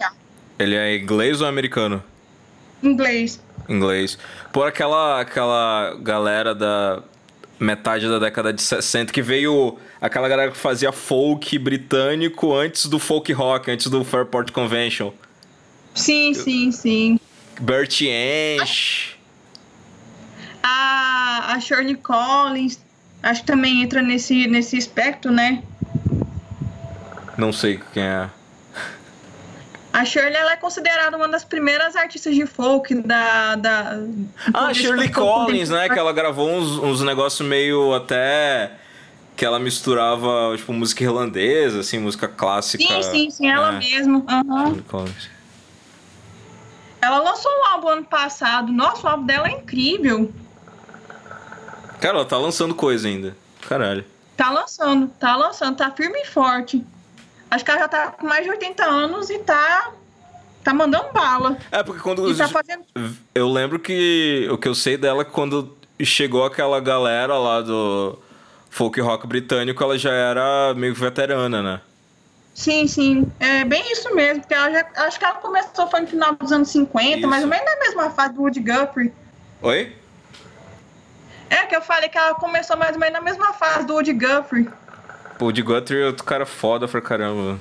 Ele 0.58 0.74
é 0.76 0.96
inglês 0.96 1.40
ou 1.40 1.48
americano? 1.48 2.02
Inglês. 2.82 3.40
Inglês. 3.68 4.18
Por 4.52 4.66
aquela, 4.66 5.20
aquela 5.20 5.96
galera 6.00 6.54
da 6.54 7.02
metade 7.58 8.08
da 8.08 8.18
década 8.18 8.52
de 8.52 8.62
60 8.62 9.12
que 9.12 9.22
veio 9.22 9.78
aquela 10.00 10.28
galera 10.28 10.50
que 10.50 10.56
fazia 10.56 10.92
folk 10.92 11.58
britânico 11.58 12.54
antes 12.54 12.86
do 12.86 12.98
folk 12.98 13.32
rock, 13.32 13.70
antes 13.70 13.88
do 13.88 14.04
Fairport 14.04 14.50
Convention. 14.52 15.12
Sim, 15.94 16.34
sim, 16.34 16.70
sim. 16.72 17.20
Bert 17.60 18.00
Ench. 18.02 19.14
A, 20.62 21.54
a 21.54 21.60
Shirley 21.60 21.96
Collins, 21.96 22.78
acho 23.24 23.40
que 23.40 23.46
também 23.46 23.82
entra 23.82 24.02
nesse, 24.02 24.46
nesse 24.46 24.76
espectro, 24.76 25.32
né? 25.32 25.62
Não 27.36 27.52
sei 27.52 27.80
quem 27.92 28.02
é. 28.02 28.28
A 29.92 30.04
Shirley 30.04 30.34
ela 30.34 30.52
é 30.52 30.56
considerada 30.56 31.16
uma 31.16 31.28
das 31.28 31.44
primeiras 31.44 31.94
artistas 31.94 32.34
de 32.34 32.46
folk 32.46 32.94
da. 32.96 33.54
da 33.54 34.00
ah, 34.52 34.74
Shirley 34.74 35.10
Collins, 35.10 35.70
né? 35.70 35.88
Que 35.88 35.98
ela 35.98 36.12
gravou 36.12 36.50
uns, 36.50 36.78
uns 36.78 37.00
negócios 37.02 37.46
meio 37.46 37.94
até. 37.94 38.72
Que 39.36 39.44
ela 39.44 39.58
misturava, 39.58 40.54
tipo, 40.56 40.72
música 40.72 41.02
irlandesa, 41.02 41.80
assim, 41.80 41.98
música 41.98 42.28
clássica. 42.28 42.84
Sim, 42.84 43.02
sim, 43.02 43.30
sim, 43.30 43.48
ela 43.48 43.74
É, 43.74 43.78
mesma. 43.78 44.24
Shirley 44.28 44.82
Collins. 44.82 45.30
Ela 47.00 47.18
lançou 47.18 47.50
um 47.52 47.72
álbum 47.72 47.88
ano 47.88 48.04
passado. 48.04 48.72
Nossa, 48.72 49.06
o 49.06 49.10
álbum 49.10 49.26
dela 49.26 49.46
é 49.46 49.52
incrível. 49.52 50.32
Cara, 52.04 52.18
ela 52.18 52.26
tá 52.26 52.36
lançando 52.36 52.74
coisa 52.74 53.08
ainda. 53.08 53.34
Caralho. 53.66 54.04
Tá 54.36 54.50
lançando, 54.50 55.08
tá 55.18 55.34
lançando, 55.36 55.74
tá 55.78 55.90
firme 55.90 56.20
e 56.20 56.26
forte. 56.26 56.84
Acho 57.50 57.64
que 57.64 57.70
ela 57.70 57.80
já 57.80 57.88
tá 57.88 58.08
com 58.08 58.26
mais 58.26 58.44
de 58.44 58.50
80 58.50 58.84
anos 58.84 59.30
e 59.30 59.38
tá. 59.38 59.90
tá 60.62 60.74
mandando 60.74 61.10
bala. 61.14 61.56
É, 61.72 61.82
porque 61.82 62.02
quando. 62.02 62.30
E 62.30 62.36
tá 62.36 62.46
fazendo. 62.46 62.84
Eu 63.34 63.48
lembro 63.48 63.78
que 63.78 64.46
o 64.52 64.58
que 64.58 64.68
eu 64.68 64.74
sei 64.74 64.98
dela 64.98 65.22
é 65.22 65.24
que 65.24 65.30
quando 65.30 65.74
chegou 66.02 66.44
aquela 66.44 66.78
galera 66.78 67.38
lá 67.38 67.62
do 67.62 68.18
folk 68.68 69.00
rock 69.00 69.26
britânico, 69.26 69.82
ela 69.82 69.96
já 69.96 70.12
era 70.12 70.74
meio 70.74 70.94
veterana, 70.94 71.62
né? 71.62 71.80
Sim, 72.54 72.86
sim. 72.86 73.32
É 73.40 73.64
bem 73.64 73.82
isso 73.90 74.14
mesmo. 74.14 74.42
Porque 74.42 74.52
ela 74.52 74.70
já, 74.70 74.86
acho 75.06 75.18
que 75.18 75.24
ela 75.24 75.36
começou 75.36 75.88
foi 75.88 76.00
no 76.00 76.06
final 76.06 76.34
dos 76.34 76.52
anos 76.52 76.68
50, 76.68 77.16
Isso. 77.16 77.26
mais 77.26 77.44
ou 77.44 77.48
menos 77.48 77.64
na 77.64 77.78
mesma 77.78 78.10
fase 78.10 78.34
do 78.34 78.42
Woody 78.42 78.60
Guthrie. 78.60 79.10
Oi? 79.62 80.03
É 81.54 81.66
que 81.66 81.76
eu 81.76 81.80
falei 81.80 82.08
que 82.08 82.18
ela 82.18 82.34
começou 82.34 82.76
mais 82.76 82.94
ou 82.94 82.98
menos 82.98 83.14
na 83.14 83.20
mesma 83.20 83.52
fase 83.52 83.86
do 83.86 83.94
Woody 83.94 84.12
Guthrie. 84.12 84.68
Pô, 85.38 85.46
o 85.46 85.52
de 85.52 85.62
Guthrie 85.62 86.02
é 86.02 86.06
outro 86.06 86.24
cara 86.24 86.44
foda 86.44 86.88
pra 86.88 87.00
caramba. 87.00 87.60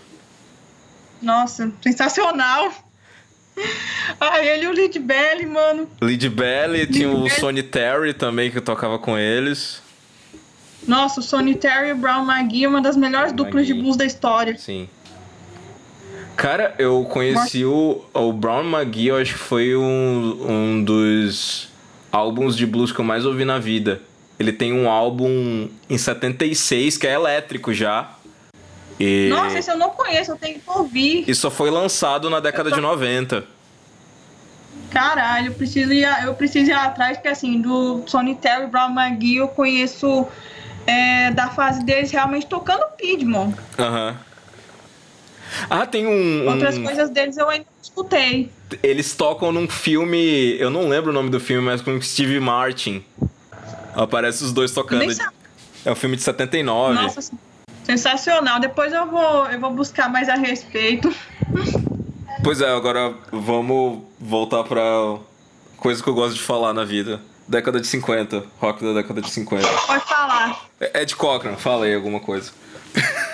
Nossa, 1.21 1.71
sensacional. 1.79 2.71
Ah, 4.19 4.43
ele 4.43 4.65
e 4.65 4.67
o 4.67 4.71
Lead 4.71 4.97
Belly, 4.97 5.45
mano. 5.45 5.87
Lead 6.01 6.27
Belly, 6.27 6.87
tinha 6.87 7.07
o. 7.07 7.29
Sonny 7.29 7.61
Terry 7.61 8.15
também 8.15 8.49
que 8.49 8.59
tocava 8.59 8.97
com 8.97 9.15
eles. 9.15 9.79
Nossa, 10.87 11.19
o 11.19 11.23
Sonny 11.23 11.53
Terry 11.53 11.89
e 11.89 11.91
o 11.91 11.95
Brown 11.95 12.25
McGee, 12.25 12.65
uma 12.65 12.81
das 12.81 12.97
melhores 12.97 13.31
Brown 13.31 13.45
duplas 13.45 13.67
de 13.67 13.75
blues 13.75 13.95
da 13.95 14.05
história. 14.05 14.57
Sim. 14.57 14.89
Cara, 16.35 16.73
eu 16.79 17.05
conheci 17.05 17.63
o, 17.63 18.03
o 18.11 18.33
Brown 18.33 18.63
McGee, 18.63 19.07
eu 19.07 19.17
acho 19.17 19.33
que 19.33 19.39
foi 19.39 19.75
um, 19.75 20.37
um 20.49 20.83
dos 20.83 21.71
álbuns 22.17 22.55
de 22.55 22.65
blues 22.67 22.91
que 22.91 22.99
eu 22.99 23.05
mais 23.05 23.25
ouvi 23.25 23.43
na 23.43 23.57
vida. 23.57 23.99
Ele 24.39 24.53
tem 24.53 24.71
um 24.71 24.87
álbum 24.89 25.67
em 25.89 25.97
76 25.97 26.95
que 26.97 27.07
é 27.07 27.13
elétrico 27.13 27.73
já. 27.73 28.11
E, 28.99 29.29
Nossa, 29.31 29.57
esse 29.57 29.71
eu 29.71 29.77
não 29.77 29.89
conheço, 29.89 30.31
eu 30.31 30.35
tenho 30.37 30.59
que 30.59 30.69
ouvir. 30.69 31.23
e 31.27 31.33
só 31.33 31.49
foi 31.49 31.71
lançado 31.71 32.29
na 32.29 32.39
década 32.39 32.69
tô- 32.69 32.75
de 32.75 32.81
90. 32.81 33.43
Caralho, 34.91 35.47
eu 35.47 35.53
preciso 35.53 35.91
ir, 35.91 36.07
eu 36.23 36.35
preciso 36.35 36.69
ir 36.69 36.73
atrás, 36.73 37.17
porque 37.17 37.29
assim, 37.29 37.59
do 37.59 38.03
Sonny 38.05 38.35
Terry 38.35 38.65
e 38.65 38.67
Brown 38.67 38.91
McGee 38.93 39.37
eu 39.37 39.47
conheço 39.47 40.27
é, 40.85 41.31
da 41.31 41.47
fase 41.49 41.83
deles 41.83 42.11
realmente 42.11 42.45
tocando 42.45 42.83
Piedmont. 42.97 43.55
Aham. 43.79 44.15
Ah, 45.69 45.85
tem 45.87 46.05
um. 46.05 46.47
Outras 46.47 46.77
um- 46.77 46.83
coisas 46.83 47.09
deles 47.09 47.37
eu 47.37 47.49
ainda 47.49 47.65
escutei. 47.83 48.49
Eles 48.81 49.13
tocam 49.13 49.51
num 49.51 49.67
filme. 49.67 50.57
Eu 50.59 50.69
não 50.69 50.87
lembro 50.87 51.11
o 51.11 51.13
nome 51.13 51.29
do 51.29 51.39
filme, 51.39 51.65
mas 51.65 51.81
com 51.81 51.99
Steve 52.01 52.39
Martin. 52.39 53.03
Aparece 53.93 54.43
os 54.43 54.51
dois 54.51 54.71
tocando. 54.71 55.05
É 55.85 55.91
um 55.91 55.95
filme 55.95 56.15
de 56.15 56.23
79. 56.23 56.95
Nossa, 57.01 57.31
sensacional. 57.83 58.59
Depois 58.59 58.91
eu 58.93 59.05
vou, 59.05 59.45
eu 59.47 59.59
vou 59.59 59.71
buscar 59.71 60.09
mais 60.09 60.29
a 60.29 60.35
respeito. 60.35 61.13
Pois 62.43 62.61
é, 62.61 62.69
agora 62.73 63.13
vamos 63.31 63.99
voltar 64.19 64.63
pra 64.63 65.17
coisa 65.77 66.01
que 66.01 66.09
eu 66.09 66.13
gosto 66.13 66.35
de 66.35 66.41
falar 66.41 66.73
na 66.73 66.83
vida. 66.85 67.21
Década 67.47 67.79
de 67.81 67.87
50, 67.87 68.43
rock 68.59 68.83
da 68.83 68.93
década 68.93 69.21
de 69.21 69.29
50. 69.29 69.67
Pode 69.67 70.05
falar. 70.05 70.65
É- 70.79 71.01
Ed 71.01 71.13
Cochran, 71.15 71.55
fala 71.57 71.85
aí 71.85 71.93
alguma 71.93 72.21
coisa. 72.21 72.51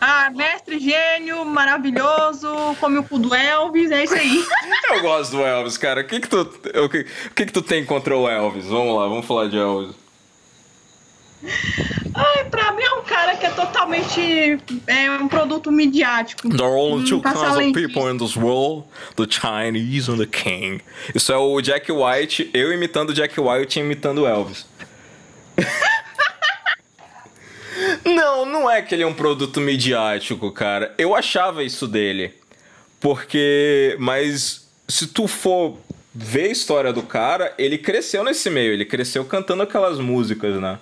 Ah, 0.00 0.30
mestre 0.30 0.78
gênio, 0.78 1.44
maravilhoso, 1.44 2.48
come 2.78 2.98
o 2.98 3.02
cu 3.02 3.18
do 3.18 3.34
Elvis, 3.34 3.90
é 3.90 4.04
isso 4.04 4.14
aí. 4.14 4.44
Eu 4.90 5.00
gosto 5.00 5.32
do 5.32 5.42
Elvis, 5.42 5.78
cara. 5.78 6.02
O 6.02 6.04
que 6.04 6.20
que 6.20 6.28
tu, 6.28 6.40
o 6.40 6.88
que, 6.88 6.98
o 6.98 7.34
que 7.34 7.46
que 7.46 7.52
tu 7.52 7.62
tem 7.62 7.84
contra 7.84 8.16
o 8.16 8.28
Elvis? 8.28 8.66
Vamos 8.66 8.94
lá, 8.94 9.08
vamos 9.08 9.24
falar 9.26 9.48
de 9.48 9.56
Elvis. 9.56 9.94
Ai, 12.14 12.44
pra 12.50 12.72
mim 12.72 12.82
é 12.82 12.90
um 12.94 13.02
cara 13.02 13.36
que 13.36 13.46
é 13.46 13.50
totalmente 13.50 14.58
é, 14.86 15.10
um 15.12 15.28
produto 15.28 15.70
midiático. 15.70 16.48
There 16.48 16.64
are 16.64 16.74
only 16.74 17.06
two 17.08 17.18
Hum, 17.18 17.22
passa 17.22 17.46
kinds 17.52 17.56
of 17.56 17.72
people 17.72 18.10
in 18.10 18.18
this 18.18 18.36
world: 18.36 18.84
the 19.16 19.26
Chinese 19.26 20.10
and 20.10 20.18
the 20.18 20.26
King. 20.26 20.80
Isso 21.14 21.32
é 21.32 21.36
o 21.36 21.60
Jack 21.60 21.90
White, 21.92 22.50
eu 22.54 22.72
imitando 22.72 23.10
o 23.10 23.14
Jack 23.14 23.38
White 23.38 23.78
e 23.78 23.82
imitando 23.82 24.22
o 24.22 24.26
Elvis. 24.26 24.66
não, 28.04 28.44
não 28.44 28.70
é 28.70 28.82
que 28.82 28.94
ele 28.94 29.02
é 29.02 29.06
um 29.06 29.14
produto 29.14 29.60
midiático, 29.60 30.50
cara. 30.50 30.94
Eu 30.98 31.14
achava 31.14 31.62
isso 31.62 31.86
dele. 31.86 32.34
Porque. 33.00 33.96
Mas 33.98 34.68
se 34.88 35.06
tu 35.08 35.26
for 35.26 35.78
ver 36.14 36.48
a 36.48 36.52
história 36.52 36.92
do 36.92 37.02
cara, 37.02 37.52
ele 37.58 37.76
cresceu 37.76 38.24
nesse 38.24 38.48
meio, 38.48 38.72
ele 38.72 38.84
cresceu 38.84 39.24
cantando 39.24 39.62
aquelas 39.62 39.98
músicas, 39.98 40.60
né? 40.60 40.78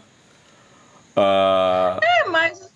Ah. 1.17 1.99
É, 2.03 2.29
mas 2.29 2.73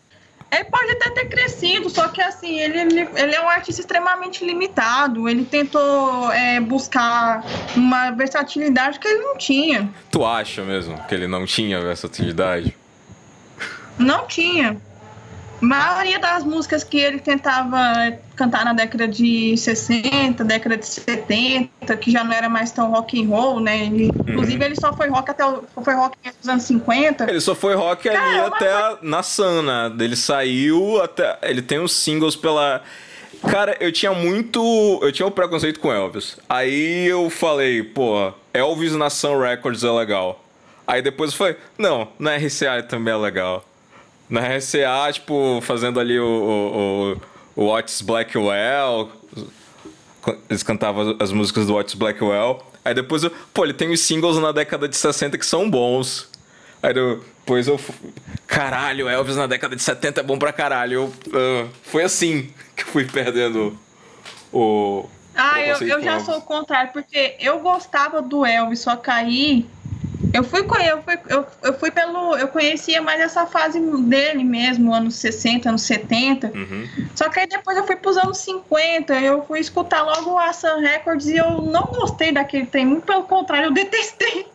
ele 0.51 0.65
pode 0.65 0.93
até 0.93 1.11
ter 1.11 1.29
crescido, 1.29 1.91
só 1.91 2.09
que 2.09 2.23
assim, 2.23 2.59
ele, 2.59 2.79
ele, 2.79 3.09
ele 3.15 3.35
é 3.35 3.41
um 3.41 3.49
artista 3.49 3.83
extremamente 3.83 4.45
limitado. 4.45 5.29
Ele 5.29 5.45
tentou 5.45 6.33
é, 6.33 6.59
buscar 6.59 7.45
uma 7.77 8.11
versatilidade 8.13 8.99
que 8.99 9.07
ele 9.07 9.23
não 9.23 9.37
tinha. 9.37 9.93
Tu 10.11 10.25
acha 10.25 10.63
mesmo 10.63 10.99
que 11.07 11.15
ele 11.15 11.27
não 11.27 11.45
tinha 11.45 11.81
versatilidade? 11.81 12.75
Não 13.99 14.27
tinha. 14.27 14.77
A 15.61 15.65
maioria 15.67 16.21
das 16.21 16.45
músicas 16.45 16.85
que 16.85 16.99
ele 16.99 17.19
tentava 17.19 17.79
cantar 18.37 18.65
na 18.65 18.73
década 18.73 19.09
de 19.09 19.57
60, 19.57 20.45
década 20.45 20.77
de 20.77 20.87
70, 20.87 21.97
que 21.97 22.13
já 22.13 22.23
não 22.23 22.33
era 22.33 22.49
mais 22.49 22.71
tão 22.71 22.93
rock 22.93 23.21
and 23.21 23.27
roll, 23.29 23.59
né? 23.59 23.87
Ele- 23.87 24.07
Inclusive 24.07 24.65
ele 24.65 24.77
só 24.77 24.93
foi 24.93 25.09
rock 25.09 25.29
até 25.33 25.45
o, 25.45 25.65
foi 25.83 25.95
rock 25.95 26.17
nos 26.39 26.49
anos 26.49 26.63
50. 26.63 27.29
Ele 27.29 27.41
só 27.41 27.57
foi 27.57 27.75
rock 27.75 28.09
ali 28.09 28.17
Cara, 28.19 28.47
até 28.47 28.71
a, 28.73 28.99
na 29.03 29.23
Sana. 29.25 29.93
Ele 29.99 30.15
saiu 30.15 31.03
até. 31.03 31.37
Ele 31.43 31.61
tem 31.61 31.81
uns 31.81 31.93
singles 31.93 32.37
pela. 32.37 32.81
Cara, 33.51 33.77
eu 33.81 33.91
tinha 33.91 34.13
muito. 34.13 35.01
Eu 35.03 35.11
tinha 35.11 35.27
um 35.27 35.31
preconceito 35.33 35.81
com 35.81 35.93
Elvis. 35.93 36.37
Aí 36.49 37.05
eu 37.09 37.29
falei, 37.31 37.83
pô, 37.83 38.33
Elvis 38.55 38.93
na 38.95 39.11
Sun 39.11 39.41
Records 39.41 39.83
é 39.83 39.91
legal. 39.91 40.45
Aí 40.87 41.03
depois 41.03 41.35
foi, 41.35 41.57
não, 41.77 42.09
na 42.19 42.37
RCA 42.37 42.81
também 42.89 43.13
é 43.13 43.17
legal. 43.17 43.65
Na 44.29 44.41
RCA, 44.41 45.13
tipo, 45.13 45.61
fazendo 45.63 45.99
ali 45.99 46.19
o, 46.19 47.17
o, 47.57 47.63
o, 47.63 47.69
Otis 47.69 48.03
Blackwell. 48.03 49.11
Eles 50.51 50.63
cantavam 50.63 51.17
as 51.19 51.33
músicas 51.33 51.67
do 51.67 51.75
Otis 51.75 51.95
Blackwell. 51.95 52.63
Aí 52.85 52.95
depois 52.95 53.25
eu, 53.25 53.33
pô, 53.53 53.65
ele 53.65 53.73
tem 53.73 53.91
os 53.91 54.01
singles 54.01 54.39
na 54.39 54.53
década 54.53 54.89
de 54.89 54.97
60 54.97 55.39
que 55.39 55.47
são 55.47 55.69
bons. 55.71 56.29
Aí 56.83 56.95
depois 56.95 57.67
eu. 57.67 57.81
Caralho, 58.47 59.09
Elvis 59.09 59.37
na 59.37 59.47
década 59.47 59.75
de 59.75 59.83
70 59.83 60.21
é 60.21 60.23
bom 60.23 60.39
pra 60.39 60.53
caralho. 60.53 60.93
Eu, 60.95 61.13
ah, 61.35 61.69
foi 61.83 62.03
assim 62.05 62.53
que 62.77 62.83
eu 62.83 62.87
fui 62.87 63.05
perdendo 63.05 63.79
o. 64.53 65.09
Ah, 65.35 65.61
eu, 65.61 65.77
eu 65.87 66.03
já 66.03 66.19
sou 66.19 66.39
o 66.39 66.43
contrário, 66.43 66.93
porque 66.93 67.37
eu 67.39 67.61
gostava 67.61 68.21
do 68.21 68.45
Elvis, 68.45 68.81
só 68.81 68.97
que 68.97 69.09
aí 69.09 69.67
eu 70.33 70.43
fui, 70.43 70.61
eu 70.61 71.03
fui, 71.03 71.19
eu, 71.29 71.47
eu 71.63 71.79
fui 71.79 71.91
pelo. 71.91 72.37
Eu 72.37 72.49
conhecia 72.49 73.01
mais 73.01 73.21
essa 73.21 73.47
fase 73.47 73.81
dele 73.81 74.43
mesmo, 74.43 74.93
anos 74.93 75.15
60, 75.17 75.69
anos 75.69 75.83
70. 75.83 76.49
Uhum. 76.55 76.89
Só 77.15 77.29
que 77.29 77.41
aí 77.41 77.47
depois 77.47 77.77
eu 77.77 77.87
fui 77.87 77.97
pros 77.97 78.17
anos 78.17 78.39
50, 78.39 79.15
eu 79.21 79.45
fui 79.47 79.61
escutar 79.61 80.03
logo 80.03 80.37
a 80.37 80.53
Sun 80.53 80.81
Records 80.81 81.27
e 81.27 81.37
eu 81.37 81.63
não 81.63 81.83
gostei 81.83 82.33
daquele 82.33 82.67
trem, 82.67 82.85
muito 82.85 83.05
pelo 83.05 83.23
contrário, 83.25 83.67
eu 83.67 83.73
detestei. 83.73 84.47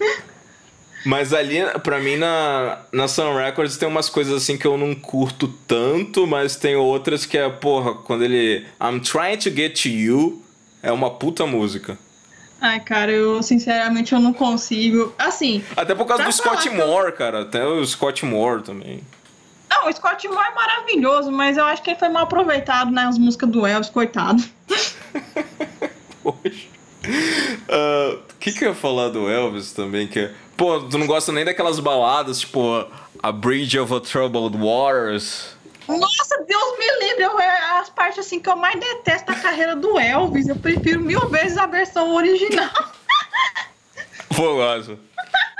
Mas 1.04 1.32
ali, 1.32 1.58
pra 1.84 2.00
mim, 2.00 2.16
na, 2.16 2.80
na 2.92 3.06
Sun 3.06 3.36
Records 3.36 3.76
tem 3.76 3.86
umas 3.86 4.08
coisas 4.08 4.42
assim 4.42 4.58
que 4.58 4.66
eu 4.66 4.76
não 4.76 4.92
curto 4.92 5.46
tanto, 5.68 6.26
mas 6.26 6.56
tem 6.56 6.74
outras 6.74 7.24
que 7.24 7.38
é, 7.38 7.48
porra, 7.48 7.94
quando 7.94 8.24
ele. 8.24 8.66
I'm 8.80 8.98
trying 8.98 9.36
to 9.36 9.50
get 9.50 9.80
to 9.82 9.88
you. 9.88 10.42
É 10.82 10.90
uma 10.90 11.10
puta 11.10 11.46
música. 11.46 11.96
Ai, 12.60 12.80
cara, 12.80 13.12
eu 13.12 13.42
sinceramente 13.42 14.12
eu 14.14 14.20
não 14.20 14.32
consigo. 14.32 15.12
Assim, 15.18 15.62
Até 15.76 15.94
por 15.94 16.06
causa 16.06 16.24
do 16.24 16.32
Scott 16.32 16.68
que 16.68 16.74
eu- 16.74 16.86
Moore, 16.86 17.12
cara. 17.12 17.42
Até 17.42 17.64
o 17.66 17.84
Scott 17.86 18.24
Moore 18.24 18.62
também. 18.62 19.00
não, 19.70 19.88
o 19.88 19.92
Scott 19.92 20.26
Moore 20.28 20.48
é 20.50 20.54
maravilhoso, 20.54 21.30
mas 21.30 21.56
eu 21.58 21.64
acho 21.64 21.82
que 21.82 21.90
ele 21.90 21.98
foi 21.98 22.08
mal 22.08 22.22
aproveitado 22.24 22.90
nas 22.90 23.18
músicas 23.18 23.50
do 23.50 23.66
Elvis, 23.66 23.90
coitado. 23.90 24.42
Poxa. 26.22 26.66
Uh, 27.06 28.14
o 28.18 28.38
que, 28.40 28.52
que 28.52 28.64
eu 28.64 28.70
ia 28.70 28.74
falar 28.74 29.08
do 29.10 29.28
Elvis 29.28 29.72
também? 29.72 30.06
Que, 30.08 30.20
é, 30.20 30.32
pô, 30.56 30.80
tu 30.80 30.98
não 30.98 31.06
gosta 31.06 31.30
nem 31.32 31.44
daquelas 31.44 31.78
baladas, 31.78 32.40
tipo 32.40 32.84
A 33.22 33.30
Bridge 33.32 33.78
of 33.78 33.94
a 33.94 34.00
Troubled 34.00 34.56
Waters? 34.58 35.55
Nossa, 35.88 36.44
Deus 36.44 36.78
me 36.78 37.06
livre, 37.06 37.22
eu, 37.22 37.38
é 37.40 37.78
as 37.78 37.88
partes 37.90 38.18
assim 38.18 38.40
que 38.40 38.48
eu 38.48 38.56
mais 38.56 38.78
detesto 38.78 39.32
da 39.32 39.38
carreira 39.38 39.76
do 39.76 39.98
Elvis. 39.98 40.48
Eu 40.48 40.56
prefiro 40.56 41.00
mil 41.00 41.28
vezes 41.28 41.56
a 41.56 41.66
versão 41.66 42.14
original. 42.14 42.70
Pô, 44.34 44.56
gosto. 44.56 44.98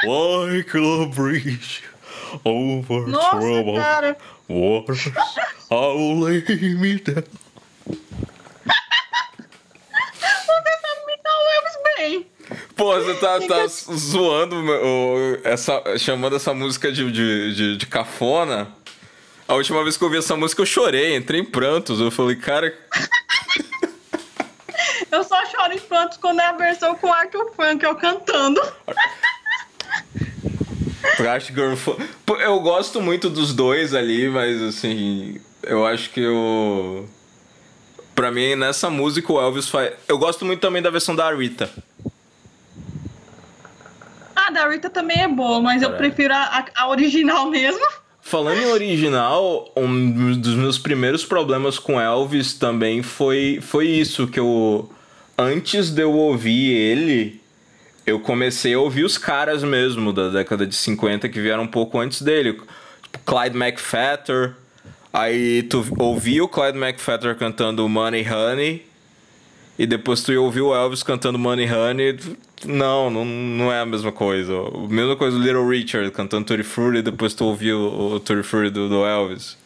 Like 0.04 0.76
a 0.76 1.06
bridge 1.06 1.82
over 2.44 3.06
Nossa, 3.06 3.38
troubled 3.38 3.78
cara. 3.78 4.16
waters, 4.48 5.08
I'll 5.70 6.20
lay 6.20 6.42
me 6.74 6.98
down. 6.98 7.22
Você 10.18 10.72
sabe 10.82 11.02
imitar 11.04 11.32
o 11.32 11.48
Elvis 11.56 11.76
bem. 11.96 12.26
Pô, 12.76 12.94
você 12.94 13.14
tá, 13.14 13.40
tá 13.40 13.66
zoando, 13.66 14.56
essa, 15.42 15.98
chamando 15.98 16.36
essa 16.36 16.52
música 16.52 16.92
de, 16.92 17.10
de, 17.10 17.54
de, 17.54 17.76
de 17.76 17.86
cafona. 17.86 18.68
A 19.48 19.54
última 19.54 19.82
vez 19.82 19.96
que 19.96 20.02
eu 20.02 20.06
ouvi 20.08 20.18
essa 20.18 20.36
música 20.36 20.62
eu 20.62 20.66
chorei, 20.66 21.16
entrei 21.16 21.40
em 21.40 21.44
prantos. 21.44 22.00
Eu 22.00 22.10
falei, 22.10 22.36
cara, 22.36 22.74
Eu 25.10 25.22
só 25.24 25.44
choro 25.46 25.72
em 25.72 25.78
prantos 25.78 26.18
quando 26.18 26.40
é 26.40 26.46
a 26.46 26.52
versão 26.52 26.94
com 26.96 27.08
o 27.08 27.12
Arthur 27.12 27.52
Funk, 27.54 27.84
eu 27.84 27.94
cantando. 27.94 28.60
Plastic 31.16 31.54
Girl. 31.54 31.74
Eu 32.40 32.60
gosto 32.60 33.00
muito 33.00 33.30
dos 33.30 33.54
dois 33.54 33.94
ali, 33.94 34.28
mas 34.28 34.60
assim, 34.62 35.40
eu 35.62 35.86
acho 35.86 36.10
que 36.10 36.20
eu. 36.20 37.08
Pra 38.14 38.30
mim, 38.32 38.54
nessa 38.56 38.90
música 38.90 39.32
o 39.32 39.40
Elvis 39.40 39.68
faz. 39.68 39.92
Eu 40.08 40.18
gosto 40.18 40.44
muito 40.44 40.60
também 40.60 40.82
da 40.82 40.90
versão 40.90 41.14
da 41.14 41.32
Rita. 41.32 41.70
A 44.34 44.50
da 44.50 44.68
Rita 44.68 44.90
também 44.90 45.22
é 45.22 45.28
boa, 45.28 45.60
mas 45.60 45.82
eu 45.82 45.90
É. 45.94 45.96
prefiro 45.96 46.34
a, 46.34 46.38
a- 46.42 46.66
a 46.82 46.88
original 46.88 47.48
mesmo. 47.48 47.84
Falando 48.28 48.58
em 48.58 48.66
original, 48.66 49.70
um 49.76 50.36
dos 50.36 50.56
meus 50.56 50.80
primeiros 50.80 51.24
problemas 51.24 51.78
com 51.78 52.00
Elvis 52.00 52.54
também 52.54 53.00
foi, 53.00 53.60
foi 53.62 53.86
isso, 53.86 54.26
que 54.26 54.40
eu. 54.40 54.90
Antes 55.38 55.90
de 55.90 56.02
eu 56.02 56.12
ouvir 56.12 56.72
ele, 56.72 57.40
eu 58.04 58.18
comecei 58.18 58.74
a 58.74 58.80
ouvir 58.80 59.04
os 59.04 59.16
caras 59.16 59.62
mesmo 59.62 60.12
da 60.12 60.28
década 60.28 60.66
de 60.66 60.74
50 60.74 61.28
que 61.28 61.40
vieram 61.40 61.62
um 61.62 61.68
pouco 61.68 62.00
antes 62.00 62.20
dele. 62.20 62.54
Tipo, 62.54 62.66
Clyde 63.24 63.56
McFatter. 63.56 64.54
Aí 65.12 65.62
tu 65.62 65.86
ouvia 65.96 66.42
o 66.42 66.48
Clyde 66.48 66.78
McFatter 66.78 67.36
cantando 67.36 67.88
Money 67.88 68.26
Honey. 68.28 68.84
E 69.78 69.86
depois 69.86 70.24
tu 70.24 70.32
ia 70.32 70.40
ouvir 70.40 70.62
o 70.62 70.74
Elvis 70.74 71.04
cantando 71.04 71.38
Money 71.38 71.72
Honey. 71.72 72.18
Não, 72.64 73.10
não, 73.10 73.24
não 73.24 73.72
é 73.72 73.80
a 73.80 73.86
mesma 73.86 74.10
coisa. 74.10 74.52
A 74.54 74.88
mesma 74.88 75.16
coisa 75.16 75.36
o 75.36 75.40
Little 75.40 75.68
Richard 75.68 76.10
cantando 76.10 76.46
Tutti 76.46 76.62
Frutti 76.62 77.02
depois 77.02 77.34
tu 77.34 77.44
ouviu 77.44 77.78
o, 77.78 78.14
o 78.14 78.20
Tutti 78.20 78.42
Frutti 78.42 78.70
do, 78.70 78.88
do 78.88 79.04
Elvis. 79.04 79.56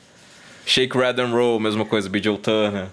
Shake, 0.66 0.96
Red 0.96 1.20
and 1.20 1.32
Roll, 1.32 1.60
mesma 1.60 1.84
coisa, 1.84 2.08
B. 2.08 2.22
Joe 2.22 2.38
Turner. 2.38 2.88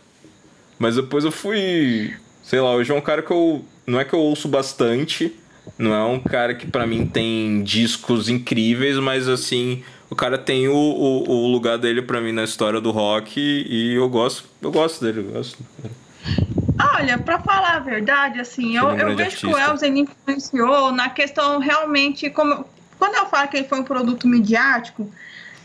Mas 0.79 0.95
depois 0.95 1.25
eu 1.25 1.31
fui... 1.31 2.13
Sei 2.43 2.59
lá, 2.61 2.73
hoje 2.73 2.91
é 2.91 2.95
um 2.95 3.01
cara 3.01 3.21
que 3.21 3.31
eu... 3.31 3.65
Não 3.85 3.99
é 3.99 4.05
que 4.05 4.13
eu 4.13 4.19
ouço 4.19 4.47
bastante. 4.47 5.33
Não 5.77 5.93
é 5.93 6.03
um 6.03 6.19
cara 6.19 6.55
que 6.55 6.67
pra 6.67 6.87
mim 6.87 7.05
tem 7.05 7.63
discos 7.63 8.29
incríveis, 8.29 8.97
mas 8.97 9.27
assim... 9.27 9.83
O 10.09 10.15
cara 10.15 10.37
tem 10.37 10.69
o, 10.69 10.73
o, 10.73 11.29
o 11.29 11.51
lugar 11.51 11.77
dele 11.77 12.01
pra 12.01 12.21
mim 12.21 12.31
na 12.31 12.45
história 12.45 12.79
do 12.79 12.91
rock 12.91 13.39
e 13.39 13.95
eu 13.95 14.07
gosto, 14.07 14.45
eu 14.61 14.71
gosto 14.71 15.03
dele, 15.03 15.19
eu 15.19 15.33
gosto. 15.33 15.57
Olha, 16.79 17.17
pra 17.17 17.39
falar 17.39 17.77
a 17.77 17.79
verdade, 17.79 18.39
assim, 18.39 18.69
Ele 18.69 18.77
é 18.77 18.81
eu, 18.81 18.87
um 18.87 18.97
eu 18.97 19.15
vejo 19.15 19.37
que 19.37 19.47
o 19.47 19.55
artista. 19.55 19.87
Ele 19.87 19.99
influenciou 20.01 20.91
na 20.91 21.09
questão 21.09 21.59
realmente, 21.59 22.29
como 22.29 22.65
quando 22.97 23.15
eu 23.15 23.25
falo 23.27 23.47
que 23.47 23.57
ele 23.57 23.67
foi 23.67 23.79
um 23.79 23.83
produto 23.83 24.27
midiático, 24.27 25.09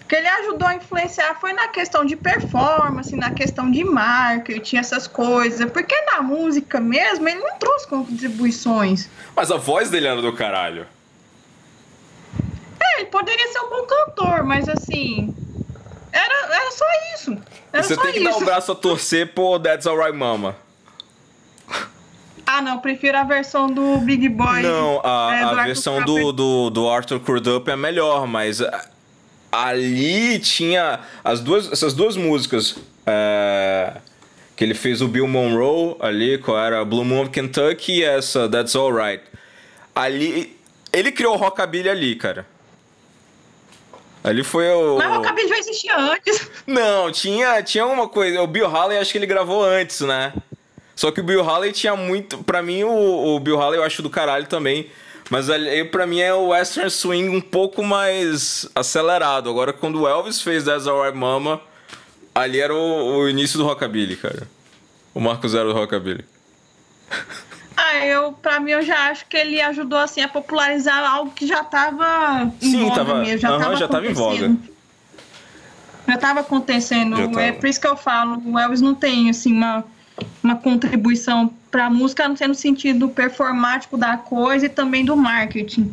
que 0.09 0.17
ele 0.17 0.29
ajudou 0.29 0.69
a 0.69 0.75
influenciar 0.75 1.35
foi 1.41 1.53
na 1.53 1.69
questão 1.69 2.05
de 2.05 2.17
performance, 2.17 3.15
na 3.17 3.31
questão 3.31 3.71
de 3.71 3.83
marketing, 3.83 4.77
essas 4.77 5.07
coisas, 5.07 5.71
porque 5.71 5.99
na 6.03 6.21
música 6.23 6.79
mesmo 6.81 7.29
ele 7.29 7.41
não 7.41 7.57
trouxe 7.59 7.89
contribuições. 7.89 9.09
Mas 9.35 9.51
a 9.51 9.57
voz 9.57 9.91
dele 9.91 10.07
era 10.07 10.21
do 10.21 10.33
caralho. 10.33 10.87
É, 12.81 13.01
ele 13.01 13.07
poderia 13.07 13.49
ser 13.53 13.61
um 13.61 13.71
bom 13.71 13.87
cantor, 13.87 14.45
mas 14.45 14.69
assim, 14.69 15.35
era, 16.13 16.55
era 16.55 16.71
só 16.73 16.85
isso. 17.15 17.39
Era 17.73 17.83
Você 17.83 17.95
só 17.95 18.03
tem 18.03 18.13
que 18.13 18.19
isso. 18.19 18.31
dar 18.31 18.37
o 18.37 18.45
braço 18.45 18.73
a 18.73 18.75
torcer 18.75 19.33
por 19.33 19.59
That's 19.61 19.87
Alright 19.87 20.17
Mama. 20.17 20.57
Ah, 22.47 22.61
não, 22.61 22.79
prefiro 22.79 23.17
a 23.17 23.25
versão 23.25 23.69
do 23.69 23.99
Big 23.99 24.29
Boy. 24.29 24.63
Não, 24.63 25.01
a, 25.05 25.35
é, 25.35 25.43
a 25.43 25.51
do 25.51 25.57
versão 25.65 26.03
do, 26.03 26.33
do, 26.33 26.71
do 26.71 26.89
Arthur 26.89 27.21
Crudup 27.21 27.71
é 27.71 27.77
melhor, 27.77 28.27
mas 28.27 28.61
ali 29.51 30.39
tinha 30.39 31.01
as 31.23 31.41
duas, 31.41 31.71
essas 31.71 31.95
duas 31.95 32.17
músicas 32.17 32.77
é, 33.07 33.97
que 34.57 34.65
ele 34.65 34.75
fez 34.75 35.01
o 35.03 35.09
Bill 35.09 35.29
Monroe 35.29 35.97
ali, 36.01 36.39
qual 36.39 36.59
era 36.59 36.85
Blue 36.85 37.05
Moon 37.05 37.23
of 37.23 37.31
Kentucky 37.31 37.99
e 37.99 38.05
essa 38.05 38.49
That's 38.49 38.75
Alright. 38.75 39.23
Ali, 39.95 40.59
ele 40.93 41.13
criou 41.13 41.35
o 41.35 41.37
rockabilly 41.37 41.89
ali, 41.89 42.17
cara. 42.17 42.47
Ali 44.25 44.45
foi 44.45 44.69
o. 44.71 44.99
Mas 44.99 45.09
o 45.09 45.15
Rockabilly 45.17 45.49
já 45.49 45.59
existia 45.59 45.99
antes. 45.99 46.49
Não, 46.65 47.11
tinha, 47.11 47.61
tinha 47.63 47.85
uma 47.85 48.09
coisa. 48.09 48.41
O 48.41 48.47
Bill 48.47 48.67
Haley 48.67 48.99
acho 48.99 49.11
que 49.11 49.19
ele 49.19 49.27
gravou 49.27 49.65
antes, 49.65 50.01
né? 50.01 50.33
Só 50.95 51.11
que 51.11 51.21
o 51.21 51.25
Bill 51.25 51.43
Haley 51.49 51.73
tinha 51.73 51.97
muito. 51.97 52.39
Pra 52.45 52.63
mim, 52.63 52.85
o, 52.85 53.35
o 53.37 53.41
Bill 53.41 53.61
Haley 53.61 53.79
eu 53.79 53.85
acho 53.85 54.03
do 54.03 54.11
caralho 54.11 54.47
também. 54.47 54.89
Mas 55.31 55.49
ali, 55.49 55.85
pra 55.85 56.07
mim 56.07 56.21
é 56.21 56.35
o 56.35 56.49
Western 56.49 56.91
Swing 56.91 57.29
um 57.29 57.41
pouco 57.41 57.83
mais 57.83 58.69
acelerado. 58.75 59.49
Agora, 59.49 59.73
quando 59.73 60.03
o 60.03 60.09
Elvis 60.09 60.43
fez 60.43 60.65
That's 60.65 60.87
Alright 60.87 61.17
Mama, 61.17 61.61
ali 62.35 62.61
era 62.61 62.75
o, 62.75 63.19
o 63.21 63.29
início 63.29 63.59
do 63.59 63.65
Rockabilly, 63.65 64.17
cara. 64.17 64.47
O 65.15 65.21
Marco 65.21 65.49
Zero 65.49 65.73
do 65.73 65.75
Rockabilly. 65.79 66.25
Ah, 67.77 68.05
eu, 68.05 68.33
pra 68.33 68.61
mim, 68.61 68.73
eu 68.73 68.83
já 68.83 69.09
acho 69.11 69.27
que 69.27 69.37
ele 69.37 69.61
ajudou, 69.61 69.99
assim, 69.99 70.21
a 70.21 70.29
popularizar 70.29 71.03
algo 71.11 71.31
que 71.33 71.47
já 71.47 71.65
tava 71.65 72.53
em 72.61 72.71
Sim, 72.71 72.83
voga 72.83 72.95
tava- 72.97 73.15
mesmo. 73.21 73.39
Já, 73.39 73.49
aham, 73.51 73.59
tava 73.61 73.77
já 73.77 73.89
tava 73.89 74.07
em 74.07 74.13
acontecendo. 74.13 74.59
Já 76.09 76.19
tava 76.19 76.41
acontecendo. 76.41 77.17
Já 77.17 77.23
É 77.25 77.29
tava. 77.49 77.53
por 77.61 77.67
isso 77.69 77.81
que 77.81 77.87
eu 77.87 77.97
falo, 77.97 78.43
o 78.45 78.59
Elvis 78.59 78.81
não 78.81 78.95
tem, 78.95 79.31
assim, 79.31 79.53
uma, 79.53 79.85
uma 80.43 80.57
contribuição 80.57 81.53
música, 81.91 82.25
a 82.25 82.29
não 82.29 82.37
ser 82.37 82.49
no 82.49 82.55
sentido 82.55 83.09
performático 83.09 83.97
da 83.97 84.17
coisa 84.17 84.67
e 84.67 84.69
também 84.69 85.05
do 85.05 85.17
marketing. 85.17 85.93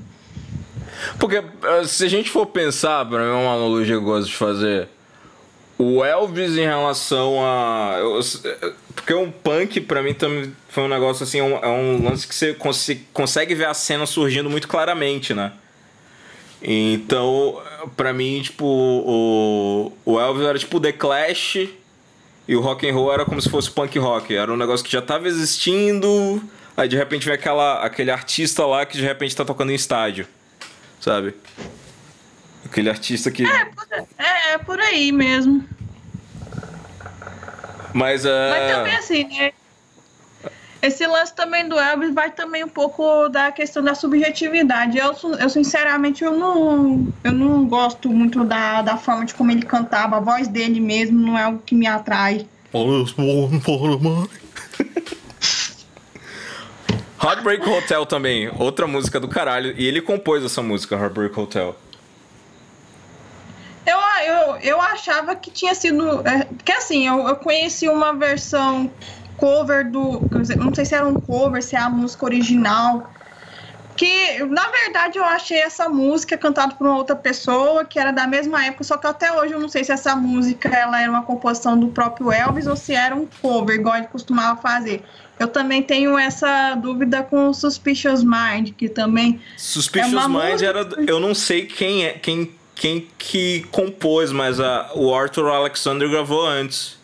Porque 1.17 1.37
eh, 1.37 1.83
se 1.85 2.03
a 2.03 2.09
gente 2.09 2.29
for 2.29 2.45
pensar, 2.45 3.05
pra 3.05 3.19
mim 3.19 3.29
é 3.29 3.33
uma 3.33 3.53
analogia 3.53 3.95
que 3.95 4.01
eu 4.01 4.01
gosto 4.01 4.27
de 4.27 4.35
fazer. 4.35 4.89
O 5.77 6.03
Elvis 6.03 6.57
em 6.57 6.65
relação 6.65 7.37
a. 7.41 7.95
porque 8.93 9.13
um 9.13 9.31
punk 9.31 9.79
pra 9.79 10.03
mim 10.03 10.13
também 10.13 10.53
foi 10.67 10.83
um 10.83 10.89
negócio 10.89 11.23
assim, 11.23 11.39
é 11.39 11.43
um, 11.43 11.55
é 11.55 12.09
lance 12.09 12.27
que 12.27 12.35
você 12.35 12.53
conse- 12.53 13.07
consegue 13.13 13.55
ver 13.55 13.67
a 13.67 13.73
cena 13.73 14.05
surgindo 14.05 14.49
muito 14.49 14.67
claramente, 14.67 15.33
né? 15.33 15.53
Então, 16.61 17.61
pra 17.95 18.11
mim, 18.11 18.41
tipo, 18.41 18.65
o, 18.65 19.93
o 20.03 20.19
Elvis 20.19 20.45
era 20.45 20.59
tipo 20.59 20.81
The 20.81 20.91
Clash 20.91 21.69
e 22.49 22.55
o 22.55 22.59
rock 22.59 22.89
and 22.89 22.93
roll 22.93 23.13
era 23.13 23.23
como 23.23 23.41
se 23.41 23.49
fosse 23.49 23.69
punk 23.71 23.97
rock. 23.97 24.35
Era 24.35 24.51
um 24.51 24.57
negócio 24.57 24.85
que 24.85 24.91
já 24.91 25.01
tava 25.01 25.27
existindo, 25.27 26.43
aí 26.75 26.89
de 26.89 26.97
repente 26.97 27.25
vem 27.25 27.35
aquela, 27.35 27.85
aquele 27.85 28.11
artista 28.11 28.65
lá 28.65 28.85
que 28.85 28.97
de 28.97 29.03
repente 29.03 29.33
tá 29.33 29.45
tocando 29.45 29.71
em 29.71 29.75
estádio 29.75 30.27
sabe? 30.99 31.33
Aquele 32.65 32.89
artista 32.89 33.31
que. 33.31 33.43
É, 33.45 33.65
por, 33.65 33.87
é, 33.93 34.53
é 34.53 34.57
por 34.57 34.79
aí 34.79 35.11
mesmo. 35.11 35.67
Mas 37.93 38.25
é. 38.25 38.49
Mas 38.49 38.71
também 38.71 38.95
assim, 38.95 39.23
né? 39.23 39.51
Esse 40.81 41.05
lance 41.05 41.33
também 41.33 41.67
do 41.67 41.77
Elvis 41.77 42.13
vai 42.13 42.31
também 42.31 42.63
um 42.63 42.69
pouco 42.69 43.27
da 43.27 43.51
questão 43.51 43.83
da 43.83 43.93
subjetividade. 43.93 44.97
Eu, 44.97 45.13
eu 45.37 45.49
sinceramente, 45.49 46.23
eu 46.23 46.31
não, 46.31 47.05
eu 47.21 47.33
não 47.33 47.67
gosto 47.67 48.09
muito 48.09 48.45
da, 48.45 48.81
da 48.81 48.95
forma 48.95 49.25
de 49.25 49.33
como 49.33 49.51
ele 49.51 49.63
cantava. 49.63 50.17
A 50.17 50.21
voz 50.21 50.47
dele 50.47 50.79
mesmo 50.79 51.19
não 51.19 51.37
é 51.37 51.43
algo 51.43 51.61
que 51.65 51.75
me 51.75 51.85
atrai. 51.85 52.47
Heartbreak 57.21 57.67
Hotel 57.67 58.05
também, 58.05 58.49
outra 58.57 58.87
música 58.87 59.19
do 59.19 59.27
caralho. 59.27 59.75
E 59.77 59.85
ele 59.85 59.99
compôs 59.99 60.45
essa 60.45 60.61
música, 60.61 60.95
Heartbreak 60.95 61.37
Hotel. 61.37 61.75
Eu, 63.85 63.97
eu, 64.25 64.55
eu 64.57 64.81
achava 64.81 65.35
que 65.35 65.51
tinha 65.51 65.75
sido. 65.75 66.25
É, 66.25 66.47
que 66.63 66.71
assim, 66.71 67.07
eu, 67.07 67.27
eu 67.27 67.35
conheci 67.35 67.89
uma 67.89 68.13
versão 68.13 68.89
cover 69.39 69.89
do. 69.89 70.21
Não 70.57 70.73
sei 70.73 70.85
se 70.85 70.95
era 70.95 71.07
um 71.07 71.15
cover, 71.15 71.63
se 71.63 71.75
é 71.75 71.79
a 71.79 71.89
música 71.89 72.25
original. 72.25 73.11
Que, 73.95 74.45
na 74.45 74.69
verdade, 74.69 75.17
eu 75.17 75.25
achei 75.25 75.57
essa 75.57 75.89
música 75.89 76.37
cantada 76.37 76.73
por 76.73 76.87
uma 76.87 76.95
outra 76.95 77.17
pessoa, 77.17 77.83
que 77.83 77.99
era 77.99 78.13
da 78.13 78.25
mesma 78.25 78.65
época, 78.65 78.85
só 78.85 78.95
que 78.95 79.05
até 79.05 79.29
hoje 79.29 79.51
eu 79.51 79.59
não 79.59 79.67
sei 79.67 79.83
se 79.83 79.91
essa 79.91 80.15
música 80.15 80.69
ela 80.69 81.01
era 81.01 81.11
uma 81.11 81.23
composição 81.23 81.77
do 81.77 81.89
próprio 81.89 82.31
Elvis 82.31 82.65
ou 82.65 82.77
se 82.77 82.93
era 82.93 83.13
um 83.13 83.27
cover, 83.41 83.75
igual 83.75 83.97
ele 83.97 84.07
costumava 84.07 84.61
fazer. 84.61 85.03
Eu 85.37 85.49
também 85.49 85.81
tenho 85.81 86.17
essa 86.17 86.75
dúvida 86.75 87.23
com 87.23 87.53
Suspicious 87.53 88.23
Mind, 88.23 88.71
que 88.77 88.87
também. 88.87 89.41
Suspicious 89.57 90.13
é 90.13 90.27
Mind 90.27 90.51
música... 90.51 90.65
era. 90.69 90.87
Eu 91.05 91.19
não 91.19 91.33
sei 91.33 91.65
quem 91.65 92.05
é 92.05 92.13
quem, 92.13 92.53
quem 92.75 93.07
que 93.17 93.65
compôs, 93.71 94.31
mas 94.31 94.61
a, 94.61 94.91
o 94.95 95.13
Arthur 95.13 95.47
Alexander 95.47 96.09
gravou 96.09 96.45
antes. 96.45 96.98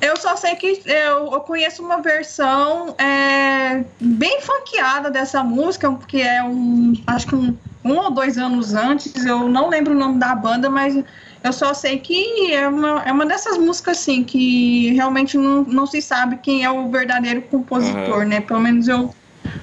Eu 0.00 0.16
só 0.16 0.36
sei 0.36 0.54
que 0.56 0.82
eu, 0.84 1.32
eu 1.32 1.40
conheço 1.40 1.82
uma 1.82 2.02
versão 2.02 2.94
é, 2.98 3.84
bem 3.98 4.40
funkeada 4.40 5.10
dessa 5.10 5.42
música, 5.42 5.92
que 6.06 6.20
é 6.20 6.42
um. 6.44 6.92
Acho 7.06 7.28
que 7.28 7.34
um, 7.34 7.56
um 7.84 7.96
ou 7.96 8.10
dois 8.10 8.36
anos 8.36 8.74
antes, 8.74 9.24
eu 9.24 9.48
não 9.48 9.68
lembro 9.68 9.94
o 9.94 9.98
nome 9.98 10.18
da 10.18 10.34
banda, 10.34 10.68
mas 10.68 11.02
eu 11.42 11.52
só 11.52 11.72
sei 11.72 11.98
que 11.98 12.52
é 12.52 12.68
uma, 12.68 13.02
é 13.04 13.12
uma 13.12 13.24
dessas 13.24 13.56
músicas 13.56 13.98
assim 13.98 14.22
que 14.22 14.92
realmente 14.92 15.38
não, 15.38 15.62
não 15.62 15.86
se 15.86 16.02
sabe 16.02 16.36
quem 16.38 16.64
é 16.64 16.70
o 16.70 16.90
verdadeiro 16.90 17.40
compositor, 17.42 18.18
uhum. 18.18 18.28
né? 18.28 18.40
Pelo 18.40 18.60
menos 18.60 18.88
eu 18.88 19.14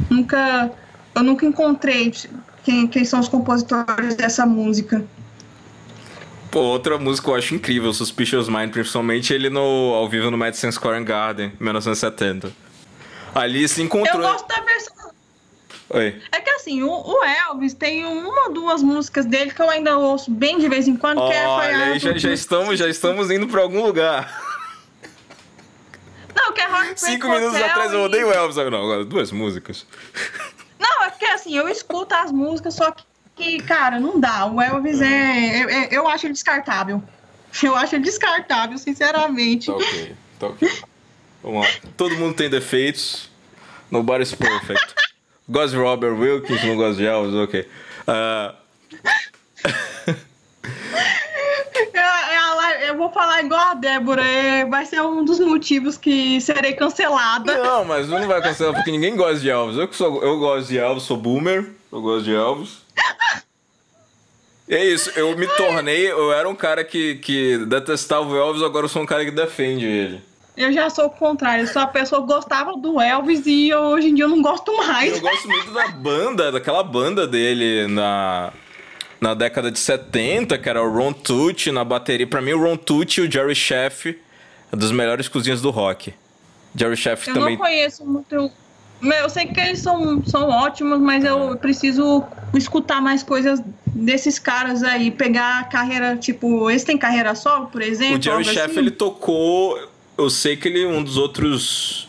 nunca 0.10 0.72
eu 1.16 1.24
nunca 1.24 1.46
encontrei 1.46 2.12
quem, 2.64 2.88
quem 2.88 3.06
são 3.06 3.20
os 3.20 3.28
compositores 3.28 4.16
dessa 4.16 4.46
música. 4.46 5.06
Pô, 6.54 6.60
outra 6.60 6.99
música 6.99 7.32
eu 7.32 7.36
acho 7.36 7.56
incrível, 7.56 7.91
Suspicious 7.91 8.47
Mind, 8.47 8.72
principalmente 8.72 9.34
ele 9.34 9.49
no, 9.49 9.95
ao 9.95 10.08
vivo 10.08 10.30
no 10.30 10.38
Madison 10.38 10.72
Square 10.72 11.04
Garden, 11.04 11.51
1970. 11.60 12.54
Ali 13.34 13.68
se 13.68 13.82
encontrou. 13.82 14.22
Eu 14.22 14.34
gosto 14.34 14.47
da 14.47 14.62
versão. 14.62 15.12
Oi. 15.89 16.22
É 16.32 16.39
que 16.39 16.51
assim, 16.51 16.84
o, 16.84 16.91
o, 16.91 17.24
Elvis 17.24 17.74
tem 17.74 18.06
uma 18.06 18.43
ou 18.43 18.54
duas 18.54 18.84
músicas 18.84 19.26
dele 19.26 19.51
que 19.51 19.60
eu 19.60 19.68
ainda 19.68 19.97
ouço 19.97 20.30
bem 20.30 20.60
de 20.60 20.70
vez 20.70 20.88
em 20.88 20.95
quando, 20.95 21.22
Olha, 21.22 21.32
que 21.32 21.38
é 21.39 21.47
Olha, 21.47 21.86
aí 21.86 21.97
já, 21.97 22.16
já, 22.16 22.32
estamos, 22.32 22.78
já 22.78 22.88
estamos 22.88 23.32
indo 23.32 23.47
pra 23.47 23.62
algum 23.62 23.84
lugar. 23.84 24.39
Não, 26.36 26.54
que 26.54 26.62
é 26.62 26.68
Rock 26.68 26.99
Cinco 26.99 27.30
minutos 27.30 27.56
Hotel 27.56 27.66
atrás 27.66 27.91
e... 27.91 27.95
eu 27.95 28.01
odeio 28.04 28.28
o 28.28 28.32
Elvis, 28.32 28.58
não, 28.58 28.84
agora 28.84 29.04
duas 29.04 29.32
músicas. 29.32 29.88
Não, 30.80 31.06
é 31.06 31.10
porque 31.10 31.26
assim, 31.26 31.58
eu 31.58 31.68
escuto 31.68 32.14
as 32.14 32.32
músicas, 32.32 32.76
só 32.76 32.91
que 32.91 33.04
que, 33.36 33.58
cara, 33.64 34.00
não 34.00 34.20
dá. 34.20 34.46
O 34.46 34.62
Elvis 34.62 35.02
é. 35.02 35.64
Eu, 35.64 35.70
eu 35.70 36.08
acho 36.08 36.26
ele 36.26 36.34
descartável. 36.34 37.02
Eu 37.62 37.76
acho 37.76 37.96
ele 37.96 38.04
descartável, 38.04 38.80
sinceramente. 38.80 39.68
Tá 39.68 39.74
ok, 39.74 40.16
tá 40.40 40.48
ok. 40.48 40.72
Vamos 41.44 41.62
lá. 41.62 41.72
Todo 41.96 42.16
mundo 42.16 42.36
tem 42.36 42.50
defeitos. 42.50 43.30
Nobody's 43.92 44.34
perfect. 44.34 44.96
gosto 45.48 45.72
de 45.72 45.78
Robert 45.78 46.16
Wilkins, 46.20 46.64
não 46.64 46.76
gosto 46.76 46.98
de 46.98 47.06
Elvis, 47.06 47.36
ok. 47.36 47.70
Uh... 48.06 48.64
eu 52.94 52.98
vou 52.98 53.12
falar 53.12 53.44
igual 53.44 53.72
a 53.72 53.74
Débora, 53.74 54.24
é, 54.24 54.66
vai 54.66 54.86
ser 54.86 55.02
um 55.02 55.24
dos 55.26 55.40
motivos 55.40 55.98
que 55.98 56.40
serei 56.42 56.74
cancelada. 56.74 57.58
Não, 57.58 57.86
mas 57.86 58.08
não 58.08 58.28
vai 58.28 58.42
cancelar 58.42 58.74
porque 58.74 58.92
ninguém 58.92 59.16
gosta 59.16 59.40
de 59.40 59.50
Elvis. 59.50 59.78
Eu, 59.78 59.92
sou, 59.92 60.22
eu 60.22 60.38
gosto 60.38 60.68
de 60.68 60.78
Elvis, 60.78 61.04
sou 61.04 61.18
boomer, 61.18 61.72
eu 61.94 62.02
gosto 62.02 62.26
de 62.26 62.34
Elvis. 62.34 62.82
É 64.68 64.84
isso, 64.84 65.12
eu 65.16 65.38
me 65.38 65.46
tornei, 65.46 66.10
eu 66.10 66.32
era 66.34 66.50
um 66.50 66.56
cara 66.56 66.84
que, 66.84 67.16
que 67.16 67.58
detestava 67.66 68.28
o 68.28 68.36
Elvis, 68.36 68.64
agora 68.64 68.86
eu 68.86 68.89
sou 68.89 69.04
um 69.04 69.06
cara 69.06 69.24
que 69.24 69.30
defende 69.30 69.86
ele. 69.86 70.22
Eu 70.56 70.72
já 70.72 70.89
sou 70.89 71.06
o 71.06 71.10
contrário, 71.10 71.64
eu 71.64 71.68
sou 71.68 71.82
a 71.82 71.88
pessoa 71.88 72.22
que 72.22 72.28
gostava 72.28 72.76
do 72.78 73.00
Elvis 73.00 73.46
e 73.46 73.70
eu, 73.70 73.80
hoje 73.80 74.10
em 74.10 74.16
dia 74.16 74.26
eu 74.26 74.30
não 74.30 74.41
gosto 74.41 74.76
mais. 74.78 75.14
Eu 75.14 75.22
gosto 75.22 75.48
muito 75.48 75.72
da 75.72 75.88
banda, 75.89 76.52
daquela 76.52 76.84
banda 76.84 77.28
dele 77.28 77.88
na, 77.88 78.54
na 79.20 79.34
década 79.34 79.70
de 79.70 79.78
70, 79.78 80.58
que 80.58 80.70
era 80.70 80.82
o 80.82 80.91
Ron 80.91 81.14
Tucci 81.14 81.72
na 81.72 81.84
bateria. 81.84 82.26
Pra 82.26 82.41
mim, 82.41 82.54
o 82.54 82.64
Ron 82.64 82.78
Tucci 82.78 83.22
e 83.22 83.28
o 83.28 83.32
Jerry 83.32 83.56
Chef 83.56 84.18
é 84.72 84.76
dos 84.76 84.91
melhores 84.91 85.28
cozinhas 85.28 85.62
do 85.62 85.70
rock. 85.70 86.14
Jerry 86.76 86.98
Chef 86.98 87.28
eu 87.28 87.34
também. 87.34 87.54
Eu 87.54 87.60
não 87.60 87.66
conheço 87.66 88.06
muito 88.06 88.52
eu 89.04 89.30
sei 89.30 89.47
que 89.47 89.60
eles 89.60 89.80
são, 89.80 90.24
são 90.26 90.49
ótimos, 90.49 90.99
mas 90.99 91.24
eu 91.24 91.58
preciso 91.58 92.24
escutar 92.54 93.01
mais 93.01 93.24
coisas 93.24 93.62
desses 93.86 94.39
caras 94.39 94.84
aí. 94.84 95.12
Pegar 95.12 95.70
carreira, 95.70 96.16
tipo, 96.16 96.70
esse 96.70 96.86
tem 96.86 96.97
carreira 96.97 97.36
solo, 97.36 97.68
por 97.68 97.82
exemplo? 97.82 98.18
O 98.18 98.22
Jerry 98.22 98.45
Chef, 98.45 98.66
assim? 98.66 98.80
ele 98.80 98.91
tocou. 98.91 99.78
Eu 100.18 100.30
sei 100.30 100.56
que 100.56 100.68
ele, 100.68 100.86
um 100.86 101.04
dos 101.04 101.18
outros 101.18 102.08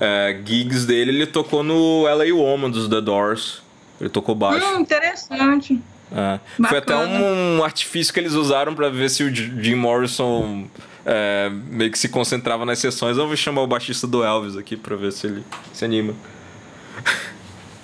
é, 0.00 0.40
gigs 0.44 0.86
dele, 0.86 1.10
ele 1.10 1.26
tocou 1.26 1.62
no 1.62 2.02
LA 2.04 2.34
Woman 2.34 2.70
dos 2.70 2.88
The 2.88 3.00
Doors. 3.00 3.62
Ele 4.00 4.10
tocou 4.10 4.34
baixo. 4.34 4.66
Hum, 4.66 4.80
interessante. 4.80 5.80
É. 6.12 6.38
Foi 6.68 6.78
até 6.78 6.94
um, 6.96 7.58
um, 7.58 7.64
artifício 7.64 8.12
que 8.12 8.20
eles 8.20 8.34
usaram 8.34 8.74
para 8.74 8.88
ver 8.88 9.10
se 9.10 9.24
o 9.24 9.34
Jim 9.34 9.74
Morrison 9.74 10.66
é, 11.04 11.50
meio 11.50 11.90
que 11.90 11.98
se 11.98 12.08
concentrava 12.08 12.64
nas 12.64 12.78
sessões. 12.78 13.16
Eu 13.16 13.26
vou 13.26 13.36
chamar 13.36 13.62
o 13.62 13.66
baixista 13.66 14.06
do 14.06 14.24
Elvis 14.24 14.56
aqui 14.56 14.76
pra 14.76 14.96
ver 14.96 15.12
se 15.12 15.26
ele 15.26 15.44
se 15.72 15.84
anima. 15.84 16.14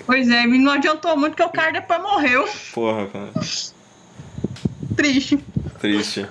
Pois 0.07 0.29
é, 0.29 0.47
não 0.47 0.73
adiantou 0.73 1.17
muito 1.17 1.37
que 1.37 1.43
o 1.43 1.49
cara 1.51 1.71
depois 1.71 2.03
morreu. 2.03 2.49
Porra, 2.73 3.07
cara. 3.07 3.31
Triste. 4.97 5.39
Triste. 5.79 6.27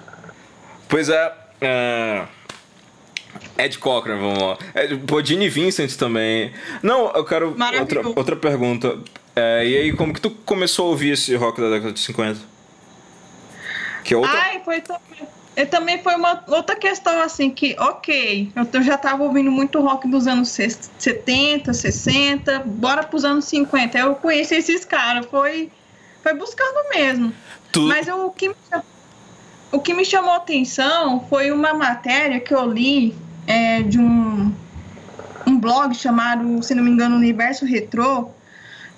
Pois 0.87 1.07
é. 1.07 1.33
é... 1.61 2.25
Ed 3.57 3.77
Cochran, 3.77 4.17
vamos 4.17 4.41
lá. 4.41 4.57
É, 4.73 4.95
pô, 4.95 5.23
Gene 5.23 5.47
Vincent 5.47 5.95
também. 5.95 6.51
Não, 6.81 7.11
eu 7.13 7.23
quero 7.23 7.55
outra, 7.79 8.07
outra 8.09 8.35
pergunta. 8.35 8.99
É, 9.35 9.65
e 9.65 9.77
aí, 9.77 9.93
como 9.93 10.13
que 10.13 10.19
tu 10.19 10.31
começou 10.31 10.87
a 10.87 10.89
ouvir 10.89 11.11
esse 11.11 11.35
rock 11.35 11.61
da 11.61 11.69
década 11.69 11.93
de 11.93 11.99
50? 11.99 12.39
Que 14.03 14.13
é 14.13 14.17
outra... 14.17 14.37
Ai, 14.37 14.61
foi 14.63 14.81
também 14.81 15.27
e 15.59 15.65
também 15.65 16.01
foi 16.01 16.15
uma 16.15 16.41
outra 16.47 16.73
questão 16.73 17.19
assim 17.19 17.49
que, 17.49 17.75
ok, 17.77 18.49
eu 18.71 18.81
já 18.81 18.95
estava 18.95 19.21
ouvindo 19.21 19.51
muito 19.51 19.81
rock 19.81 20.07
dos 20.07 20.25
anos 20.25 20.47
70, 20.97 21.73
60, 21.73 22.59
bora 22.59 23.03
para 23.03 23.17
os 23.17 23.25
anos 23.25 23.43
50. 23.43 23.97
Eu 23.97 24.15
conheci 24.15 24.55
esses 24.55 24.85
caras, 24.85 25.25
foi, 25.25 25.69
foi 26.23 26.33
buscando 26.33 26.89
mesmo. 26.95 27.33
Tu... 27.73 27.81
Mas 27.81 28.07
eu, 28.07 28.27
o, 28.27 28.31
que 28.31 28.47
me, 28.47 28.55
o 29.73 29.79
que 29.81 29.93
me 29.93 30.05
chamou 30.05 30.31
a 30.31 30.37
atenção 30.37 31.25
foi 31.29 31.51
uma 31.51 31.73
matéria 31.73 32.39
que 32.39 32.53
eu 32.53 32.65
li 32.65 33.13
é, 33.45 33.81
de 33.81 33.99
um, 33.99 34.53
um 35.45 35.59
blog 35.59 35.93
chamado, 35.93 36.63
se 36.63 36.73
não 36.73 36.83
me 36.83 36.89
engano, 36.89 37.17
Universo 37.17 37.65
Retrô, 37.65 38.29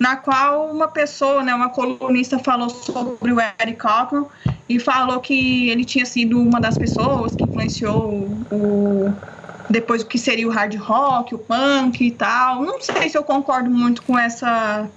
na 0.02 0.16
qual 0.16 0.66
uma 0.72 0.88
pessoa, 0.88 1.44
né, 1.44 1.54
uma 1.54 1.70
colunista 1.70 2.40
falou 2.40 2.72
sobre 2.72 3.32
o 3.32 3.38
Eric 3.40 3.78
Cochran 3.78 4.26
e 4.68 4.80
falou 4.80 5.20
que 5.20 5.70
ele 5.70 5.86
tinha 5.86 6.08
sido 6.08 6.42
uma 6.42 6.60
das 6.60 6.76
pessoas 6.76 7.36
que 7.36 7.44
influenciou 7.44 8.28
o 8.52 9.14
depois 9.70 10.02
o 10.02 10.08
que 10.08 10.18
seria 10.18 10.48
o 10.48 10.52
hard 10.52 10.76
rock, 10.76 11.36
o 11.36 11.38
punk 11.38 12.04
e 12.04 12.10
tal. 12.10 12.64
Não 12.64 12.82
sei 12.82 13.10
se 13.10 13.18
eu 13.18 13.24
concordo 13.24 13.70
muito 13.70 14.02
com 14.02 14.18
essa 14.18 14.90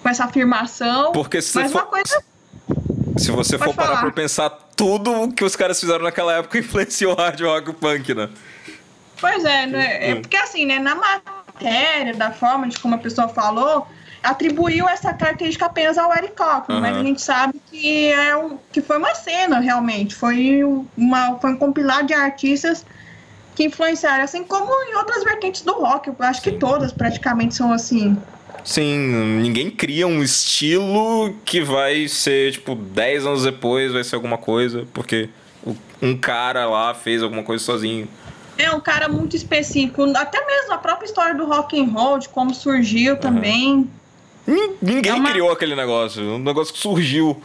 com 0.00 0.08
essa 0.08 0.26
afirmação. 0.26 1.10
Porque 1.10 1.42
se 1.42 1.58
mas 1.58 1.72
for, 1.72 1.86
coisa... 1.86 2.22
se 3.18 3.32
você 3.32 3.58
for 3.58 3.74
falar. 3.74 3.88
parar 3.88 4.00
para 4.02 4.12
pensar 4.12 4.48
tudo 4.76 5.24
o 5.24 5.32
que 5.32 5.42
os 5.42 5.56
caras 5.56 5.80
fizeram 5.80 6.04
naquela 6.04 6.34
época 6.34 6.56
influenciou 6.60 7.14
o 7.14 7.16
hard 7.16 7.40
rock 7.40 7.66
e 7.66 7.70
o 7.70 7.74
punk, 7.74 8.14
né? 8.14 8.30
Pois 9.20 9.44
é, 9.44 9.66
né? 9.66 10.10
É 10.10 10.14
porque 10.14 10.36
assim, 10.36 10.66
né, 10.66 10.78
na 10.78 10.94
matéria, 10.94 12.14
da 12.14 12.30
forma 12.30 12.68
de 12.68 12.78
como 12.78 12.94
a 12.94 12.98
pessoa 12.98 13.26
falou, 13.28 13.88
atribuiu 14.22 14.88
essa 14.88 15.12
característica 15.12 15.66
apenas 15.66 15.96
ao 15.96 16.12
Eric 16.14 16.34
Cochran, 16.36 16.74
uhum. 16.74 16.80
mas 16.80 16.96
a 16.96 17.02
gente 17.02 17.22
sabe 17.22 17.60
que, 17.70 18.08
é 18.08 18.36
um, 18.36 18.58
que 18.70 18.80
foi 18.82 18.98
uma 18.98 19.14
cena 19.14 19.60
realmente, 19.60 20.14
foi, 20.14 20.62
uma, 20.96 21.38
foi 21.38 21.52
um 21.52 21.56
compilado 21.56 22.06
de 22.06 22.14
artistas 22.14 22.84
que 23.54 23.64
influenciaram, 23.64 24.24
assim 24.24 24.44
como 24.44 24.70
em 24.90 24.94
outras 24.96 25.24
vertentes 25.24 25.62
do 25.62 25.72
rock, 25.72 26.08
eu 26.08 26.16
acho 26.20 26.42
que 26.42 26.52
todas 26.52 26.92
praticamente 26.92 27.54
são 27.54 27.72
assim. 27.72 28.16
Sim, 28.62 28.98
ninguém 29.40 29.70
cria 29.70 30.06
um 30.06 30.22
estilo 30.22 31.34
que 31.44 31.62
vai 31.62 32.06
ser, 32.08 32.52
tipo, 32.52 32.74
10 32.74 33.26
anos 33.26 33.42
depois 33.44 33.92
vai 33.92 34.04
ser 34.04 34.16
alguma 34.16 34.36
coisa, 34.36 34.86
porque 34.92 35.30
um 36.00 36.16
cara 36.16 36.66
lá 36.66 36.94
fez 36.94 37.22
alguma 37.22 37.42
coisa 37.42 37.64
sozinho. 37.64 38.08
É 38.58 38.70
um 38.70 38.80
cara 38.80 39.08
muito 39.08 39.34
específico, 39.34 40.04
até 40.14 40.44
mesmo 40.44 40.72
a 40.72 40.78
própria 40.78 41.06
história 41.06 41.34
do 41.34 41.46
rock 41.46 41.80
and 41.80 41.90
roll, 41.90 42.18
de 42.18 42.28
como 42.28 42.54
surgiu 42.54 43.14
uhum. 43.14 43.20
Também. 44.44 44.76
Ninguém 44.80 45.12
é 45.12 45.14
uma... 45.14 45.30
criou 45.30 45.50
aquele 45.50 45.74
negócio, 45.74 46.22
um 46.22 46.38
negócio 46.38 46.72
que 46.72 46.80
surgiu. 46.80 47.40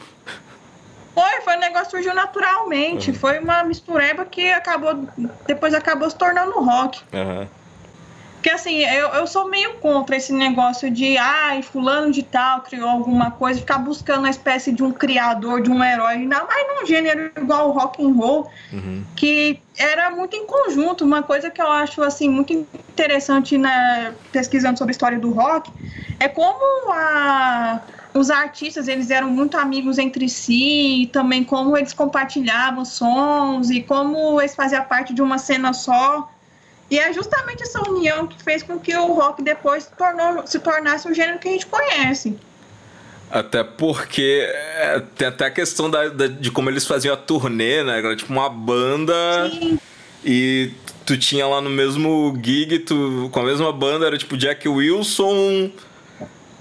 Foi, 1.14 1.41
foi 1.41 1.56
um 1.56 1.60
negócio 1.60 1.86
que 1.86 1.91
surgiu 1.91 2.14
naturalmente. 2.14 3.12
Uhum. 3.12 3.18
Foi 3.18 3.39
uma 3.39 3.64
mistureba 3.64 4.26
que 4.26 4.52
acabou. 4.52 5.08
Depois 5.48 5.74
acabou 5.74 6.10
se 6.10 6.18
tornando 6.18 6.52
rock. 6.60 7.02
Uhum. 7.14 7.48
Porque 8.46 8.54
assim, 8.56 8.78
eu, 8.78 9.08
eu 9.08 9.26
sou 9.26 9.50
meio 9.50 9.74
contra 9.78 10.16
esse 10.16 10.32
negócio 10.32 10.91
de 10.91 11.18
ai, 11.18 11.64
fulano 11.64 12.12
de 12.12 12.22
tal 12.22 12.62
criou 12.62 12.88
alguma 12.88 13.32
coisa, 13.32 13.60
ficar 13.60 13.80
buscando 13.80 14.20
uma 14.20 14.30
espécie 14.30 14.72
de 14.72 14.84
um 14.84 14.91
criador, 14.91 15.64
de 15.64 15.72
um 15.72 15.84
herói, 15.84 16.14
ainda 16.14 16.43
mais 16.43 16.68
num 16.80 16.86
gênero 16.86 17.32
igual 17.36 17.70
o 17.70 17.72
rock 17.72 18.06
and 18.06 18.14
roll, 18.14 18.48
uhum. 18.72 19.04
que 19.16 19.60
era 19.76 20.12
muito 20.12 20.36
em 20.36 20.46
conjunto. 20.46 21.04
Uma 21.04 21.24
coisa 21.24 21.50
que 21.50 21.60
eu 21.60 21.66
acho 21.66 22.04
assim 22.04 22.30
muito 22.30 22.54
interessante 22.54 23.58
né, 23.58 24.14
pesquisando 24.32 24.78
sobre 24.78 24.91
a 24.91 24.93
história 24.93 25.18
do 25.18 25.32
rock 25.32 25.72
é 26.20 26.28
como 26.28 26.91
a, 26.93 27.82
os 28.14 28.30
artistas 28.30 28.88
eles 28.88 29.10
eram 29.10 29.28
muito 29.28 29.58
amigos 29.58 29.98
entre 29.98 30.30
si, 30.30 31.02
e 31.02 31.08
também 31.08 31.43
como 31.43 31.76
eles 31.76 31.93
compartilhavam 31.93 32.86
sons 32.86 33.72
e 33.72 33.82
como 33.82 34.39
eles 34.39 34.54
faziam 34.54 34.84
parte 34.84 35.16
de 35.16 35.22
uma 35.24 35.39
cena 35.39 35.74
só. 35.74 36.30
E 36.90 37.00
é 37.00 37.12
justamente 37.12 37.64
essa 37.64 37.82
união 37.90 38.28
que 38.28 38.42
fez 38.44 38.62
com 38.62 38.80
que 38.80 38.96
o 38.96 39.14
rock 39.14 39.42
depois 39.42 39.90
tornou, 39.98 40.46
se 40.46 40.60
tornasse 40.60 41.08
o 41.10 41.14
gênero 41.14 41.40
que 41.40 41.48
a 41.48 41.52
gente 41.52 41.66
conhece. 41.66 42.38
Até 43.30 43.64
porque 43.64 44.48
é, 44.48 45.02
tem 45.18 45.28
até 45.28 45.46
a 45.46 45.52
questão 45.52 45.90
da, 45.90 46.08
da, 46.10 46.28
de 46.28 46.52
como 46.52 46.70
eles 46.70 46.86
faziam 46.86 47.14
a 47.14 47.18
turnê, 47.18 47.84
né? 47.84 47.98
Era 47.98 48.16
tipo 48.16 48.32
uma 48.32 48.50
banda 48.50 49.14
Sim. 49.50 49.80
e 50.24 50.72
tu 51.06 51.18
tinha 51.18 51.48
lá 51.48 51.60
no 51.60 51.70
mesmo 51.70 52.38
gig, 52.44 52.80
tu, 52.80 53.30
com 53.32 53.40
a 53.40 53.44
mesma 53.44 53.72
banda, 53.72 54.06
era 54.06 54.18
tipo 54.18 54.38
Jack 54.38 54.68
Wilson, 54.68 55.72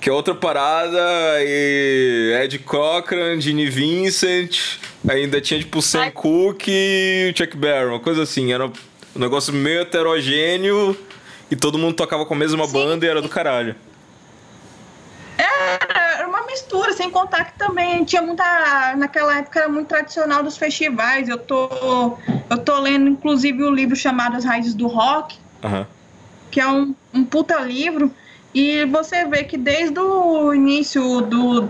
que 0.01 0.09
é 0.09 0.13
outra 0.13 0.35
parada, 0.35 1.01
e 1.41 2.39
Ed 2.43 2.59
Cochran, 2.61 3.41
Gene 3.41 3.69
Vincent, 3.69 4.79
ainda 5.09 5.41
tinha 5.41 5.61
tipo 5.61 5.81
Sam 5.81 6.11
Cooke 6.11 6.71
e 6.71 7.33
Chuck 7.37 7.57
Berry, 7.57 7.89
uma 7.89 8.01
coisa 8.01 8.23
assim, 8.23 8.53
era 8.53 8.71
um 9.15 9.19
negócio 9.19 9.53
meio 9.53 9.81
heterogêneo 9.81 10.97
e 11.51 11.57
todo 11.57 11.79
mundo 11.79 11.95
tocava 11.95 12.27
com 12.27 12.35
a 12.35 12.37
mesma 12.37 12.67
Sim. 12.67 12.73
banda 12.73 13.07
e 13.07 13.09
era 13.09 13.23
do 13.23 13.29
caralho. 13.29 13.77
Era 15.37 16.29
uma 16.29 16.47
mistura, 16.47 16.93
sem 16.93 17.11
contar 17.11 17.45
que 17.45 17.59
também 17.59 18.05
tinha 18.05 18.23
muita. 18.23 18.95
Naquela 18.97 19.39
época 19.39 19.61
era 19.61 19.69
muito 19.69 19.89
tradicional 19.89 20.43
dos 20.43 20.57
festivais. 20.57 21.29
Eu 21.29 21.39
tô, 21.39 22.19
eu 22.49 22.59
tô 22.59 22.79
lendo, 22.81 23.09
inclusive, 23.09 23.63
o 23.63 23.69
um 23.69 23.75
livro 23.75 23.97
chamado 23.97 24.37
As 24.37 24.45
Raízes 24.45 24.75
do 24.75 24.87
Rock, 24.87 25.39
uhum. 25.63 25.85
que 26.51 26.61
é 26.61 26.67
um, 26.67 26.95
um 27.13 27.25
puta 27.25 27.59
livro. 27.61 28.13
E 28.55 28.85
você 28.85 29.25
vê 29.25 29.43
que 29.43 29.57
desde 29.57 29.99
o 29.99 30.55
início 30.55 31.21
do, 31.23 31.69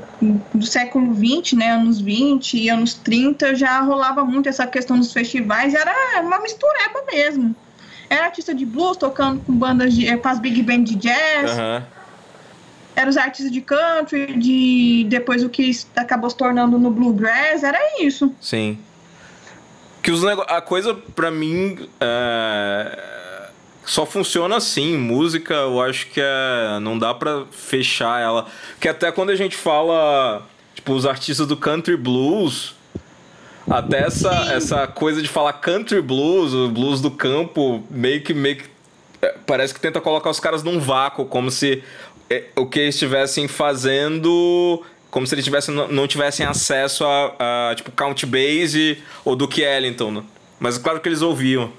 do 0.53 0.67
século 0.67 1.15
XX, 1.15 1.55
né, 1.55 1.71
anos 1.71 2.01
20 2.01 2.59
e 2.59 2.69
anos 2.69 2.93
30, 2.95 3.55
já 3.55 3.81
rolava 3.81 4.25
muito 4.25 4.49
essa 4.49 4.67
questão 4.67 4.99
dos 4.99 5.13
festivais. 5.13 5.73
Era 5.75 6.21
uma 6.23 6.41
mistureba 6.41 7.03
mesmo. 7.11 7.57
Era 8.11 8.27
artista 8.27 8.55
de 8.55 8.67
blues 8.67 8.99
tocando 8.99 9.41
com 9.41 9.55
bandas 9.55 9.95
de. 9.95 10.15
com 10.19 10.29
as 10.29 10.39
big 10.39 10.63
band 10.63 10.85
de 10.85 10.95
jazz. 10.97 11.53
Uhum 11.53 11.95
eram 12.97 13.11
os 13.11 13.17
artistas 13.17 13.51
de 13.51 13.61
country, 13.61 14.39
de 14.39 15.07
depois 15.09 15.43
o 15.43 15.49
que 15.49 15.71
acabou 15.97 16.31
se 16.31 16.37
tornando 16.37 16.79
no 16.79 16.91
bluegrass, 16.91 17.63
era 17.63 17.79
isso. 18.01 18.33
Sim. 18.41 18.79
Que 20.03 20.11
os 20.11 20.25
a 20.25 20.61
coisa 20.61 20.95
para 20.95 21.31
mim 21.31 21.89
é... 22.01 23.24
só 23.85 24.07
funciona 24.07 24.57
assim, 24.57 24.97
música, 24.97 25.55
eu 25.55 25.81
acho 25.81 26.07
que 26.09 26.21
é 26.21 26.79
não 26.81 26.99
dá 26.99 27.13
para 27.15 27.45
fechar 27.51 28.21
ela, 28.21 28.47
que 28.81 28.89
até 28.89 29.13
quando 29.13 29.31
a 29.31 29.37
gente 29.37 29.57
fala, 29.57 30.43
tipo, 30.75 30.93
os 30.93 31.07
artistas 31.07 31.47
do 31.47 31.57
country 31.57 31.97
blues, 31.97 32.75
até 33.69 34.01
essa, 34.07 34.53
essa 34.53 34.87
coisa 34.87 35.23
de 35.23 35.29
falar 35.29 35.55
country 35.55 36.01
blues, 36.01 36.53
o 36.53 36.69
blues 36.69 37.01
do 37.01 37.11
campo, 37.11 37.83
meio 37.91 38.23
que 38.23 38.35
meio 38.35 38.57
que 38.57 38.65
é, 39.23 39.35
parece 39.47 39.73
que 39.73 39.81
tenta 39.81 40.01
colocar 40.01 40.31
os 40.31 40.41
caras 40.41 40.63
num 40.63 40.79
vácuo, 40.79 41.25
como 41.25 41.51
se 41.51 41.83
é, 42.29 42.45
o 42.57 42.67
que 42.67 42.79
eles 42.79 42.95
estivessem 42.95 43.49
fazendo 43.49 44.83
como 45.15 45.29
se 45.29 45.35
eles 45.37 45.45
tivessem, 45.45 45.73
não 45.73 46.09
tivessem 46.09 46.45
acesso 46.45 47.05
a, 47.05 47.71
a 47.71 47.75
tipo 47.77 47.93
Count 47.93 48.27
Base 48.27 48.99
ou 49.25 49.37
Duke 49.37 49.63
Ellington. 49.63 50.11
Né? 50.11 50.25
Mas 50.59 50.77
claro 50.77 50.99
que 50.99 51.09
eles 51.09 51.23
ouviam. 51.23 51.73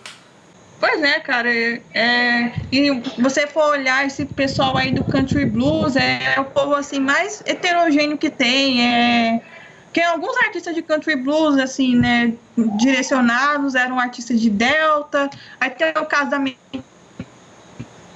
Pois 0.88 1.02
é, 1.02 1.20
cara. 1.20 1.50
É, 1.52 2.52
e 2.72 2.92
você 3.20 3.48
for 3.48 3.72
olhar 3.72 4.06
esse 4.06 4.24
pessoal 4.24 4.78
aí 4.78 4.92
do 4.92 5.04
country 5.04 5.44
blues, 5.44 5.96
é, 5.96 6.40
o 6.40 6.46
povo 6.46 6.76
assim 6.76 7.00
mais 7.00 7.42
heterogêneo 7.44 8.20
que 8.20 8.30
tem. 8.30 8.86
É, 8.86 9.42
que 9.92 10.00
alguns 10.02 10.38
artistas 10.38 10.76
de 10.76 10.84
country 10.84 11.16
blues, 11.16 11.58
assim, 11.58 11.96
né, 11.96 12.34
direcionados, 12.78 13.74
eram 13.74 14.00
artistas 14.00 14.40
de 14.40 14.50
Delta. 14.50 15.28
Aí 15.60 15.72
tem 15.72 15.90
o 15.90 16.06
caso 16.06 16.30
da 16.30 16.40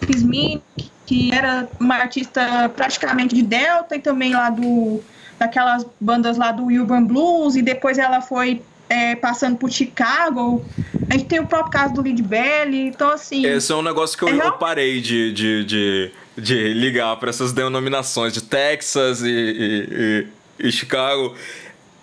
Smith, 0.09 0.61
que 1.07 1.33
era 1.33 1.67
uma 1.79 1.95
artista 1.95 2.69
praticamente 2.75 3.33
de 3.33 3.41
Delta 3.41 3.95
e 3.95 3.99
também 3.99 4.33
lá 4.33 4.51
do 4.51 5.01
daquelas 5.39 5.85
bandas 5.99 6.37
lá 6.37 6.51
do 6.51 6.65
Urban 6.65 7.05
Blues 7.05 7.55
e 7.55 7.61
depois 7.61 7.97
ela 7.97 8.19
foi 8.19 8.61
é, 8.89 9.15
passando 9.15 9.57
por 9.57 9.71
Chicago. 9.71 10.65
A 11.09 11.13
gente 11.13 11.25
tem 11.25 11.39
o 11.39 11.45
próprio 11.45 11.71
caso 11.71 11.93
do 11.93 12.01
Lead 12.01 12.21
Belly, 12.23 12.87
então 12.87 13.09
assim. 13.11 13.45
Esse 13.45 13.71
é 13.71 13.75
um 13.75 13.83
negócio 13.83 14.17
que 14.17 14.23
eu, 14.23 14.29
é 14.29 14.47
eu 14.47 14.53
parei 14.53 14.99
de, 14.99 15.31
de, 15.31 15.63
de, 15.65 16.11
de 16.35 16.73
ligar 16.73 17.15
para 17.17 17.29
essas 17.29 17.53
denominações 17.53 18.33
de 18.33 18.41
Texas 18.41 19.21
e, 19.21 19.29
e, 19.29 20.27
e, 20.59 20.67
e 20.67 20.71
Chicago. 20.71 21.35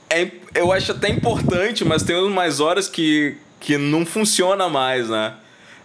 É, 0.08 0.30
eu 0.54 0.72
acho 0.72 0.92
até 0.92 1.08
importante, 1.08 1.84
mas 1.84 2.04
tem 2.04 2.16
umas 2.16 2.60
horas 2.60 2.88
que, 2.88 3.36
que 3.58 3.76
não 3.76 4.06
funciona 4.06 4.68
mais, 4.68 5.08
né? 5.08 5.34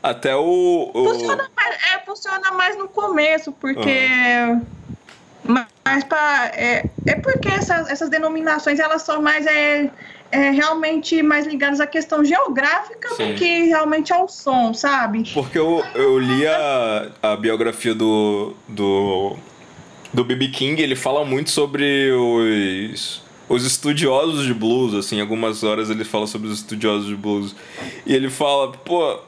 Até 0.03 0.35
o. 0.35 0.91
o... 0.93 1.09
Funciona, 1.09 1.49
mais, 1.55 1.75
é, 1.91 1.99
funciona 2.05 2.51
mais 2.51 2.77
no 2.77 2.87
começo, 2.87 3.51
porque. 3.51 3.99
Uhum. 4.47 4.65
Mas 5.83 6.03
pra, 6.03 6.51
é, 6.53 6.85
é 7.05 7.15
porque 7.15 7.49
essas, 7.49 7.89
essas 7.89 8.09
denominações 8.09 8.79
elas 8.79 9.01
são 9.01 9.21
mais 9.21 9.45
é, 9.45 9.89
é, 10.31 10.49
realmente 10.51 11.21
mais 11.23 11.45
ligadas 11.47 11.79
à 11.79 11.87
questão 11.87 12.23
geográfica 12.23 13.09
Sim. 13.15 13.27
do 13.27 13.33
que 13.35 13.63
realmente 13.65 14.13
ao 14.13 14.27
som, 14.27 14.73
sabe? 14.73 15.23
Porque 15.33 15.57
eu, 15.57 15.83
eu 15.95 16.19
li 16.19 16.45
a, 16.45 17.11
a 17.21 17.35
biografia 17.35 17.95
do, 17.95 18.53
do, 18.67 19.35
do 20.13 20.23
B.B. 20.23 20.49
King, 20.49 20.81
ele 20.81 20.95
fala 20.95 21.25
muito 21.25 21.49
sobre 21.49 22.11
os, 22.11 23.21
os 23.49 23.65
estudiosos 23.65 24.45
de 24.45 24.53
blues, 24.53 24.93
assim, 24.93 25.19
algumas 25.19 25.63
horas 25.63 25.89
ele 25.89 26.03
fala 26.03 26.27
sobre 26.27 26.47
os 26.47 26.59
estudiosos 26.59 27.07
de 27.07 27.15
blues. 27.15 27.55
E 28.05 28.13
ele 28.13 28.29
fala, 28.29 28.71
pô, 28.71 29.19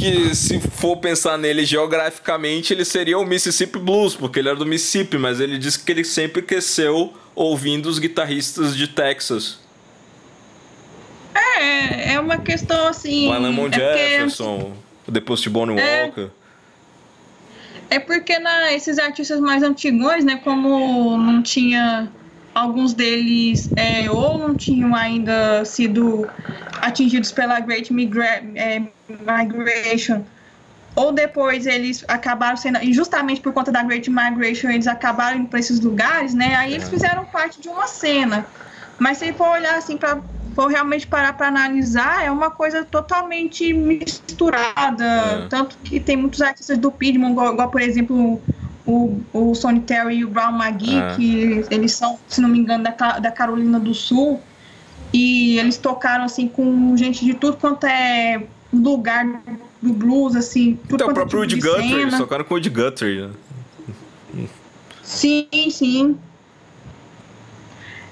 que 0.00 0.34
se 0.34 0.58
for 0.58 0.96
pensar 0.96 1.36
nele 1.36 1.64
geograficamente, 1.64 2.72
ele 2.72 2.86
seria 2.86 3.18
o 3.18 3.26
Mississippi 3.26 3.78
Blues, 3.78 4.14
porque 4.14 4.38
ele 4.38 4.48
era 4.48 4.56
do 4.56 4.64
Mississippi, 4.64 5.18
mas 5.18 5.40
ele 5.40 5.58
disse 5.58 5.78
que 5.78 5.92
ele 5.92 6.04
sempre 6.04 6.40
cresceu 6.40 7.12
ouvindo 7.34 7.86
os 7.86 7.98
guitarristas 7.98 8.74
de 8.74 8.88
Texas. 8.88 9.60
É, 11.34 12.14
é 12.14 12.20
uma 12.20 12.38
questão 12.38 12.88
assim. 12.88 13.28
O 13.28 13.32
Alan 13.32 13.54
é 13.68 13.72
Jefferson, 13.72 14.74
porque... 15.04 15.12
depois 15.12 15.40
de 15.40 15.50
Bonnie 15.50 15.78
é... 15.78 16.04
Walker. 16.04 16.30
É 17.90 17.98
porque 17.98 18.38
na, 18.38 18.72
esses 18.72 18.98
artistas 19.00 19.40
mais 19.40 19.64
antigos, 19.64 20.24
né, 20.24 20.40
como 20.44 21.18
não 21.18 21.42
tinha 21.42 22.08
alguns 22.54 22.94
deles 22.94 23.70
é, 23.76 24.10
ou 24.10 24.38
não 24.38 24.54
tinham 24.54 24.94
ainda 24.94 25.64
sido 25.64 26.28
atingidos 26.80 27.32
pela 27.32 27.60
Great 27.60 27.92
Migra 27.92 28.42
é, 28.54 28.82
Migration, 29.08 30.24
ou 30.96 31.12
depois 31.12 31.66
eles 31.66 32.04
acabaram 32.08 32.56
sendo, 32.56 32.82
e 32.82 32.92
justamente 32.92 33.40
por 33.40 33.52
conta 33.52 33.70
da 33.70 33.82
Great 33.82 34.10
Migration, 34.10 34.68
eles 34.70 34.86
acabaram 34.86 35.38
indo 35.38 35.48
para 35.48 35.60
esses 35.60 35.80
lugares, 35.80 36.34
né? 36.34 36.56
Aí 36.56 36.74
eles 36.74 36.88
é. 36.88 36.90
fizeram 36.90 37.24
parte 37.26 37.60
de 37.60 37.68
uma 37.68 37.86
cena. 37.86 38.46
Mas 38.98 39.18
se 39.18 39.32
for 39.32 39.48
olhar 39.48 39.76
assim, 39.76 39.96
para 39.96 40.20
for 40.54 40.66
realmente 40.66 41.06
parar 41.06 41.32
para 41.34 41.48
analisar, 41.48 42.24
é 42.24 42.30
uma 42.30 42.50
coisa 42.50 42.84
totalmente 42.84 43.72
misturada. 43.72 45.04
É. 45.04 45.48
Tanto 45.48 45.78
que 45.78 46.00
tem 46.00 46.16
muitos 46.16 46.42
artistas 46.42 46.76
do 46.76 46.90
Piedmont, 46.90 47.32
igual, 47.32 47.52
igual 47.52 47.70
por 47.70 47.80
exemplo 47.80 48.42
o, 48.90 49.22
o 49.32 49.54
Sonny 49.54 49.80
Terry 49.80 50.18
e 50.18 50.24
o 50.24 50.28
Brown 50.28 50.58
McGee, 50.58 50.98
é. 50.98 51.14
que 51.14 51.64
eles 51.70 51.92
são, 51.92 52.18
se 52.28 52.40
não 52.40 52.48
me 52.48 52.58
engano, 52.58 52.84
da, 52.84 53.18
da 53.18 53.30
Carolina 53.30 53.78
do 53.78 53.94
Sul. 53.94 54.40
E 55.12 55.58
eles 55.58 55.76
tocaram 55.76 56.24
assim 56.24 56.46
com 56.46 56.96
gente 56.96 57.24
de 57.24 57.34
tudo 57.34 57.56
quanto 57.56 57.84
é 57.84 58.42
lugar 58.72 59.26
do 59.82 59.92
blues, 59.92 60.36
assim. 60.36 60.78
Tudo 60.88 60.94
então, 60.94 61.08
o 61.08 61.10
é 61.10 61.14
próprio 61.14 61.46
tipo 61.46 61.66
Woody 61.66 61.82
Guthrie, 61.82 62.02
eles 62.02 62.16
tocaram 62.16 62.44
com 62.44 62.54
o 62.54 62.56
Woody 62.56 62.70
Guthrie. 62.70 63.22
Né? 63.22 64.46
Sim, 65.02 65.48
sim. 65.70 66.16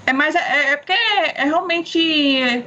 É, 0.05 0.12
mas 0.12 0.35
é, 0.35 0.72
é 0.72 0.76
porque 0.76 0.93
é, 0.93 1.43
é 1.43 1.45
realmente. 1.45 2.64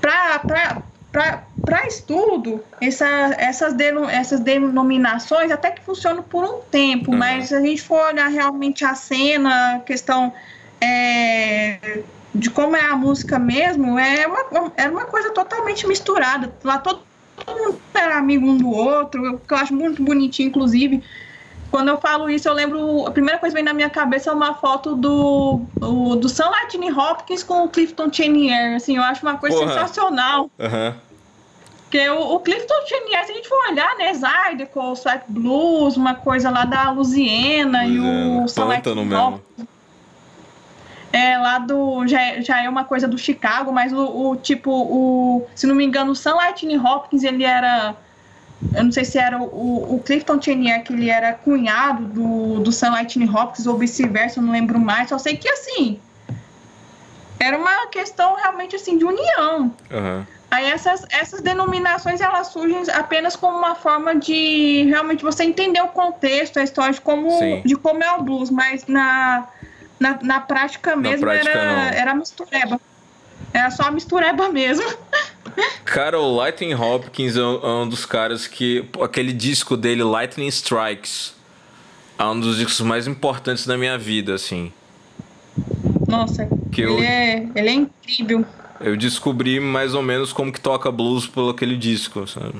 Pra, 0.00 0.38
pra, 0.38 0.82
pra, 1.12 1.44
para 1.64 1.86
estudo, 1.86 2.64
essa, 2.80 3.06
essas, 3.38 3.74
essas 4.10 4.40
denominações 4.40 5.50
até 5.50 5.70
que 5.70 5.82
funcionam 5.82 6.22
por 6.22 6.44
um 6.44 6.60
tempo, 6.70 7.12
uhum. 7.12 7.18
mas 7.18 7.48
se 7.48 7.54
a 7.54 7.60
gente 7.60 7.82
for 7.82 8.00
olhar 8.06 8.28
realmente 8.28 8.84
a 8.84 8.94
cena, 8.94 9.76
a 9.76 9.78
questão 9.80 10.32
é, 10.80 12.02
de 12.34 12.50
como 12.50 12.76
é 12.76 12.84
a 12.84 12.96
música 12.96 13.38
mesmo, 13.38 13.98
é 13.98 14.26
uma, 14.26 14.72
é 14.76 14.88
uma 14.88 15.04
coisa 15.04 15.30
totalmente 15.30 15.86
misturada. 15.86 16.52
Lá 16.64 16.78
todo, 16.78 17.02
todo 17.36 17.58
mundo 17.58 17.80
era 17.94 18.16
amigo 18.16 18.46
um 18.46 18.56
do 18.56 18.70
outro, 18.70 19.40
que 19.46 19.52
eu 19.52 19.58
acho 19.58 19.74
muito 19.74 20.02
bonitinho, 20.02 20.48
inclusive. 20.48 21.02
Quando 21.70 21.88
eu 21.88 21.98
falo 21.98 22.28
isso, 22.28 22.48
eu 22.48 22.52
lembro. 22.52 23.06
A 23.06 23.12
primeira 23.12 23.38
coisa 23.38 23.54
que 23.54 23.62
vem 23.62 23.64
na 23.64 23.72
minha 23.72 23.88
cabeça 23.88 24.30
é 24.30 24.32
uma 24.32 24.54
foto 24.54 24.96
do, 24.96 25.60
do, 25.76 26.16
do 26.16 26.28
Sam 26.28 26.50
Latini 26.50 26.90
Hopkins 26.90 27.44
com 27.44 27.62
o 27.64 27.68
Clifton 27.68 28.12
Chenier. 28.12 28.74
Assim, 28.74 28.96
eu 28.96 29.02
acho 29.04 29.24
uma 29.24 29.36
coisa 29.36 29.56
Porra. 29.56 29.72
sensacional. 29.74 30.50
Uhum. 30.58 31.09
Porque 31.90 32.08
o, 32.08 32.36
o 32.36 32.38
Clifton 32.38 32.86
Chenier, 32.86 33.24
se 33.26 33.32
a 33.32 33.34
gente 33.34 33.48
for 33.48 33.58
olhar, 33.68 33.96
né, 33.96 34.14
Zydeco, 34.14 34.92
Sweat 34.92 35.24
Blues, 35.26 35.96
uma 35.96 36.14
coisa 36.14 36.48
lá 36.48 36.64
da 36.64 36.92
Louisiana 36.92 37.84
e 37.84 37.98
o 37.98 38.46
Pântano 38.54 39.04
mesmo. 39.04 39.42
É, 41.12 41.36
lá 41.36 41.58
do. 41.58 42.06
Já, 42.06 42.40
já 42.40 42.62
é 42.62 42.68
uma 42.68 42.84
coisa 42.84 43.08
do 43.08 43.18
Chicago, 43.18 43.72
mas 43.72 43.92
o, 43.92 44.30
o 44.30 44.36
tipo, 44.36 44.70
o. 44.70 45.44
Se 45.56 45.66
não 45.66 45.74
me 45.74 45.84
engano, 45.84 46.12
o 46.12 46.14
Sam 46.14 46.36
Lightning 46.36 46.78
Hopkins, 46.78 47.24
ele 47.24 47.42
era. 47.42 47.96
Eu 48.72 48.84
não 48.84 48.92
sei 48.92 49.04
se 49.04 49.18
era 49.18 49.42
o, 49.42 49.96
o 49.96 49.98
Clifton 49.98 50.40
Chenier, 50.40 50.84
que 50.84 50.92
ele 50.92 51.10
era 51.10 51.32
cunhado 51.32 52.04
do, 52.04 52.60
do 52.60 52.70
Sam 52.70 52.90
Lightning 52.90 53.28
Hopkins, 53.28 53.66
ou 53.66 53.76
vice-versa, 53.76 54.38
eu 54.38 54.44
não 54.44 54.52
lembro 54.52 54.78
mais. 54.78 55.08
Só 55.08 55.18
sei 55.18 55.36
que 55.36 55.48
assim. 55.48 55.98
Era 57.40 57.58
uma 57.58 57.88
questão 57.88 58.36
realmente 58.36 58.76
assim 58.76 58.96
de 58.96 59.04
união. 59.04 59.74
Uhum. 59.90 60.24
Aí 60.50 60.66
essas, 60.66 61.06
essas 61.10 61.40
denominações 61.40 62.20
elas 62.20 62.48
surgem 62.48 62.82
apenas 62.92 63.36
como 63.36 63.56
uma 63.56 63.76
forma 63.76 64.16
de 64.16 64.84
realmente 64.84 65.22
você 65.22 65.44
entender 65.44 65.80
o 65.80 65.88
contexto, 65.88 66.58
a 66.58 66.64
história 66.64 66.92
de 66.92 67.00
como, 67.00 67.62
de 67.64 67.76
como 67.76 68.02
é 68.02 68.12
o 68.16 68.22
blues, 68.22 68.50
mas 68.50 68.86
na, 68.86 69.46
na, 69.98 70.18
na 70.22 70.40
prática 70.40 70.96
mesmo 70.96 71.24
na 71.24 71.32
prática, 71.32 71.50
era, 71.56 71.94
era 71.94 72.14
mistureba. 72.14 72.80
Era 73.52 73.70
só 73.70 73.84
a 73.84 73.90
mistureba 73.92 74.48
mesmo. 74.50 74.84
Cara, 75.84 76.18
o 76.18 76.36
Lightning 76.36 76.74
Hopkins 76.74 77.36
é 77.36 77.42
um 77.42 77.88
dos 77.88 78.04
caras 78.04 78.46
que. 78.46 78.88
Aquele 79.00 79.32
disco 79.32 79.76
dele, 79.76 80.02
Lightning 80.02 80.48
Strikes, 80.48 81.34
é 82.18 82.24
um 82.24 82.38
dos 82.38 82.56
discos 82.56 82.80
mais 82.80 83.06
importantes 83.06 83.66
da 83.66 83.76
minha 83.76 83.96
vida, 83.96 84.34
assim. 84.34 84.72
Nossa, 86.06 86.48
que 86.72 86.82
ele, 86.82 86.92
eu... 86.92 87.02
é, 87.02 87.48
ele 87.54 87.68
é 87.68 87.72
incrível. 87.72 88.44
Eu 88.80 88.96
descobri 88.96 89.60
mais 89.60 89.94
ou 89.94 90.02
menos 90.02 90.32
como 90.32 90.50
que 90.50 90.60
toca 90.60 90.90
blues 90.90 91.26
por 91.26 91.50
aquele 91.50 91.76
disco, 91.76 92.26
sabe? 92.26 92.54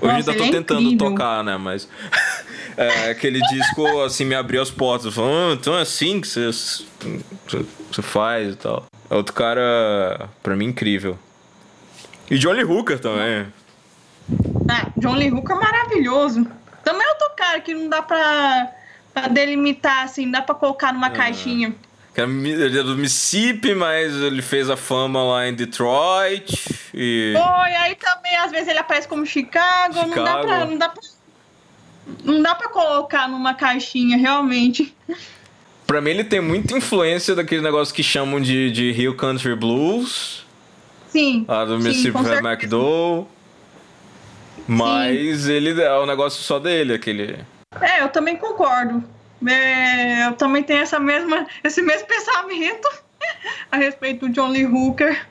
Hoje 0.00 0.14
Nossa, 0.14 0.30
ainda 0.30 0.34
tô 0.34 0.44
é 0.44 0.50
tentando 0.50 0.80
incrível. 0.80 1.10
tocar, 1.10 1.44
né? 1.44 1.58
Mas 1.58 1.86
é, 2.76 3.10
aquele 3.10 3.38
disco, 3.40 4.00
assim, 4.00 4.24
me 4.24 4.34
abriu 4.34 4.62
as 4.62 4.70
portas. 4.70 5.14
Falou, 5.14 5.30
ah, 5.30 5.52
então 5.52 5.76
é 5.76 5.82
assim 5.82 6.20
que 6.22 6.26
você, 6.26 6.50
faz 8.00 8.54
e 8.54 8.56
tal. 8.56 8.86
É 9.10 9.14
outro 9.14 9.34
cara, 9.34 10.30
pra 10.42 10.56
mim, 10.56 10.66
incrível. 10.66 11.18
E 12.30 12.38
John 12.38 12.52
Lee 12.52 12.64
Hooker 12.64 12.98
também. 12.98 13.46
Ah, 14.68 14.90
John 14.96 15.16
Lee 15.16 15.30
Hooker 15.30 15.54
é 15.54 15.60
maravilhoso. 15.60 16.46
Também 16.82 17.06
é 17.06 17.10
outro 17.10 17.30
cara 17.36 17.60
que 17.60 17.74
não 17.74 17.90
dá 17.90 18.00
pra, 18.00 18.72
pra 19.12 19.28
delimitar, 19.28 20.04
assim, 20.04 20.24
não 20.24 20.32
dá 20.32 20.42
pra 20.42 20.54
colocar 20.54 20.94
numa 20.94 21.08
ah. 21.08 21.10
caixinha 21.10 21.74
ele 22.14 22.78
é 22.78 22.82
do 22.82 22.96
Mississippi, 22.96 23.74
mas 23.74 24.14
ele 24.14 24.42
fez 24.42 24.68
a 24.68 24.76
fama 24.76 25.22
lá 25.24 25.48
em 25.48 25.54
Detroit. 25.54 26.90
E... 26.92 27.34
Oi, 27.34 27.74
aí 27.76 27.94
também 27.94 28.36
às 28.36 28.50
vezes 28.50 28.68
ele 28.68 28.78
aparece 28.78 29.08
como 29.08 29.24
Chicago. 29.24 29.94
Chicago. 29.94 30.14
Não, 30.14 30.24
dá 30.24 30.38
pra, 30.38 30.64
não, 30.66 30.78
dá 30.78 30.88
pra, 30.90 31.02
não 32.24 32.42
dá 32.42 32.54
pra 32.54 32.68
colocar 32.68 33.28
numa 33.28 33.54
caixinha, 33.54 34.18
realmente. 34.18 34.94
Pra 35.86 36.00
mim, 36.00 36.10
ele 36.10 36.24
tem 36.24 36.40
muita 36.40 36.76
influência 36.76 37.34
daquele 37.34 37.62
negócio 37.62 37.94
que 37.94 38.02
chamam 38.02 38.40
de, 38.40 38.70
de 38.70 38.90
Hill 38.90 39.16
Country 39.16 39.54
Blues. 39.54 40.44
Sim. 41.08 41.44
Lá 41.48 41.64
do 41.64 41.78
Mississippi 41.78 42.18
McDowell. 42.42 43.28
Mas 44.66 45.40
Sim. 45.40 45.52
ele 45.52 45.82
é 45.82 45.92
o 45.98 46.06
negócio 46.06 46.42
só 46.42 46.58
dele, 46.58 46.94
aquele. 46.94 47.38
É, 47.80 48.02
eu 48.02 48.08
também 48.08 48.36
concordo. 48.36 49.02
É, 49.46 50.26
eu 50.26 50.32
também 50.34 50.62
tenho 50.62 50.80
essa 50.80 50.98
mesma, 50.98 51.46
esse 51.64 51.82
mesmo 51.82 52.06
pensamento 52.06 52.88
a 53.70 53.76
respeito 53.76 54.26
do 54.26 54.32
John 54.32 54.48
Lee 54.48 54.66
Hooker. 54.66 55.26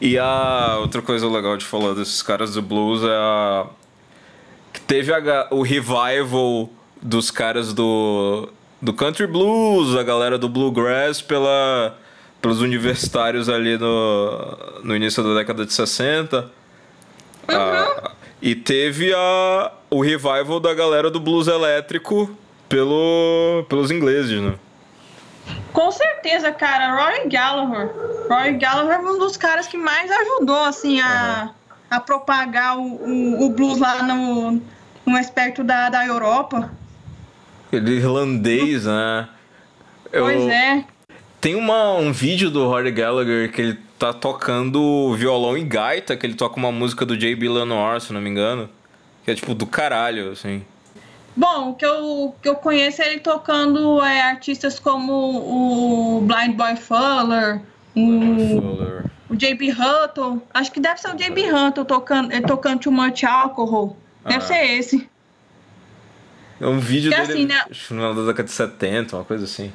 E 0.00 0.18
a 0.18 0.78
outra 0.80 1.00
coisa 1.00 1.28
legal 1.28 1.56
de 1.56 1.64
falar 1.64 1.94
desses 1.94 2.22
caras 2.22 2.54
do 2.54 2.62
blues 2.62 3.04
é 3.04 3.14
a 3.14 3.66
que 4.72 4.80
teve 4.80 5.12
a, 5.12 5.48
o 5.50 5.62
revival 5.62 6.70
dos 7.00 7.30
caras 7.30 7.72
do 7.72 8.48
do 8.80 8.92
country 8.92 9.28
blues, 9.28 9.96
a 9.96 10.02
galera 10.02 10.36
do 10.36 10.48
bluegrass 10.48 11.22
pela 11.22 11.96
pelos 12.40 12.60
universitários 12.60 13.48
ali 13.48 13.78
no, 13.78 14.80
no 14.82 14.96
início 14.96 15.22
da 15.22 15.34
década 15.34 15.64
de 15.64 15.72
60. 15.72 16.38
Uhum. 16.38 16.50
Ah, 17.48 18.10
e 18.40 18.56
teve 18.56 19.14
a, 19.14 19.72
o 19.88 20.00
revival 20.00 20.58
da 20.58 20.74
galera 20.74 21.08
do 21.08 21.20
blues 21.20 21.46
elétrico 21.46 22.36
pelo, 22.72 23.66
pelos 23.68 23.90
ingleses, 23.90 24.40
né? 24.40 24.54
Com 25.74 25.90
certeza, 25.90 26.50
cara. 26.52 26.96
Roy 26.96 27.28
Gallagher. 27.28 27.90
Roy 28.30 28.52
Gallagher 28.54 28.94
é 28.94 28.98
um 28.98 29.18
dos 29.18 29.36
caras 29.36 29.66
que 29.66 29.76
mais 29.76 30.10
ajudou, 30.10 30.64
assim, 30.64 30.98
a, 30.98 31.44
uhum. 31.44 31.76
a 31.90 32.00
propagar 32.00 32.78
o, 32.78 32.82
o, 32.82 33.46
o, 33.46 33.50
blues 33.50 33.78
lá 33.78 34.02
no, 34.02 34.62
no 35.04 35.16
aspecto 35.16 35.62
da, 35.62 35.90
da 35.90 36.06
Europa. 36.06 36.72
Ele 37.70 37.94
é 37.94 37.96
irlandês, 37.98 38.86
né? 38.86 39.28
Pois 40.10 40.40
Eu... 40.40 40.50
é. 40.50 40.84
Tem 41.40 41.54
uma, 41.54 41.94
um 41.94 42.12
vídeo 42.12 42.50
do 42.50 42.66
Roy 42.68 42.90
Gallagher 42.90 43.52
que 43.52 43.60
ele 43.60 43.78
tá 43.98 44.12
tocando 44.12 45.14
violão 45.14 45.58
e 45.58 45.64
gaita, 45.64 46.16
que 46.16 46.24
ele 46.24 46.34
toca 46.34 46.56
uma 46.56 46.72
música 46.72 47.04
do 47.04 47.16
J.B. 47.16 47.48
Lenoir, 47.48 48.00
se 48.00 48.12
não 48.12 48.20
me 48.20 48.30
engano. 48.30 48.70
Que 49.24 49.32
é 49.32 49.34
tipo 49.34 49.54
do 49.54 49.66
caralho, 49.66 50.30
assim. 50.30 50.64
Bom, 51.34 51.70
o 51.70 51.74
que 51.74 51.84
eu, 51.84 52.34
que 52.42 52.48
eu 52.48 52.56
conheço 52.56 53.00
é 53.00 53.08
ele 53.08 53.20
tocando 53.20 54.02
é, 54.02 54.20
artistas 54.22 54.78
como 54.78 55.12
o 55.12 56.20
Blind 56.20 56.54
Boy 56.54 56.76
Fuller, 56.76 57.62
o, 57.96 59.32
o 59.32 59.36
J.B. 59.36 59.72
Hutton. 59.72 60.42
Acho 60.52 60.70
que 60.70 60.80
deve 60.80 61.00
ser 61.00 61.08
o 61.08 61.16
J.B. 61.16 61.50
Hutton 61.50 61.84
tocando, 61.84 62.42
tocando 62.42 62.80
Too 62.80 62.92
Much 62.92 63.24
Alcohol. 63.24 63.96
Deve 64.24 64.36
ah. 64.36 64.40
ser 64.40 64.64
esse. 64.78 65.08
É 66.60 66.66
um 66.66 66.78
vídeo 66.78 67.10
que 67.10 67.16
dele, 67.16 67.32
assim, 67.32 67.46
né? 67.46 67.64
acho 67.68 67.94
na 67.94 68.12
década 68.12 68.44
de 68.44 68.52
70, 68.52 69.16
uma 69.16 69.24
coisa 69.24 69.44
assim. 69.44 69.72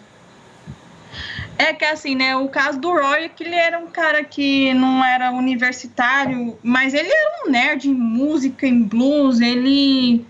É 1.58 1.74
que 1.74 1.84
assim, 1.84 2.16
né? 2.16 2.36
O 2.36 2.48
caso 2.48 2.80
do 2.80 2.92
Roy 2.92 3.26
é 3.26 3.30
que 3.30 3.44
ele 3.44 3.56
era 3.56 3.80
um 3.80 3.88
cara 3.88 4.24
que 4.24 4.74
não 4.76 5.04
era 5.04 5.32
universitário, 5.32 6.58
mas 6.62 6.94
ele 6.94 7.10
era 7.10 7.44
um 7.44 7.50
nerd 7.50 7.90
em 7.90 7.94
música, 7.94 8.68
em 8.68 8.84
blues, 8.84 9.42
ele 9.42 10.24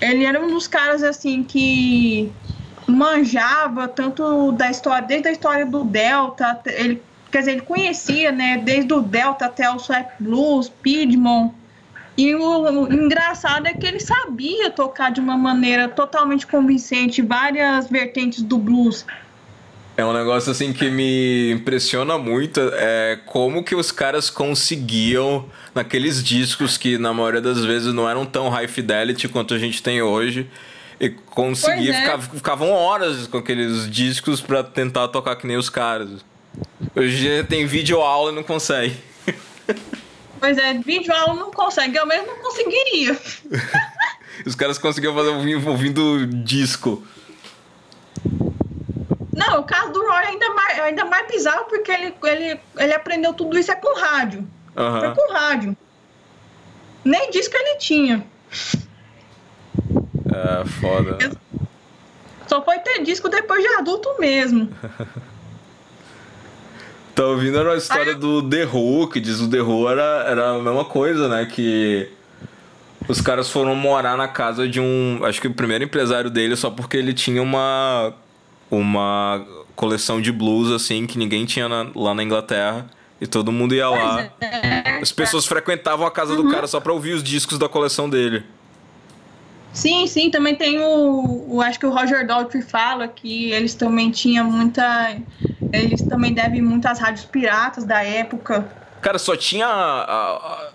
ele 0.00 0.24
era 0.24 0.40
um 0.40 0.48
dos 0.48 0.66
caras 0.66 1.02
assim 1.02 1.42
que 1.42 2.32
manjava 2.86 3.88
tanto 3.88 4.52
da 4.52 4.70
história, 4.70 5.06
desde 5.06 5.28
a 5.28 5.32
história 5.32 5.66
do 5.66 5.84
Delta, 5.84 6.60
ele, 6.66 7.02
quer 7.30 7.38
dizer, 7.38 7.52
ele 7.52 7.60
conhecia, 7.62 8.30
né, 8.30 8.58
desde 8.58 8.92
o 8.92 9.00
Delta 9.00 9.46
até 9.46 9.70
o 9.70 9.78
Swap 9.78 10.10
Blues, 10.20 10.68
Piedmont. 10.68 11.54
E 12.16 12.32
o, 12.34 12.40
o, 12.42 12.92
engraçado 12.92 13.66
é 13.66 13.74
que 13.74 13.86
ele 13.86 13.98
sabia 13.98 14.70
tocar 14.70 15.10
de 15.10 15.20
uma 15.20 15.36
maneira 15.36 15.88
totalmente 15.88 16.46
convincente 16.46 17.22
várias 17.22 17.88
vertentes 17.88 18.42
do 18.42 18.56
blues. 18.56 19.04
É 19.96 20.04
um 20.04 20.12
negócio 20.12 20.50
assim 20.50 20.72
que 20.72 20.90
me 20.90 21.52
impressiona 21.52 22.18
muito, 22.18 22.60
é 22.74 23.20
como 23.26 23.62
que 23.62 23.76
os 23.76 23.92
caras 23.92 24.28
conseguiam 24.28 25.48
naqueles 25.72 26.22
discos 26.22 26.76
que 26.76 26.98
na 26.98 27.12
maioria 27.14 27.40
das 27.40 27.64
vezes 27.64 27.94
não 27.94 28.08
eram 28.08 28.26
tão 28.26 28.48
high 28.48 28.66
fidelity 28.66 29.28
quanto 29.28 29.54
a 29.54 29.58
gente 29.58 29.80
tem 29.80 30.02
hoje 30.02 30.50
e 30.98 31.10
conseguia 31.10 31.92
é. 31.92 32.00
ficar, 32.00 32.20
ficavam 32.20 32.70
horas 32.70 33.28
com 33.28 33.38
aqueles 33.38 33.88
discos 33.88 34.40
para 34.40 34.64
tentar 34.64 35.08
tocar 35.08 35.36
que 35.36 35.46
nem 35.46 35.56
os 35.56 35.70
caras. 35.70 36.24
Hoje 36.94 37.44
tem 37.44 37.64
vídeo 37.64 38.00
aula 38.00 38.32
e 38.32 38.34
não 38.34 38.42
consegue. 38.42 38.96
Pois 40.40 40.58
é, 40.58 40.74
vídeo 40.74 41.14
aula 41.14 41.34
não 41.34 41.50
consegue, 41.50 41.96
eu 41.96 42.06
mesmo 42.06 42.26
não 42.26 42.38
conseguiria. 42.38 43.16
os 44.44 44.54
caras 44.54 44.76
conseguiam 44.76 45.14
fazer 45.14 45.30
ouvindo 45.66 46.26
disco. 46.26 47.02
Não, 49.36 49.60
o 49.60 49.64
caso 49.64 49.92
do 49.92 50.00
Roy 50.00 50.22
é 50.22 50.26
ainda 50.28 50.54
mais, 50.54 50.80
ainda 50.80 51.04
mais 51.04 51.26
bizarro 51.26 51.64
porque 51.64 51.90
ele, 51.90 52.14
ele, 52.22 52.60
ele 52.76 52.92
aprendeu 52.92 53.34
tudo 53.34 53.58
isso 53.58 53.72
é 53.72 53.76
com 53.76 53.98
rádio. 53.98 54.46
Uhum. 54.76 55.00
Foi 55.00 55.14
com 55.14 55.32
rádio. 55.32 55.76
Nem 57.04 57.30
disse 57.30 57.50
que 57.50 57.56
ele 57.56 57.76
tinha. 57.76 58.24
É, 60.32 60.64
foda. 60.80 61.18
Só 62.46 62.62
foi 62.62 62.78
ter 62.78 63.02
disco 63.02 63.28
depois 63.28 63.62
de 63.62 63.68
adulto 63.74 64.08
mesmo. 64.18 64.72
tá 67.14 67.26
ouvindo 67.26 67.58
a 67.70 67.76
história 67.76 68.12
Aí... 68.12 68.18
do 68.18 68.48
The 68.48 68.66
Who, 68.66 69.08
que 69.08 69.20
diz 69.20 69.40
o 69.40 69.50
The 69.50 69.60
Who 69.60 69.88
era, 69.88 70.24
era 70.28 70.50
a 70.50 70.58
mesma 70.58 70.84
coisa, 70.84 71.28
né? 71.28 71.46
Que 71.46 72.08
os 73.08 73.20
caras 73.20 73.50
foram 73.50 73.74
morar 73.74 74.16
na 74.16 74.28
casa 74.28 74.68
de 74.68 74.80
um. 74.80 75.20
Acho 75.24 75.40
que 75.40 75.48
o 75.48 75.54
primeiro 75.54 75.84
empresário 75.84 76.30
dele 76.30 76.56
só 76.56 76.70
porque 76.70 76.96
ele 76.96 77.12
tinha 77.12 77.42
uma 77.42 78.14
uma 78.78 79.44
coleção 79.74 80.20
de 80.20 80.30
blues 80.30 80.70
assim 80.70 81.06
que 81.06 81.18
ninguém 81.18 81.44
tinha 81.44 81.68
na, 81.68 81.86
lá 81.94 82.14
na 82.14 82.22
Inglaterra 82.22 82.86
e 83.20 83.26
todo 83.26 83.50
mundo 83.50 83.74
ia 83.74 83.88
lá. 83.88 84.28
É. 84.40 84.98
As 85.02 85.12
pessoas 85.12 85.46
frequentavam 85.46 86.06
a 86.06 86.10
casa 86.10 86.34
uhum. 86.34 86.44
do 86.44 86.50
cara 86.50 86.66
só 86.66 86.80
para 86.80 86.92
ouvir 86.92 87.12
os 87.12 87.22
discos 87.22 87.58
da 87.58 87.68
coleção 87.68 88.08
dele. 88.08 88.44
Sim, 89.72 90.06
sim, 90.06 90.30
também 90.30 90.54
tem 90.54 90.78
o, 90.78 91.46
o, 91.48 91.60
acho 91.60 91.80
que 91.80 91.86
o 91.86 91.90
Roger 91.90 92.24
Daltrey 92.24 92.62
fala 92.62 93.08
que 93.08 93.50
eles 93.50 93.74
também 93.74 94.10
tinham 94.12 94.48
muita 94.48 95.16
eles 95.72 96.02
também 96.02 96.32
devem 96.32 96.62
muito 96.62 96.86
às 96.86 97.00
rádios 97.00 97.24
piratas 97.24 97.84
da 97.84 98.02
época. 98.04 98.68
Cara, 99.00 99.18
só 99.18 99.36
tinha. 99.36 99.66
a- 99.66 100.36
a- 100.36 100.70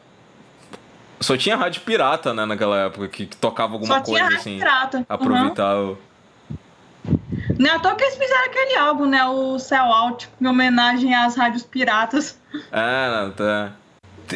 só 1.22 1.36
tinha 1.36 1.56
rádio 1.56 1.82
pirata, 1.82 2.34
né, 2.34 2.46
naquela 2.46 2.78
época, 2.86 3.08
que, 3.10 3.26
que 3.26 3.36
tocava 3.38 3.74
alguma 3.74 3.96
Só 3.96 4.02
coisa 4.02 4.28
tinha 4.28 4.40
assim. 4.40 4.58
pirata. 4.58 4.98
Uhum. 5.00 5.06
Aproveitava. 5.10 5.98
Não 7.58 7.70
é 7.70 7.76
à 7.76 7.80
toa 7.80 7.96
que 7.96 8.04
eles 8.04 8.18
fizeram 8.18 8.46
aquele 8.46 8.78
álbum, 8.78 9.06
né? 9.06 9.26
O 9.26 9.58
Cell 9.58 9.86
Out, 9.86 10.30
em 10.40 10.48
homenagem 10.48 11.14
às 11.16 11.36
rádios 11.36 11.64
piratas. 11.64 12.40
É, 12.72 13.10
não, 13.10 13.32
tá. 13.32 13.74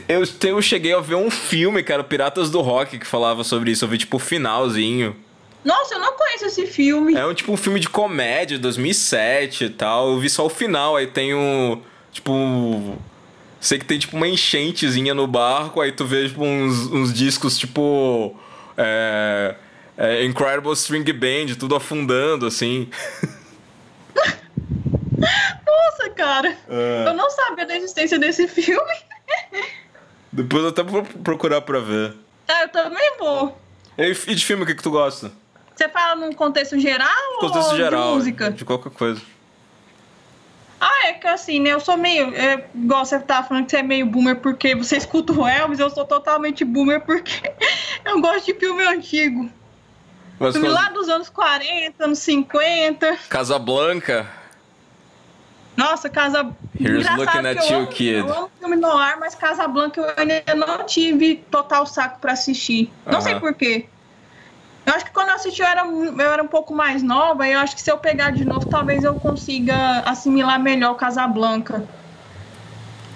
Eu, 0.08 0.24
eu 0.50 0.62
cheguei 0.62 0.94
a 0.94 1.00
ver 1.00 1.16
um 1.16 1.30
filme, 1.30 1.84
cara, 1.84 2.04
Piratas 2.04 2.50
do 2.50 2.62
Rock, 2.62 2.98
que 2.98 3.06
falava 3.06 3.44
sobre 3.44 3.72
isso. 3.72 3.86
Eu 3.86 3.90
vi, 3.90 4.00
tipo, 4.00 4.18
o 4.18 4.20
finalzinho. 4.20 5.16
Nossa, 5.64 5.96
eu 5.96 6.00
não 6.00 6.14
conheço 6.14 6.46
esse 6.46 6.66
filme. 6.68 7.16
É 7.16 7.26
um 7.26 7.34
tipo 7.34 7.52
um 7.52 7.58
filme 7.58 7.80
de 7.80 7.88
comédia, 7.88 8.60
2007 8.60 9.66
e 9.66 9.70
tal. 9.70 10.12
Eu 10.12 10.20
vi 10.20 10.30
só 10.30 10.46
o 10.46 10.50
final, 10.50 10.96
aí 10.96 11.08
tem 11.08 11.34
um. 11.34 11.82
Tipo. 12.12 12.98
Sei 13.62 13.80
que 13.80 13.86
tem 13.86 13.98
tipo 13.98 14.18
uma 14.18 14.28
enchentezinha 14.28 15.14
no 15.14 15.26
barco, 15.26 15.80
aí 15.80 15.94
tu 15.94 16.06
vê 16.06 16.28
tipo, 16.28 16.44
uns, 16.44 16.92
uns 16.92 17.14
discos 17.14 17.58
tipo. 17.58 18.36
É, 18.78 19.56
é, 19.98 20.24
Incredible 20.26 20.74
String 20.74 21.12
Band, 21.14 21.56
tudo 21.60 21.76
afundando 21.76 22.46
assim. 22.46 22.90
Nossa, 25.66 26.10
cara. 26.16 26.58
É. 26.70 27.06
Eu 27.08 27.14
não 27.14 27.30
sabia 27.30 27.66
da 27.66 27.76
existência 27.76 28.18
desse 28.20 28.48
filme. 28.48 28.94
Depois 30.32 30.64
eu 30.64 30.70
até 30.70 30.84
vou 30.84 31.04
procurar 31.04 31.62
pra 31.62 31.80
ver. 31.80 32.16
Ah, 32.48 32.64
eu 32.64 32.70
também 32.70 33.18
vou. 33.20 33.58
E 33.98 34.14
de 34.14 34.46
filme, 34.46 34.64
o 34.64 34.66
que, 34.66 34.76
que 34.76 34.84
tu 34.84 34.92
gosta? 34.92 35.32
Você 35.76 35.88
fala 35.90 36.16
num 36.16 36.34
contexto 36.34 36.80
geral 36.80 37.10
Contexto 37.40 37.72
ou 37.72 37.76
geral. 37.76 38.10
de 38.10 38.16
música? 38.16 38.52
De 38.52 38.66
qualquer 38.66 38.92
coisa. 38.92 39.22
Ah, 40.80 41.08
é 41.08 41.14
que 41.14 41.28
assim, 41.28 41.60
né? 41.60 41.72
Eu 41.72 41.80
sou 41.80 41.96
meio. 41.98 42.36
É, 42.36 42.68
igual 42.76 43.06
você 43.06 43.20
tava 43.20 43.48
falando 43.48 43.66
que 43.66 43.72
você 43.72 43.78
é 43.78 43.84
meio 43.84 44.06
boomer 44.06 44.36
porque 44.38 44.76
você 44.76 44.98
escuta 44.98 45.32
o 45.32 45.48
Elvis, 45.48 45.80
eu 45.80 45.90
sou 45.90 46.06
totalmente 46.06 46.66
boomer 46.66 47.02
porque 47.02 47.54
eu 48.04 48.20
gosto 48.20 48.46
de 48.46 48.60
filme 48.60 48.84
antigo. 48.84 49.50
Mas 50.40 50.54
Filme 50.54 50.68
quando- 50.70 50.74
lá 50.76 50.90
dos 50.90 51.10
anos 51.10 51.30
40, 51.30 52.04
anos 52.06 52.20
50. 52.20 53.18
Casablanca. 53.30 54.28
Nossa, 55.76 56.10
Casa. 56.10 56.56
Here's 56.80 57.06
Engraçado 57.06 57.20
looking 57.20 57.48
at 57.48 57.58
eu 57.58 57.64
you, 57.72 57.78
amo- 57.78 57.88
kid. 57.88 58.14
Eu 58.20 58.34
amo 58.38 58.52
filme 58.60 58.76
no 58.76 58.92
ar, 58.92 59.20
mas 59.20 59.36
Casablanca 59.36 60.02
eu 60.02 60.14
ainda 60.18 60.56
não 60.56 60.86
tive 60.86 61.36
total 61.50 61.86
saco 61.86 62.20
pra 62.20 62.34
assistir. 62.34 62.92
Não 63.06 63.22
sei 63.22 63.34
Aham. 63.34 63.42
porquê. 63.42 63.88
Eu 64.86 64.94
acho 64.94 65.06
que 65.06 65.12
quando 65.12 65.30
eu 65.30 65.36
assisti 65.36 65.62
eu 65.62 65.68
era, 65.68 65.86
eu 65.86 66.20
era 66.32 66.44
um 66.44 66.48
pouco 66.48 66.74
mais 66.76 67.02
nova 67.02 67.48
e 67.48 67.54
eu 67.54 67.60
acho 67.60 67.74
que 67.76 67.82
se 67.82 67.90
eu 67.90 67.98
pegar 67.98 68.32
de 68.32 68.44
novo, 68.44 68.66
talvez 68.66 69.04
eu 69.04 69.16
consiga 69.16 70.00
assimilar 70.02 70.60
melhor 70.60 70.92
o 70.92 70.96
Casablanca. 70.96 71.88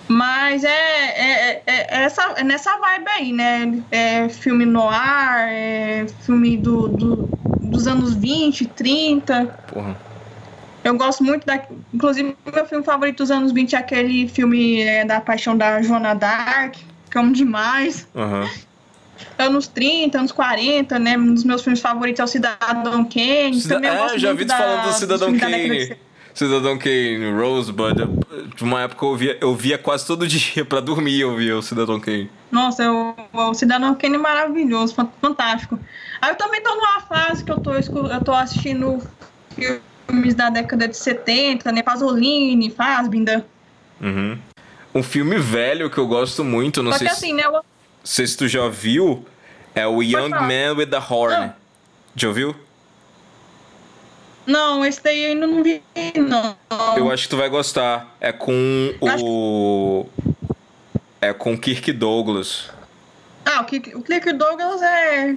Mas 0.07 0.63
é, 0.63 0.69
é, 0.69 1.51
é- 1.51 1.63
é 1.67 2.03
essa, 2.03 2.21
é 2.37 2.43
nessa 2.43 2.77
vibe 2.77 3.07
aí, 3.09 3.33
né? 3.33 3.83
É 3.91 4.29
filme 4.29 4.65
no 4.65 4.87
ar, 4.87 5.49
é 5.49 6.05
filme 6.21 6.55
do, 6.57 6.87
do- 6.87 7.29
dos 7.61 7.87
anos 7.87 8.15
20, 8.15 8.65
30. 8.67 9.45
Porra. 9.67 9.97
Eu 10.83 10.95
gosto 10.95 11.23
muito 11.23 11.45
da. 11.45 11.61
Inclusive, 11.93 12.37
meu 12.53 12.65
filme 12.65 12.85
favorito 12.85 13.17
dos 13.17 13.31
anos 13.31 13.51
20 13.51 13.75
é 13.75 13.79
aquele 13.79 14.29
filme 14.29 14.81
é, 14.81 15.03
da 15.03 15.19
paixão 15.19 15.57
da 15.57 15.81
Joana 15.81 16.13
Dark, 16.13 16.75
que 17.11 17.17
amo 17.17 17.33
demais. 17.33 18.07
Aham. 18.15 18.49
Anos 19.37 19.67
30, 19.67 20.19
anos 20.19 20.31
40, 20.31 20.97
né? 20.99 21.17
Um 21.17 21.33
dos 21.33 21.43
meus 21.43 21.61
filmes 21.63 21.81
favoritos 21.81 22.19
é 22.19 22.23
o 22.23 22.27
Cidadão 22.27 23.03
Kane. 23.03 23.59
Cida- 23.59 23.75
Também 23.75 23.89
eu 23.91 24.05
É, 24.05 24.17
já 24.19 24.31
vi 24.31 24.45
da- 24.45 24.55
falando 24.57 24.83
do 24.87 24.93
Cidadão 24.93 25.37
Kane. 25.37 25.97
70. 26.37 26.45
Cidadão 26.45 26.77
Kane, 26.77 27.31
Rosebud. 27.31 27.95
De 28.55 28.63
uma 28.63 28.81
época 28.81 29.05
eu 29.05 29.15
via, 29.15 29.37
eu 29.41 29.55
via 29.55 29.77
quase 29.77 30.05
todo 30.05 30.27
dia 30.27 30.63
pra 30.65 30.79
dormir, 30.79 31.19
eu 31.19 31.35
via 31.35 31.57
o 31.57 31.61
Cidadão 31.61 31.99
Kane. 31.99 32.29
Nossa, 32.51 32.83
eu- 32.83 33.15
o 33.33 33.53
Cidadão 33.53 33.93
Kane 33.95 34.15
é 34.15 34.17
maravilhoso, 34.19 34.93
fan- 34.95 35.09
fantástico. 35.21 35.79
Aí 36.21 36.31
eu 36.31 36.35
também 36.35 36.61
tô 36.61 36.73
numa 36.75 36.99
fase 37.01 37.43
que 37.43 37.51
eu 37.51 37.59
tô, 37.59 37.73
eu 37.73 38.23
tô 38.23 38.31
assistindo 38.33 39.01
filmes 40.07 40.35
da 40.35 40.49
década 40.49 40.87
de 40.87 40.95
70, 40.95 41.71
né? 41.71 41.81
Pasolini, 41.81 42.69
Fassbinder. 42.69 43.43
Uhum. 44.01 44.37
Um 44.95 45.03
filme 45.03 45.37
velho 45.37 45.89
que 45.89 45.97
eu 45.97 46.07
gosto 46.07 46.43
muito, 46.43 46.81
não 46.81 46.91
Só 46.91 46.99
sei, 46.99 47.07
que 47.07 47.15
se, 47.15 47.25
assim, 47.25 47.33
né? 47.33 47.43
eu- 47.45 47.61
sei 48.03 48.25
se 48.25 48.37
tu 48.37 48.47
já 48.47 48.67
viu, 48.67 49.25
é 49.75 49.85
o 49.85 50.01
Young. 50.01 50.29
Man 50.29 50.73
with 50.77 50.87
the 50.87 50.97
Horn. 50.99 51.35
Não. 51.47 51.53
Já 52.15 52.27
ouviu? 52.29 52.55
Não, 54.47 54.85
esse 54.85 55.03
daí 55.03 55.23
eu 55.23 55.29
ainda 55.31 55.45
não 55.45 55.61
vi, 55.61 55.83
não. 56.15 56.55
Eu 56.95 57.11
acho 57.11 57.23
que 57.23 57.29
tu 57.29 57.37
vai 57.37 57.49
gostar. 57.49 58.15
É 58.21 58.31
com 58.31 58.93
o. 59.01 60.05
É 61.19 61.33
com 61.33 61.57
Kirk 61.57 61.91
Douglas. 61.91 62.69
Ah, 63.45 63.61
o 63.61 63.65
Kirk, 63.65 63.93
o 63.93 64.01
Kirk 64.01 64.31
Douglas 64.31 64.81
é 64.81 65.35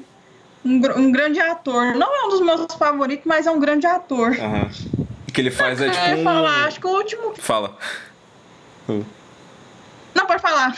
um, 0.64 0.76
um 0.96 1.10
grande 1.10 1.40
ator. 1.40 1.96
Não 1.96 2.14
é 2.14 2.26
um 2.26 2.28
dos 2.28 2.40
meus 2.40 2.66
favoritos, 2.78 3.24
mas 3.26 3.48
é 3.48 3.50
um 3.50 3.58
grande 3.58 3.86
ator. 3.86 4.36
Aham. 4.38 4.70
O 5.28 5.32
que 5.32 5.40
ele 5.40 5.50
faz 5.50 5.80
é 5.80 5.88
Eu 5.88 5.90
tipo 5.92 6.20
um... 6.20 6.24
falar, 6.24 6.64
acho 6.66 6.80
que 6.80 6.86
o 6.86 6.90
último. 6.90 7.34
Fala. 7.36 7.76
Não, 10.14 10.26
pode 10.26 10.40
falar. 10.40 10.76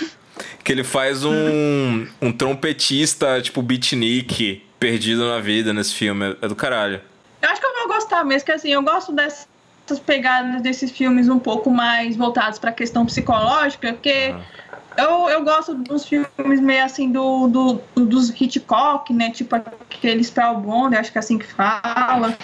Que 0.65 0.73
ele 0.73 0.85
faz 0.85 1.25
um, 1.25 2.07
um 2.21 2.33
trompetista, 2.33 3.41
tipo, 3.43 3.61
beatnik, 3.61 4.65
perdido 4.79 5.29
na 5.29 5.39
vida 5.39 5.73
nesse 5.73 5.95
filme. 5.95 6.37
É 6.41 6.49
do 6.49 6.57
caralho. 6.57 7.01
Eu 7.41 7.51
acho 7.51 7.61
que 7.61 7.67
eu 7.67 7.72
gostar 8.03 8.25
mesmo, 8.25 8.47
que 8.47 8.53
assim, 8.53 8.71
eu 8.71 8.83
gosto 8.83 9.13
dessas 9.13 9.47
pegadas 10.07 10.63
desses 10.63 10.91
filmes 10.91 11.29
um 11.29 11.39
pouco 11.39 11.71
mais 11.71 12.17
voltados 12.17 12.59
pra 12.59 12.73
questão 12.73 13.07
psicológica, 13.07 13.93
porque 13.93 14.35
eu, 14.97 15.29
eu 15.31 15.45
gosto 15.45 15.75
dos 15.75 16.07
filmes 16.07 16.61
meio 16.61 16.85
assim 16.85 17.11
do, 17.13 17.49
do, 17.49 18.07
dos 18.07 18.31
Hitchcock, 18.31 19.13
né? 19.13 19.31
Tipo 19.31 19.57
aquele 19.57 20.23
Spellbound, 20.25 20.97
acho 20.97 21.13
que 21.13 21.19
é 21.19 21.21
assim 21.21 21.39
que 21.39 21.47
fala. 21.47 22.39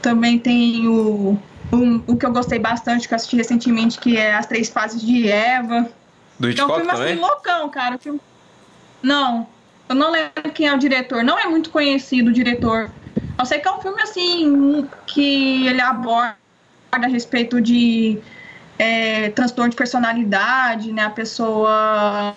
Também 0.00 0.38
tem 0.38 0.86
o, 0.88 1.38
um- 1.72 2.02
o 2.08 2.16
que 2.16 2.26
eu 2.26 2.32
gostei 2.32 2.58
bastante, 2.58 3.06
que 3.06 3.14
eu 3.14 3.16
assisti 3.16 3.36
recentemente, 3.36 3.98
que 3.98 4.16
é 4.16 4.34
As 4.34 4.46
Três 4.46 4.68
Fases 4.68 5.00
de 5.00 5.28
Eva. 5.28 5.82
Do 6.38 6.48
É 6.48 6.50
um 6.50 6.50
Hitchcock 6.50 6.74
filme 6.74 6.90
também? 6.90 7.14
assim, 7.14 7.20
loucão, 7.20 7.70
cara. 7.70 7.98
Filme- 7.98 8.20
Não, 9.02 9.48
eu 9.88 9.94
não 9.94 10.10
lembro 10.10 10.52
quem 10.54 10.68
é 10.68 10.74
o 10.74 10.78
diretor. 10.78 11.22
Não 11.22 11.38
é 11.38 11.46
muito 11.48 11.70
conhecido 11.70 12.30
o 12.30 12.32
diretor. 12.32 12.90
Eu 13.38 13.46
sei 13.46 13.58
que 13.58 13.68
é 13.68 13.72
um 13.72 13.80
filme 13.80 14.00
assim 14.02 14.88
que 15.06 15.66
ele 15.66 15.80
aborda 15.80 16.36
a 16.92 17.06
respeito 17.06 17.60
de 17.60 18.18
é, 18.78 19.30
transtorno 19.30 19.70
de 19.70 19.76
personalidade, 19.76 20.92
né? 20.92 21.04
A 21.04 21.10
pessoa 21.10 22.34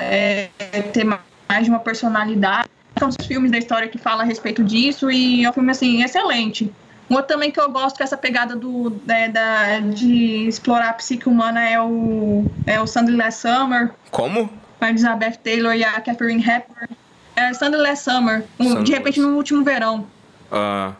é, 0.00 0.48
ter 0.92 1.04
mais 1.04 1.64
de 1.64 1.70
uma 1.70 1.80
personalidade. 1.80 2.68
São 2.98 3.08
os 3.08 3.26
filmes 3.26 3.50
da 3.50 3.58
história 3.58 3.88
que 3.88 3.98
falam 3.98 4.20
a 4.20 4.24
respeito 4.24 4.64
disso 4.64 5.10
e 5.10 5.44
é 5.44 5.50
um 5.50 5.52
filme 5.52 5.70
assim 5.70 6.02
excelente. 6.02 6.72
Um 7.08 7.14
outro 7.14 7.34
também 7.34 7.50
que 7.50 7.60
eu 7.60 7.70
gosto 7.70 7.96
que 7.96 8.02
essa 8.02 8.16
pegada 8.16 8.56
do, 8.56 9.00
é, 9.06 9.28
da, 9.28 9.78
de 9.80 10.48
explorar 10.48 10.90
a 10.90 10.92
psique 10.94 11.28
humana 11.28 11.62
é 11.62 11.80
o, 11.80 12.44
é 12.66 12.80
o 12.80 12.84
Last 13.16 13.42
Summer, 13.42 13.92
Como? 14.10 14.48
com 14.78 14.84
a 14.84 14.90
Elizabeth 14.90 15.36
Taylor 15.42 15.74
e 15.74 15.84
a 15.84 16.00
Catherine 16.00 16.42
Hepburn. 16.42 16.96
É 17.36 17.52
Sunday 17.52 17.80
Last 17.80 18.04
Summer, 18.04 18.44
um, 18.58 18.68
Sunday 18.68 18.84
de 18.84 18.92
repente 18.92 19.20
no 19.20 19.36
último 19.36 19.62
verão. 19.62 20.06
Ah. 20.50 20.94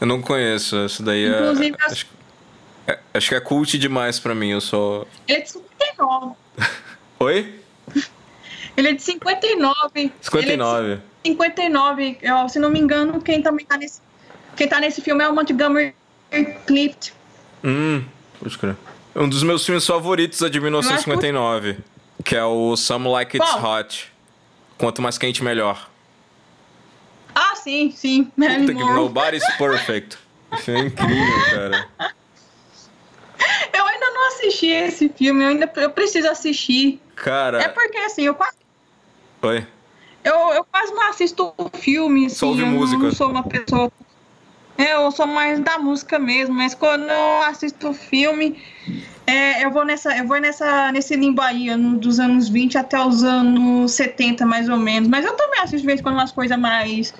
Eu 0.00 0.06
não 0.06 0.20
conheço. 0.20 0.76
Isso 0.86 1.02
daí 1.02 1.26
é. 1.26 1.40
Inclusive, 1.40 1.76
as- 1.80 1.92
Acho, 1.92 2.06
é- 2.86 2.98
acho 3.14 3.28
que 3.28 3.34
é 3.34 3.40
cult 3.40 3.78
demais 3.78 4.18
pra 4.18 4.34
mim. 4.34 4.50
Eu 4.50 4.60
só. 4.60 5.06
Ele 5.28 5.38
é 5.38 5.40
de 5.42 5.50
59. 5.50 6.34
Oi? 7.20 7.54
Ele 8.76 8.88
é 8.88 8.92
de 8.92 9.02
59. 9.02 9.90
Ele 9.94 10.06
é 10.06 10.08
de 10.08 10.24
59. 10.24 10.98
59. 11.24 12.18
Eu, 12.22 12.48
se 12.48 12.58
não 12.58 12.70
me 12.70 12.80
engano, 12.80 13.20
quem 13.20 13.40
também 13.42 13.64
tá 13.64 13.76
nesse, 13.76 14.00
quem 14.56 14.68
tá 14.68 14.80
nesse 14.80 15.00
filme 15.00 15.22
é 15.22 15.28
o 15.28 15.34
Montgomery 15.34 15.94
Clift. 16.66 17.12
Hum, 17.62 18.02
pode 18.40 18.58
crer. 18.58 18.76
Um 19.14 19.28
dos 19.28 19.42
meus 19.42 19.64
filmes 19.64 19.86
favoritos 19.86 20.42
é 20.42 20.48
de 20.48 20.58
1959, 20.60 21.78
que 22.24 22.34
é 22.34 22.44
o 22.44 22.76
Some 22.76 23.08
Like 23.08 23.36
It's 23.36 23.50
Qual? 23.52 23.78
Hot. 23.80 24.12
Quanto 24.84 25.00
mais 25.00 25.16
quente, 25.16 25.42
melhor. 25.42 25.88
Ah, 27.34 27.56
sim, 27.56 27.90
sim. 27.90 28.24
Puta 28.36 28.74
que. 28.74 28.84
Nobody's 28.84 29.42
Perfect. 29.56 30.18
Isso 30.52 30.70
é 30.70 30.78
incrível, 30.78 31.44
cara. 31.50 31.88
Eu 33.72 33.86
ainda 33.86 34.10
não 34.10 34.28
assisti 34.28 34.66
esse 34.66 35.08
filme, 35.08 35.42
eu 35.42 35.48
ainda 35.48 35.72
eu 35.76 35.90
preciso 35.90 36.28
assistir. 36.28 37.00
Cara. 37.16 37.62
É 37.62 37.68
porque 37.68 37.96
assim, 37.96 38.24
eu 38.26 38.34
quase, 38.34 38.58
Oi? 39.40 39.66
eu, 40.22 40.34
eu 40.52 40.64
quase 40.64 40.92
não 40.92 41.08
assisto 41.08 41.54
filme, 41.78 42.26
assim, 42.26 42.34
Só 42.34 42.48
ouve 42.48 42.64
música. 42.66 43.02
não 43.04 43.12
sou 43.12 43.30
uma 43.30 43.42
pessoa. 43.42 43.90
Eu 44.76 45.10
sou 45.12 45.26
mais 45.26 45.60
da 45.60 45.78
música 45.78 46.18
mesmo, 46.18 46.54
mas 46.54 46.74
quando 46.74 47.08
eu 47.08 47.42
assisto 47.42 47.92
filme, 47.92 48.60
é, 49.26 49.64
eu 49.64 49.70
vou 49.70 49.84
nessa, 49.84 50.16
eu 50.16 50.26
vou 50.26 50.40
nessa, 50.40 50.90
nesse 50.90 51.14
limbo 51.14 51.40
aí, 51.40 51.68
dos 51.96 52.18
anos 52.18 52.48
20 52.48 52.76
até 52.76 53.00
os 53.00 53.22
anos 53.22 53.92
70, 53.92 54.44
mais 54.44 54.68
ou 54.68 54.76
menos. 54.76 55.08
Mas 55.08 55.24
eu 55.24 55.34
também 55.34 55.60
assisto 55.60 55.78
de 55.78 55.86
vez 55.86 56.00
em 56.00 56.02
quando 56.02 56.16
umas 56.16 56.32
coisas 56.32 56.58
mais 56.58 57.14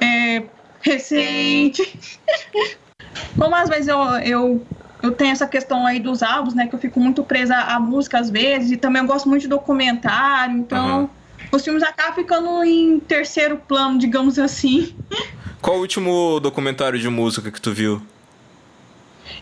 é, 0.00 0.44
recentes. 0.80 2.18
Como 3.38 3.54
às 3.54 3.68
vezes 3.68 3.88
eu, 3.88 3.98
eu 4.20 4.66
eu 5.02 5.12
tenho 5.12 5.30
essa 5.30 5.46
questão 5.46 5.86
aí 5.86 6.00
dos 6.00 6.22
álbuns, 6.22 6.54
né? 6.54 6.66
Que 6.66 6.74
eu 6.74 6.78
fico 6.78 6.98
muito 6.98 7.22
presa 7.22 7.56
à 7.56 7.78
música 7.78 8.18
às 8.18 8.30
vezes, 8.30 8.72
e 8.72 8.76
também 8.76 9.02
eu 9.02 9.08
gosto 9.08 9.28
muito 9.28 9.42
de 9.42 9.48
documentário, 9.48 10.56
então 10.56 11.02
uhum. 11.02 11.08
os 11.52 11.62
filmes 11.62 11.82
acabam 11.82 12.14
ficando 12.14 12.64
em 12.64 12.98
terceiro 13.00 13.58
plano, 13.68 13.98
digamos 13.98 14.38
assim. 14.38 14.96
Qual 15.60 15.76
o 15.76 15.80
último 15.80 16.40
documentário 16.40 16.98
de 16.98 17.08
música 17.08 17.50
que 17.50 17.60
tu 17.60 17.72
viu? 17.72 18.02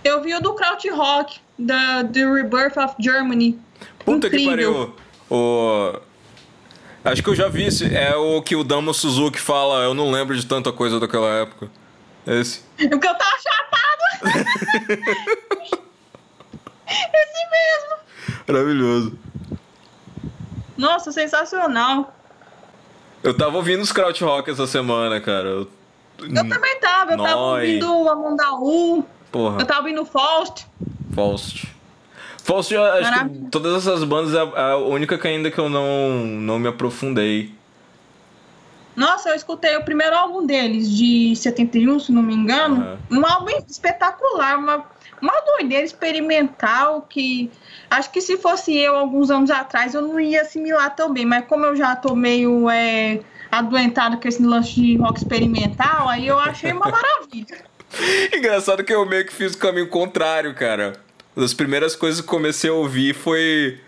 Eu 0.02 0.22
vi 0.22 0.34
o 0.34 0.40
do 0.40 0.54
Krautrock, 0.54 1.38
da 1.58 2.02
The 2.04 2.24
Rebirth 2.24 2.76
of 2.76 2.94
Germany. 2.98 3.58
Puta 4.04 4.26
Incrível. 4.26 4.46
que 4.46 4.50
pariu. 4.50 4.94
O... 5.30 6.00
Acho 7.04 7.22
que 7.22 7.28
eu 7.28 7.34
já 7.34 7.48
vi 7.48 7.64
esse. 7.64 7.94
É 7.94 8.16
o 8.16 8.42
que 8.42 8.56
o 8.56 8.64
Damo 8.64 8.92
Suzuki 8.92 9.40
fala, 9.40 9.84
eu 9.84 9.94
não 9.94 10.10
lembro 10.10 10.36
de 10.36 10.44
tanta 10.44 10.72
coisa 10.72 10.98
daquela 10.98 11.28
época. 11.28 11.70
Esse. 12.26 12.62
Porque 12.76 13.06
eu 13.06 13.14
tava 13.14 13.36
chapado. 13.40 14.02
esse 16.88 17.50
mesmo. 17.52 17.96
Maravilhoso. 18.48 19.18
Nossa, 20.76 21.12
sensacional. 21.12 22.14
Eu 23.22 23.34
tava 23.34 23.56
ouvindo 23.56 23.82
os 23.82 23.92
Krautrock 23.92 24.50
essa 24.50 24.66
semana, 24.66 25.20
cara. 25.20 25.48
Eu, 25.48 25.68
eu 26.18 26.48
também 26.48 26.80
tava. 26.80 27.12
Eu 27.12 27.16
Noi. 27.18 27.26
tava 27.26 27.40
ouvindo 27.40 28.02
o 28.02 28.08
Amondaú. 28.08 29.04
Porra. 29.30 29.60
Eu 29.60 29.66
tava 29.66 29.80
ouvindo 29.80 30.04
Faust. 30.04 30.66
Faust. 31.14 31.68
Faust, 32.42 32.72
eu 32.72 32.84
acho 32.84 33.28
que 33.28 33.50
todas 33.50 33.74
essas 33.86 34.04
bandas 34.04 34.32
é 34.34 34.60
a 34.60 34.76
única 34.76 35.18
que 35.18 35.26
ainda 35.26 35.50
que 35.50 35.58
eu 35.58 35.68
não, 35.68 36.10
não 36.24 36.58
me 36.58 36.68
aprofundei. 36.68 37.52
Nossa, 38.94 39.28
eu 39.28 39.34
escutei 39.34 39.76
o 39.76 39.84
primeiro 39.84 40.16
álbum 40.16 40.46
deles, 40.46 40.90
de 40.90 41.36
71, 41.36 42.00
se 42.00 42.12
não 42.12 42.22
me 42.22 42.34
engano. 42.34 42.98
Uhum. 43.10 43.18
Um 43.18 43.26
álbum 43.26 43.50
espetacular, 43.68 44.56
uma, 44.56 44.86
uma 45.20 45.34
doideira 45.42 45.84
experimental 45.84 47.02
que 47.02 47.50
acho 47.90 48.10
que 48.10 48.22
se 48.22 48.38
fosse 48.38 48.74
eu 48.74 48.96
alguns 48.96 49.30
anos 49.30 49.50
atrás 49.50 49.94
eu 49.94 50.00
não 50.00 50.18
ia 50.18 50.40
assimilar 50.40 50.94
tão 50.94 51.12
bem, 51.12 51.26
mas 51.26 51.44
como 51.46 51.66
eu 51.66 51.76
já 51.76 51.94
tô 51.94 52.14
meio 52.14 52.70
é, 52.70 53.20
adoentado 53.50 54.18
com 54.18 54.28
esse 54.28 54.42
lance 54.42 54.74
de 54.74 54.96
rock 54.96 55.18
experimental, 55.18 56.08
aí 56.08 56.26
eu 56.26 56.38
achei 56.38 56.72
uma 56.72 56.88
maravilha. 56.88 57.64
Engraçado 58.34 58.84
que 58.84 58.92
eu 58.92 59.06
meio 59.06 59.26
que 59.26 59.32
fiz 59.32 59.54
o 59.54 59.58
caminho 59.58 59.88
contrário, 59.88 60.54
cara. 60.54 60.94
Das 61.36 61.54
primeiras 61.54 61.94
coisas 61.94 62.20
que 62.20 62.26
comecei 62.26 62.70
a 62.70 62.72
ouvir 62.72 63.14
foi 63.14 63.78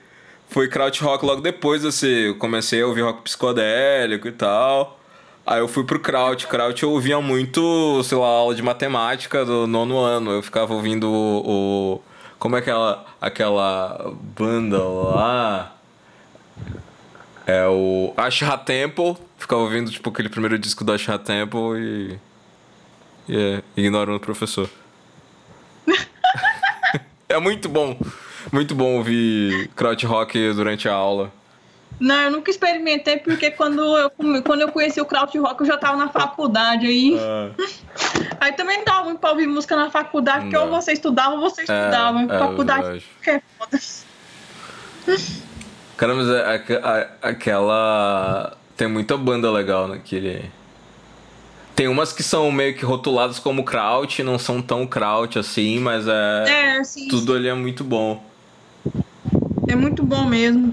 foi 0.49 0.69
krautrock 0.69 1.25
logo 1.25 1.43
depois, 1.43 1.85
assim, 1.85 2.09
eu 2.09 2.35
comecei 2.37 2.81
a 2.81 2.87
ouvir 2.87 3.03
rock 3.03 3.23
psicodélico 3.23 4.29
e 4.29 4.33
tal. 4.33 4.99
Aí 5.47 5.61
eu 5.61 5.69
fui 5.69 5.83
pro 5.85 5.99
kraut. 5.99 6.47
Kraut 6.47 6.83
eu 6.83 6.91
ouvia 6.91 7.21
muito, 7.23 8.03
sei 8.05 8.19
lá, 8.19 8.27
aula 8.27 8.55
de 8.55 8.63
matemática 8.63 9.47
do 9.47 9.67
nono 9.67 9.99
ano. 9.99 10.31
Eu 10.31 10.43
ficava 10.43 10.75
ouvindo 10.75 11.09
o. 11.09 11.95
o 11.97 12.03
como 12.39 12.55
é 12.57 12.59
aquela, 12.59 13.07
aquela 13.21 14.13
banda 14.37 14.79
lá? 14.79 15.78
É 17.49 17.67
o 17.67 18.13
Ashra 18.17 18.57
Temple. 18.57 19.17
Ficava 19.39 19.63
ouvindo, 19.63 19.91
tipo, 19.91 20.11
aquele 20.11 20.29
primeiro 20.29 20.59
disco 20.59 20.85
do 20.85 20.93
Ashra 20.93 21.19
Temple 21.19 21.79
e 21.79 22.19
e 23.29 23.37
é, 23.37 23.63
ignoram 23.77 24.17
o 24.17 24.21
professor. 24.21 24.71
é 27.29 27.39
muito 27.39 27.69
bom. 27.69 27.99
Muito 28.51 28.75
bom 28.75 28.97
ouvir 28.97 29.69
crowd 29.77 30.07
rock 30.07 30.53
durante 30.55 30.89
a 30.89 30.95
aula. 30.95 31.31
Não, 32.01 32.15
eu 32.23 32.31
nunca 32.31 32.51
experimentei 32.51 33.19
porque 33.19 33.51
quando 33.51 33.83
eu, 33.99 34.11
quando 34.43 34.63
eu 34.63 34.73
conheci 34.73 35.01
o 35.01 35.05
crowd 35.05 35.37
rock 35.39 35.61
eu 35.61 35.67
já 35.67 35.77
tava 35.77 35.99
na 35.99 36.09
faculdade 36.09 36.87
aí. 36.87 37.19
Ah. 37.21 37.51
Aí 38.41 38.53
também 38.53 38.79
não 38.79 38.85
dava 38.85 39.05
muito 39.05 39.19
pra 39.19 39.31
ouvir 39.31 39.47
música 39.47 39.77
na 39.77 39.91
faculdade, 39.91 40.45
porque 40.45 40.57
ou 40.57 40.71
você 40.71 40.93
estudava 40.93 41.35
ou 41.35 41.41
você 41.41 41.63
estudava. 41.63 42.21
É, 42.21 42.25
é 42.25 42.39
faculdade 42.39 43.05
é 43.27 43.43
foda. 43.59 43.79
Cara, 45.99 46.15
mas 46.15 46.29
é, 46.31 46.55
é, 46.55 47.09
aquela. 47.21 48.57
Tem 48.77 48.87
muita 48.87 49.17
banda 49.17 49.51
legal 49.51 49.89
naquele. 49.89 50.49
Tem 51.75 51.89
umas 51.89 52.13
que 52.13 52.23
são 52.23 52.51
meio 52.53 52.77
que 52.77 52.85
rotuladas 52.85 53.41
como 53.41 53.65
kraut, 53.65 54.23
não 54.23 54.39
são 54.39 54.63
tão 54.63 54.87
kraut 54.87 55.37
assim, 55.37 55.81
mas 55.81 56.07
é. 56.07 56.77
é 56.79 56.85
sim, 56.85 57.09
tudo 57.09 57.33
sim. 57.33 57.39
ali 57.39 57.49
é 57.49 57.55
muito 57.55 57.83
bom. 57.83 58.23
É 59.67 59.75
muito 59.75 60.05
bom 60.05 60.25
mesmo. 60.25 60.73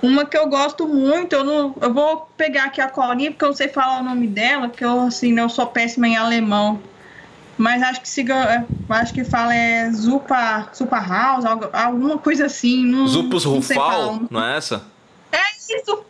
Uma 0.00 0.24
que 0.24 0.38
eu 0.38 0.48
gosto 0.48 0.88
muito, 0.88 1.34
eu 1.34 1.44
não. 1.44 1.74
Eu 1.78 1.92
vou 1.92 2.26
pegar 2.38 2.64
aqui 2.64 2.80
a 2.80 2.88
colinha, 2.88 3.30
porque 3.30 3.44
eu 3.44 3.48
não 3.48 3.56
sei 3.56 3.68
falar 3.68 4.00
o 4.00 4.04
nome 4.04 4.28
dela, 4.28 4.68
porque 4.68 4.84
eu 4.84 5.00
assim, 5.02 5.38
eu 5.38 5.48
sou 5.50 5.66
péssima 5.66 6.08
em 6.08 6.16
alemão. 6.16 6.80
Mas 7.58 7.82
acho 7.82 8.00
que 8.00 8.08
siga. 8.08 8.64
Acho 8.88 9.12
que 9.12 9.24
fala 9.24 9.52
é 9.52 9.90
Zupa, 9.90 10.70
Zupa 10.74 11.00
House, 11.00 11.44
alguma 11.72 12.16
coisa 12.16 12.46
assim. 12.46 12.86
Não, 12.86 13.06
Zupus 13.08 13.44
Rufal, 13.44 14.20
não 14.30 14.44
é 14.44 14.56
essa? 14.56 14.84
É 15.32 15.42
isso! 15.58 16.04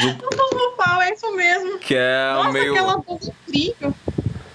Do... 0.00 0.56
no 0.56 0.70
pau, 0.76 1.00
é 1.02 1.12
isso 1.12 1.30
mesmo. 1.36 1.78
Que 1.78 1.94
é 1.94 2.32
Nossa, 2.34 2.52
meio. 2.52 2.72
aquela 2.72 3.02
coisa 3.02 3.32
incrível. 3.46 3.94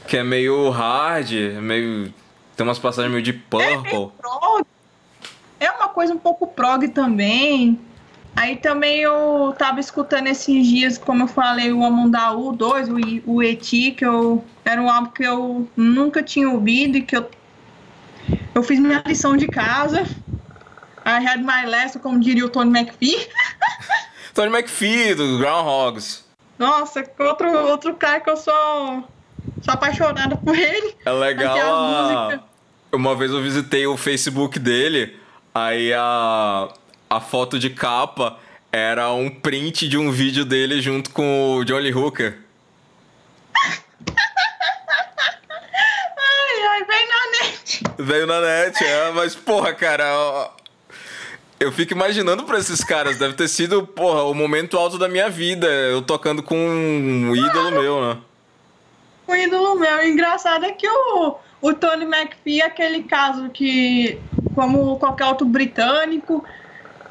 Que 0.08 0.18
é 0.18 0.24
meio 0.24 0.70
hard, 0.72 1.32
meio. 1.62 2.14
Tem 2.58 2.66
umas 2.66 2.80
passagens 2.80 3.12
meio 3.12 3.24
de 3.24 3.32
purple. 3.32 4.12
É, 5.60 5.66
é 5.66 5.72
uma 5.72 5.88
coisa 5.88 6.14
um 6.14 6.18
pouco 6.18 6.48
prog 6.48 6.88
também. 6.90 7.80
Aí 8.36 8.56
também 8.56 9.00
eu 9.00 9.54
tava 9.58 9.80
escutando 9.80 10.28
esses 10.28 10.66
dias, 10.66 10.98
como 10.98 11.24
eu 11.24 11.28
falei, 11.28 11.74
o 11.74 11.84
Amundaú 11.84 12.54
2, 12.54 12.90
o, 12.90 12.96
o 13.26 13.44
Eti, 13.44 13.92
que 13.92 14.06
eu, 14.06 14.44
era 14.64 14.82
um 14.82 14.90
álbum 14.90 15.12
que 15.12 15.24
eu 15.24 15.68
nunca 15.76 16.24
tinha 16.24 16.50
ouvido 16.50 16.98
e 16.98 17.02
que 17.02 17.18
eu, 17.18 17.30
eu 18.56 18.64
fiz 18.64 18.80
minha 18.80 19.04
lição 19.06 19.36
de 19.36 19.48
casa. 19.48 20.04
I 21.06 21.26
had 21.26 21.42
my 21.42 21.66
lesson, 21.66 22.00
como 22.00 22.20
diria 22.20 22.46
o 22.46 22.50
Tony 22.50 22.78
McPhee. 22.78 23.28
Tony 24.34 24.56
McPhee, 24.56 25.16
do 25.16 25.38
Groundhogs. 25.38 26.24
Nossa, 26.58 27.04
outro, 27.20 27.68
outro 27.68 27.96
cara 27.96 28.20
que 28.20 28.30
eu 28.30 28.38
sou, 28.38 29.08
sou 29.62 29.74
apaixonada 29.74 30.36
por 30.38 30.58
ele. 30.58 30.96
É 31.06 31.12
legal 31.12 31.58
a... 31.58 32.40
Uma 32.92 33.16
vez 33.16 33.32
eu 33.32 33.42
visitei 33.42 33.86
o 33.86 33.96
Facebook 33.96 34.58
dele, 34.58 35.16
aí 35.54 35.94
a, 35.94 36.70
a 37.10 37.20
foto 37.20 37.58
de 37.58 37.72
capa 37.72 38.38
era 38.72 39.12
um 39.12 39.30
print 39.30 39.88
de 39.88 39.98
um 39.98 40.12
vídeo 40.12 40.46
dele 40.46 40.80
junto 40.82 41.10
com 41.10 41.56
o 41.56 41.66
Johnny 41.66 41.92
Hooker. 41.92 42.38
ai, 46.18 46.68
ai, 46.70 46.84
veio 46.86 47.08
na 47.08 47.32
net. 47.32 47.84
Veio 47.98 48.28
na 48.28 48.42
net, 48.42 48.84
é, 48.84 49.12
mas 49.12 49.36
porra, 49.36 49.74
cara, 49.74 50.52
eu 51.60 51.72
fico 51.72 51.94
imaginando 51.94 52.44
pra 52.44 52.60
esses 52.60 52.84
caras, 52.84 53.18
deve 53.18 53.34
ter 53.34 53.48
sido, 53.48 53.86
porra, 53.86 54.24
o 54.24 54.34
momento 54.34 54.78
alto 54.78 55.00
da 55.00 55.10
minha 55.10 55.30
vida. 55.30 55.68
Eu 55.68 56.04
tocando 56.04 56.44
com 56.44 56.56
um 56.56 57.36
ídolo 57.36 57.72
meu, 57.72 58.02
né? 58.02 58.18
Um 59.28 59.36
ídolo 59.36 59.76
meu. 59.80 59.98
O 59.98 60.04
engraçado 60.04 60.64
é 60.66 60.72
que 60.72 60.88
o, 60.88 61.36
o 61.62 61.74
Tony 61.74 62.06
McPhee 62.06 62.62
aquele 62.62 63.04
caso 63.04 63.50
que, 63.50 64.20
como 64.54 64.98
qualquer 65.00 65.26
outro 65.26 65.46
britânico, 65.46 66.46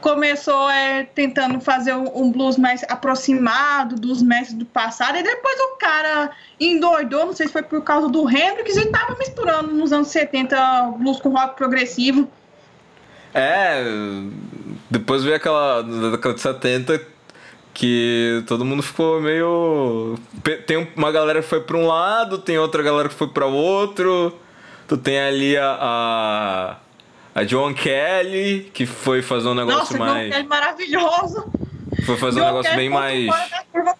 começou 0.01 0.71
é, 0.71 1.05
tentando 1.15 1.61
fazer 1.61 1.95
um 1.95 2.31
blues 2.31 2.57
mais 2.57 2.85
aproximado 2.89 3.97
dos 3.97 4.23
mestres 4.23 4.59
do 4.59 4.65
passado, 4.65 5.19
e 5.19 5.23
depois 5.23 5.59
o 5.61 5.77
cara 5.79 6.31
endoidou, 6.61 7.27
não 7.27 7.33
sei 7.33 7.47
se 7.47 7.53
foi 7.53 7.63
por 7.63 7.83
causa 7.83 8.09
do 8.09 8.29
Hendrix, 8.29 8.77
e 8.77 8.87
tava 8.87 9.17
misturando 9.19 9.75
nos 9.75 9.93
anos 9.93 10.09
70 10.09 10.95
blues 10.99 11.21
com 11.21 11.31
rock 11.31 11.57
progressivo. 11.57 12.29
É, 13.35 13.85
depois 14.91 15.23
veio 15.23 15.37
aquela 15.37 15.83
da 15.83 16.11
década 16.11 16.35
de 16.35 16.41
70 16.41 17.19
que 17.79 18.43
todo 18.49 18.65
mundo 18.65 18.83
ficou 18.83 19.21
meio. 19.21 20.19
Tem 20.67 20.89
uma 20.97 21.13
galera 21.13 21.41
que 21.41 21.49
foi 21.49 21.61
pra 21.61 21.77
um 21.77 21.87
lado, 21.87 22.39
tem 22.39 22.59
outra 22.59 22.83
galera 22.83 23.09
que 23.09 23.15
foi 23.15 23.29
pra 23.29 23.47
outro. 23.47 24.37
Tu 24.89 24.97
tem 24.97 25.21
ali 25.21 25.57
a. 25.57 25.79
a, 25.81 26.77
a 27.39 27.45
John 27.45 27.73
Kelly, 27.73 28.69
que 28.75 28.85
foi 28.85 29.23
fazer 29.23 29.49
um 29.49 29.55
negócio 29.55 29.97
Nossa, 29.97 29.99
mais. 29.99 30.27
John 30.27 30.33
Kelly 30.33 30.49
maravilhoso! 30.49 31.53
Foi 32.05 32.17
fazer 32.17 32.41
John 32.41 32.47
um 32.47 32.49
negócio 32.49 32.71
Kelly 32.71 32.77
bem 32.77 32.91
mais. 32.91 33.27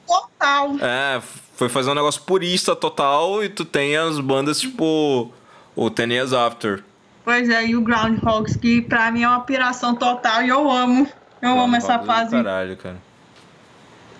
Total. 0.07 0.77
É, 0.81 1.23
foi 1.55 1.69
fazer 1.69 1.91
um 1.91 1.95
negócio 1.95 2.23
purista 2.23 2.75
total 2.75 3.45
e 3.45 3.49
tu 3.49 3.65
tem 3.65 3.97
as 3.97 4.19
bandas 4.19 4.61
tipo 4.61 5.33
o 5.77 5.91
Ten 5.91 6.13
Years 6.13 6.33
After. 6.33 6.83
Pois 7.25 7.49
é, 7.49 7.67
e 7.67 7.77
o 7.77 7.81
Groundhogs, 7.81 8.57
que 8.57 8.83
pra 8.83 9.11
mim 9.13 9.23
é 9.23 9.29
uma 9.29 9.41
piração 9.41 9.95
total 9.95 10.43
e 10.43 10.49
eu 10.49 10.69
amo. 10.69 11.07
Eu 11.41 11.61
amo 11.61 11.77
essa 11.77 12.01
fase. 12.01 12.33
Caralho, 12.33 12.77
cara. 12.77 12.97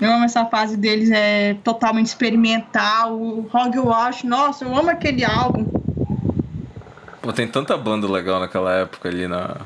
Eu 0.01 0.13
amo 0.13 0.25
essa 0.25 0.47
fase 0.47 0.77
deles, 0.77 1.11
é 1.11 1.55
totalmente 1.65 2.07
experimental. 2.07 3.19
O 3.19 3.51
Hogwash, 3.53 4.23
nossa, 4.23 4.65
eu 4.65 4.77
amo 4.77 4.91
aquele 4.91 5.25
álbum. 5.25 5.78
Pô, 7.29 7.33
tem 7.35 7.47
tanta 7.47 7.77
banda 7.77 8.11
legal 8.11 8.41
naquela 8.41 8.73
época 8.73 9.07
ali 9.07 9.29
na, 9.29 9.59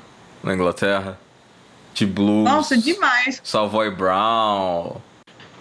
na 0.42 0.52
Inglaterra. 0.52 1.16
De 1.94 2.04
blues. 2.04 2.42
Nossa, 2.42 2.76
demais. 2.76 3.40
Savoy 3.44 3.88
Brown. 3.88 4.96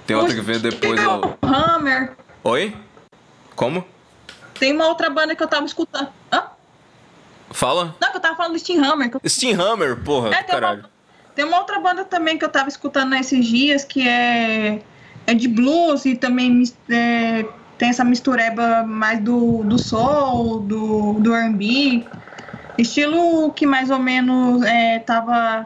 Tem 0.07 0.15
outra 0.15 0.33
que 0.33 0.41
veio 0.41 0.59
depois. 0.59 0.99
Eu... 0.99 1.37
Hammer. 1.43 2.13
Oi? 2.43 2.75
Como? 3.55 3.85
Tem 4.55 4.73
uma 4.73 4.87
outra 4.87 5.11
banda 5.11 5.35
que 5.35 5.43
eu 5.43 5.47
tava 5.47 5.63
escutando. 5.63 6.09
Hã? 6.33 6.45
Fala? 7.51 7.95
Não, 8.01 8.09
que 8.09 8.17
eu 8.17 8.21
tava 8.21 8.35
falando 8.35 8.53
do 8.53 8.59
Steam 8.59 8.83
Hammer. 8.83 9.11
Steam 9.27 9.61
Hammer, 9.61 10.03
porra, 10.03 10.29
É, 10.29 10.41
tem, 10.41 10.55
caralho. 10.55 10.79
uma, 10.79 10.89
tem 11.35 11.45
uma 11.45 11.59
outra 11.59 11.79
banda 11.79 12.03
também 12.03 12.35
que 12.35 12.43
eu 12.43 12.49
tava 12.49 12.67
escutando 12.67 13.11
nesses 13.11 13.45
dias 13.45 13.83
que 13.83 14.09
é, 14.09 14.81
é 15.27 15.35
de 15.35 15.47
blues 15.47 16.03
e 16.05 16.15
também 16.15 16.63
é, 16.89 17.45
tem 17.81 17.89
essa 17.89 18.03
mistureba 18.03 18.83
mais 18.83 19.19
do, 19.21 19.63
do 19.63 19.79
soul, 19.79 20.59
do, 20.59 21.13
do 21.13 21.33
R&B. 21.33 22.05
Estilo 22.77 23.51
que 23.53 23.65
mais 23.65 23.89
ou 23.89 23.97
menos 23.97 24.61
é, 24.61 24.99
tava 24.99 25.65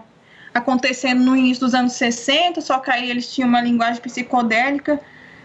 acontecendo 0.53 1.21
no 1.21 1.35
início 1.35 1.65
dos 1.65 1.73
anos 1.73 1.91
60, 1.91 2.61
só 2.61 2.79
que 2.79 2.89
aí 2.89 3.09
eles 3.11 3.33
tinham 3.33 3.49
uma 3.49 3.59
linguagem 3.59 4.01
psicodélica. 4.01 4.97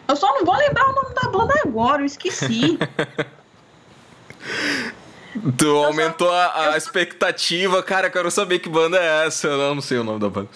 Eu 0.06 0.14
só 0.14 0.28
não 0.32 0.44
vou 0.44 0.54
lembrar 0.56 0.88
o 0.90 0.94
nome 0.94 1.12
da 1.12 1.28
banda 1.28 1.54
agora, 1.64 2.02
eu 2.02 2.06
esqueci. 2.06 2.78
Tu 5.56 5.64
só- 5.64 5.86
aumentou 5.86 6.30
a, 6.32 6.52
a 6.60 6.64
eu- 6.66 6.76
expectativa, 6.76 7.82
cara, 7.82 8.08
eu 8.08 8.10
quero 8.10 8.30
saber 8.30 8.58
que 8.58 8.68
banda 8.68 8.96
é 8.98 9.26
essa. 9.26 9.46
Eu 9.46 9.74
não 9.74 9.82
sei 9.82 9.98
o 9.98 10.04
nome 10.04 10.18
da 10.18 10.28
banda. 10.28 10.48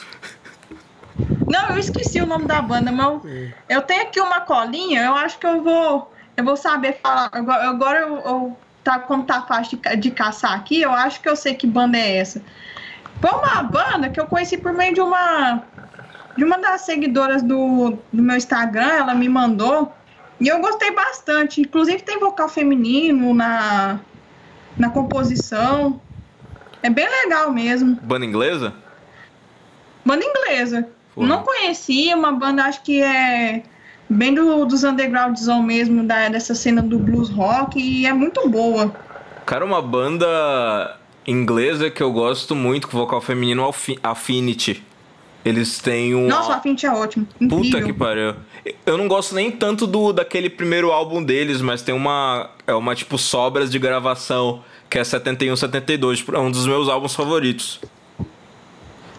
Não, 1.54 1.70
eu 1.70 1.78
esqueci 1.78 2.20
o 2.20 2.26
nome 2.26 2.46
da 2.46 2.60
banda, 2.60 2.90
mas 2.90 3.06
eu, 3.06 3.22
eu 3.68 3.82
tenho 3.82 4.02
aqui 4.02 4.20
uma 4.20 4.40
colinha, 4.40 5.04
eu 5.04 5.14
acho 5.14 5.38
que 5.38 5.46
eu 5.46 5.62
vou. 5.62 6.12
Eu 6.36 6.42
vou 6.44 6.56
saber 6.56 6.98
falar. 7.00 7.28
Agora, 7.30 7.68
agora 7.68 7.98
eu, 8.00 8.16
eu- 8.16 8.58
tá, 8.82 8.98
como 8.98 9.22
tá 9.22 9.42
fácil 9.42 9.78
de, 9.78 9.96
de 9.96 10.10
caçar 10.10 10.52
aqui, 10.54 10.80
eu 10.82 10.90
acho 10.92 11.20
que 11.20 11.28
eu 11.28 11.36
sei 11.36 11.54
que 11.54 11.64
banda 11.66 11.96
é 11.96 12.16
essa. 12.16 12.42
Foi 13.20 13.30
uma 13.30 13.62
banda 13.62 14.08
que 14.08 14.18
eu 14.20 14.26
conheci 14.26 14.58
por 14.58 14.72
meio 14.72 14.92
de 14.92 15.00
uma. 15.00 15.62
De 16.36 16.42
uma 16.42 16.58
das 16.58 16.80
seguidoras 16.80 17.40
do, 17.42 17.96
do 18.12 18.20
meu 18.22 18.36
Instagram, 18.36 18.88
ela 18.90 19.14
me 19.14 19.28
mandou. 19.28 19.94
E 20.40 20.48
eu 20.48 20.60
gostei 20.60 20.90
bastante. 20.90 21.60
Inclusive 21.60 22.02
tem 22.02 22.18
vocal 22.18 22.48
feminino 22.48 23.32
na, 23.32 24.00
na 24.76 24.90
composição. 24.90 26.00
É 26.82 26.90
bem 26.90 27.08
legal 27.08 27.52
mesmo. 27.52 27.94
Banda 28.02 28.24
inglesa? 28.26 28.74
Banda 30.04 30.24
inglesa. 30.24 30.88
Porra. 31.14 31.26
Não 31.26 31.42
conhecia, 31.42 32.16
uma 32.16 32.32
banda 32.32 32.64
acho 32.64 32.82
que 32.82 33.02
é 33.02 33.62
bem 34.08 34.34
do, 34.34 34.64
dos 34.64 34.84
undergroundzão 34.84 35.62
mesmo, 35.62 36.04
da, 36.04 36.28
dessa 36.28 36.54
cena 36.54 36.82
do 36.82 36.98
blues 36.98 37.30
rock, 37.30 37.80
e 37.80 38.06
é 38.06 38.12
muito 38.12 38.48
boa. 38.48 38.94
Cara, 39.46 39.64
uma 39.64 39.80
banda 39.82 40.96
inglesa 41.26 41.90
que 41.90 42.02
eu 42.02 42.12
gosto 42.12 42.54
muito 42.54 42.88
com 42.88 42.98
vocal 42.98 43.20
feminino 43.20 43.62
é 43.62 43.94
Affinity. 44.02 44.82
Eles 45.44 45.78
têm 45.78 46.14
um. 46.14 46.26
Nossa, 46.26 46.50
o 46.50 46.52
Affinity 46.52 46.86
é 46.86 46.90
ótimo. 46.90 47.26
Puta 47.38 47.54
Incrível. 47.54 47.84
que 47.84 47.92
pariu. 47.92 48.34
Eu 48.86 48.96
não 48.96 49.06
gosto 49.06 49.34
nem 49.34 49.50
tanto 49.50 49.86
do 49.86 50.10
daquele 50.10 50.48
primeiro 50.48 50.90
álbum 50.90 51.22
deles, 51.22 51.60
mas 51.60 51.82
tem 51.82 51.94
uma. 51.94 52.50
É 52.66 52.74
uma 52.74 52.94
tipo 52.94 53.18
sobras 53.18 53.70
de 53.70 53.78
gravação, 53.78 54.64
que 54.88 54.98
é 54.98 55.04
71, 55.04 55.54
72. 55.54 56.18
tipo, 56.18 56.34
É 56.34 56.38
um 56.38 56.50
dos 56.50 56.66
meus 56.66 56.88
álbuns 56.88 57.14
favoritos. 57.14 57.78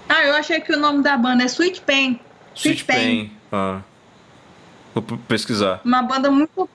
Ah, 0.07 0.23
eu 0.25 0.35
achei 0.35 0.59
que 0.59 0.71
o 0.71 0.79
nome 0.79 1.01
da 1.03 1.17
banda 1.17 1.43
é 1.43 1.47
Sweet 1.47 1.81
Pain. 1.81 2.19
Sweet 2.53 2.85
Pain. 2.85 3.31
Ah. 3.51 3.81
Vou 4.93 5.03
pesquisar. 5.27 5.81
Uma 5.83 6.01
banda 6.01 6.31
muito. 6.31 6.69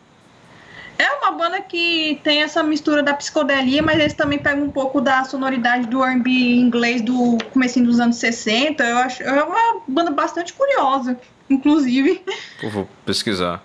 É 0.98 1.10
uma 1.14 1.30
banda 1.30 1.62
que 1.62 2.20
tem 2.22 2.42
essa 2.42 2.62
mistura 2.62 3.02
da 3.02 3.14
psicodelia, 3.14 3.82
mas 3.82 3.98
eles 3.98 4.12
também 4.12 4.38
pegam 4.38 4.64
um 4.64 4.70
pouco 4.70 5.00
da 5.00 5.24
sonoridade 5.24 5.86
do 5.86 6.04
R&B 6.04 6.30
inglês 6.30 7.00
do 7.00 7.38
comecinho 7.52 7.86
dos 7.86 7.98
anos 7.98 8.16
60. 8.16 8.84
Eu 8.84 8.98
acho 8.98 9.22
é 9.22 9.42
uma 9.42 9.80
banda 9.88 10.10
bastante 10.10 10.52
curiosa, 10.52 11.18
inclusive. 11.48 12.22
Eu 12.62 12.68
vou 12.68 12.88
pesquisar. 13.06 13.64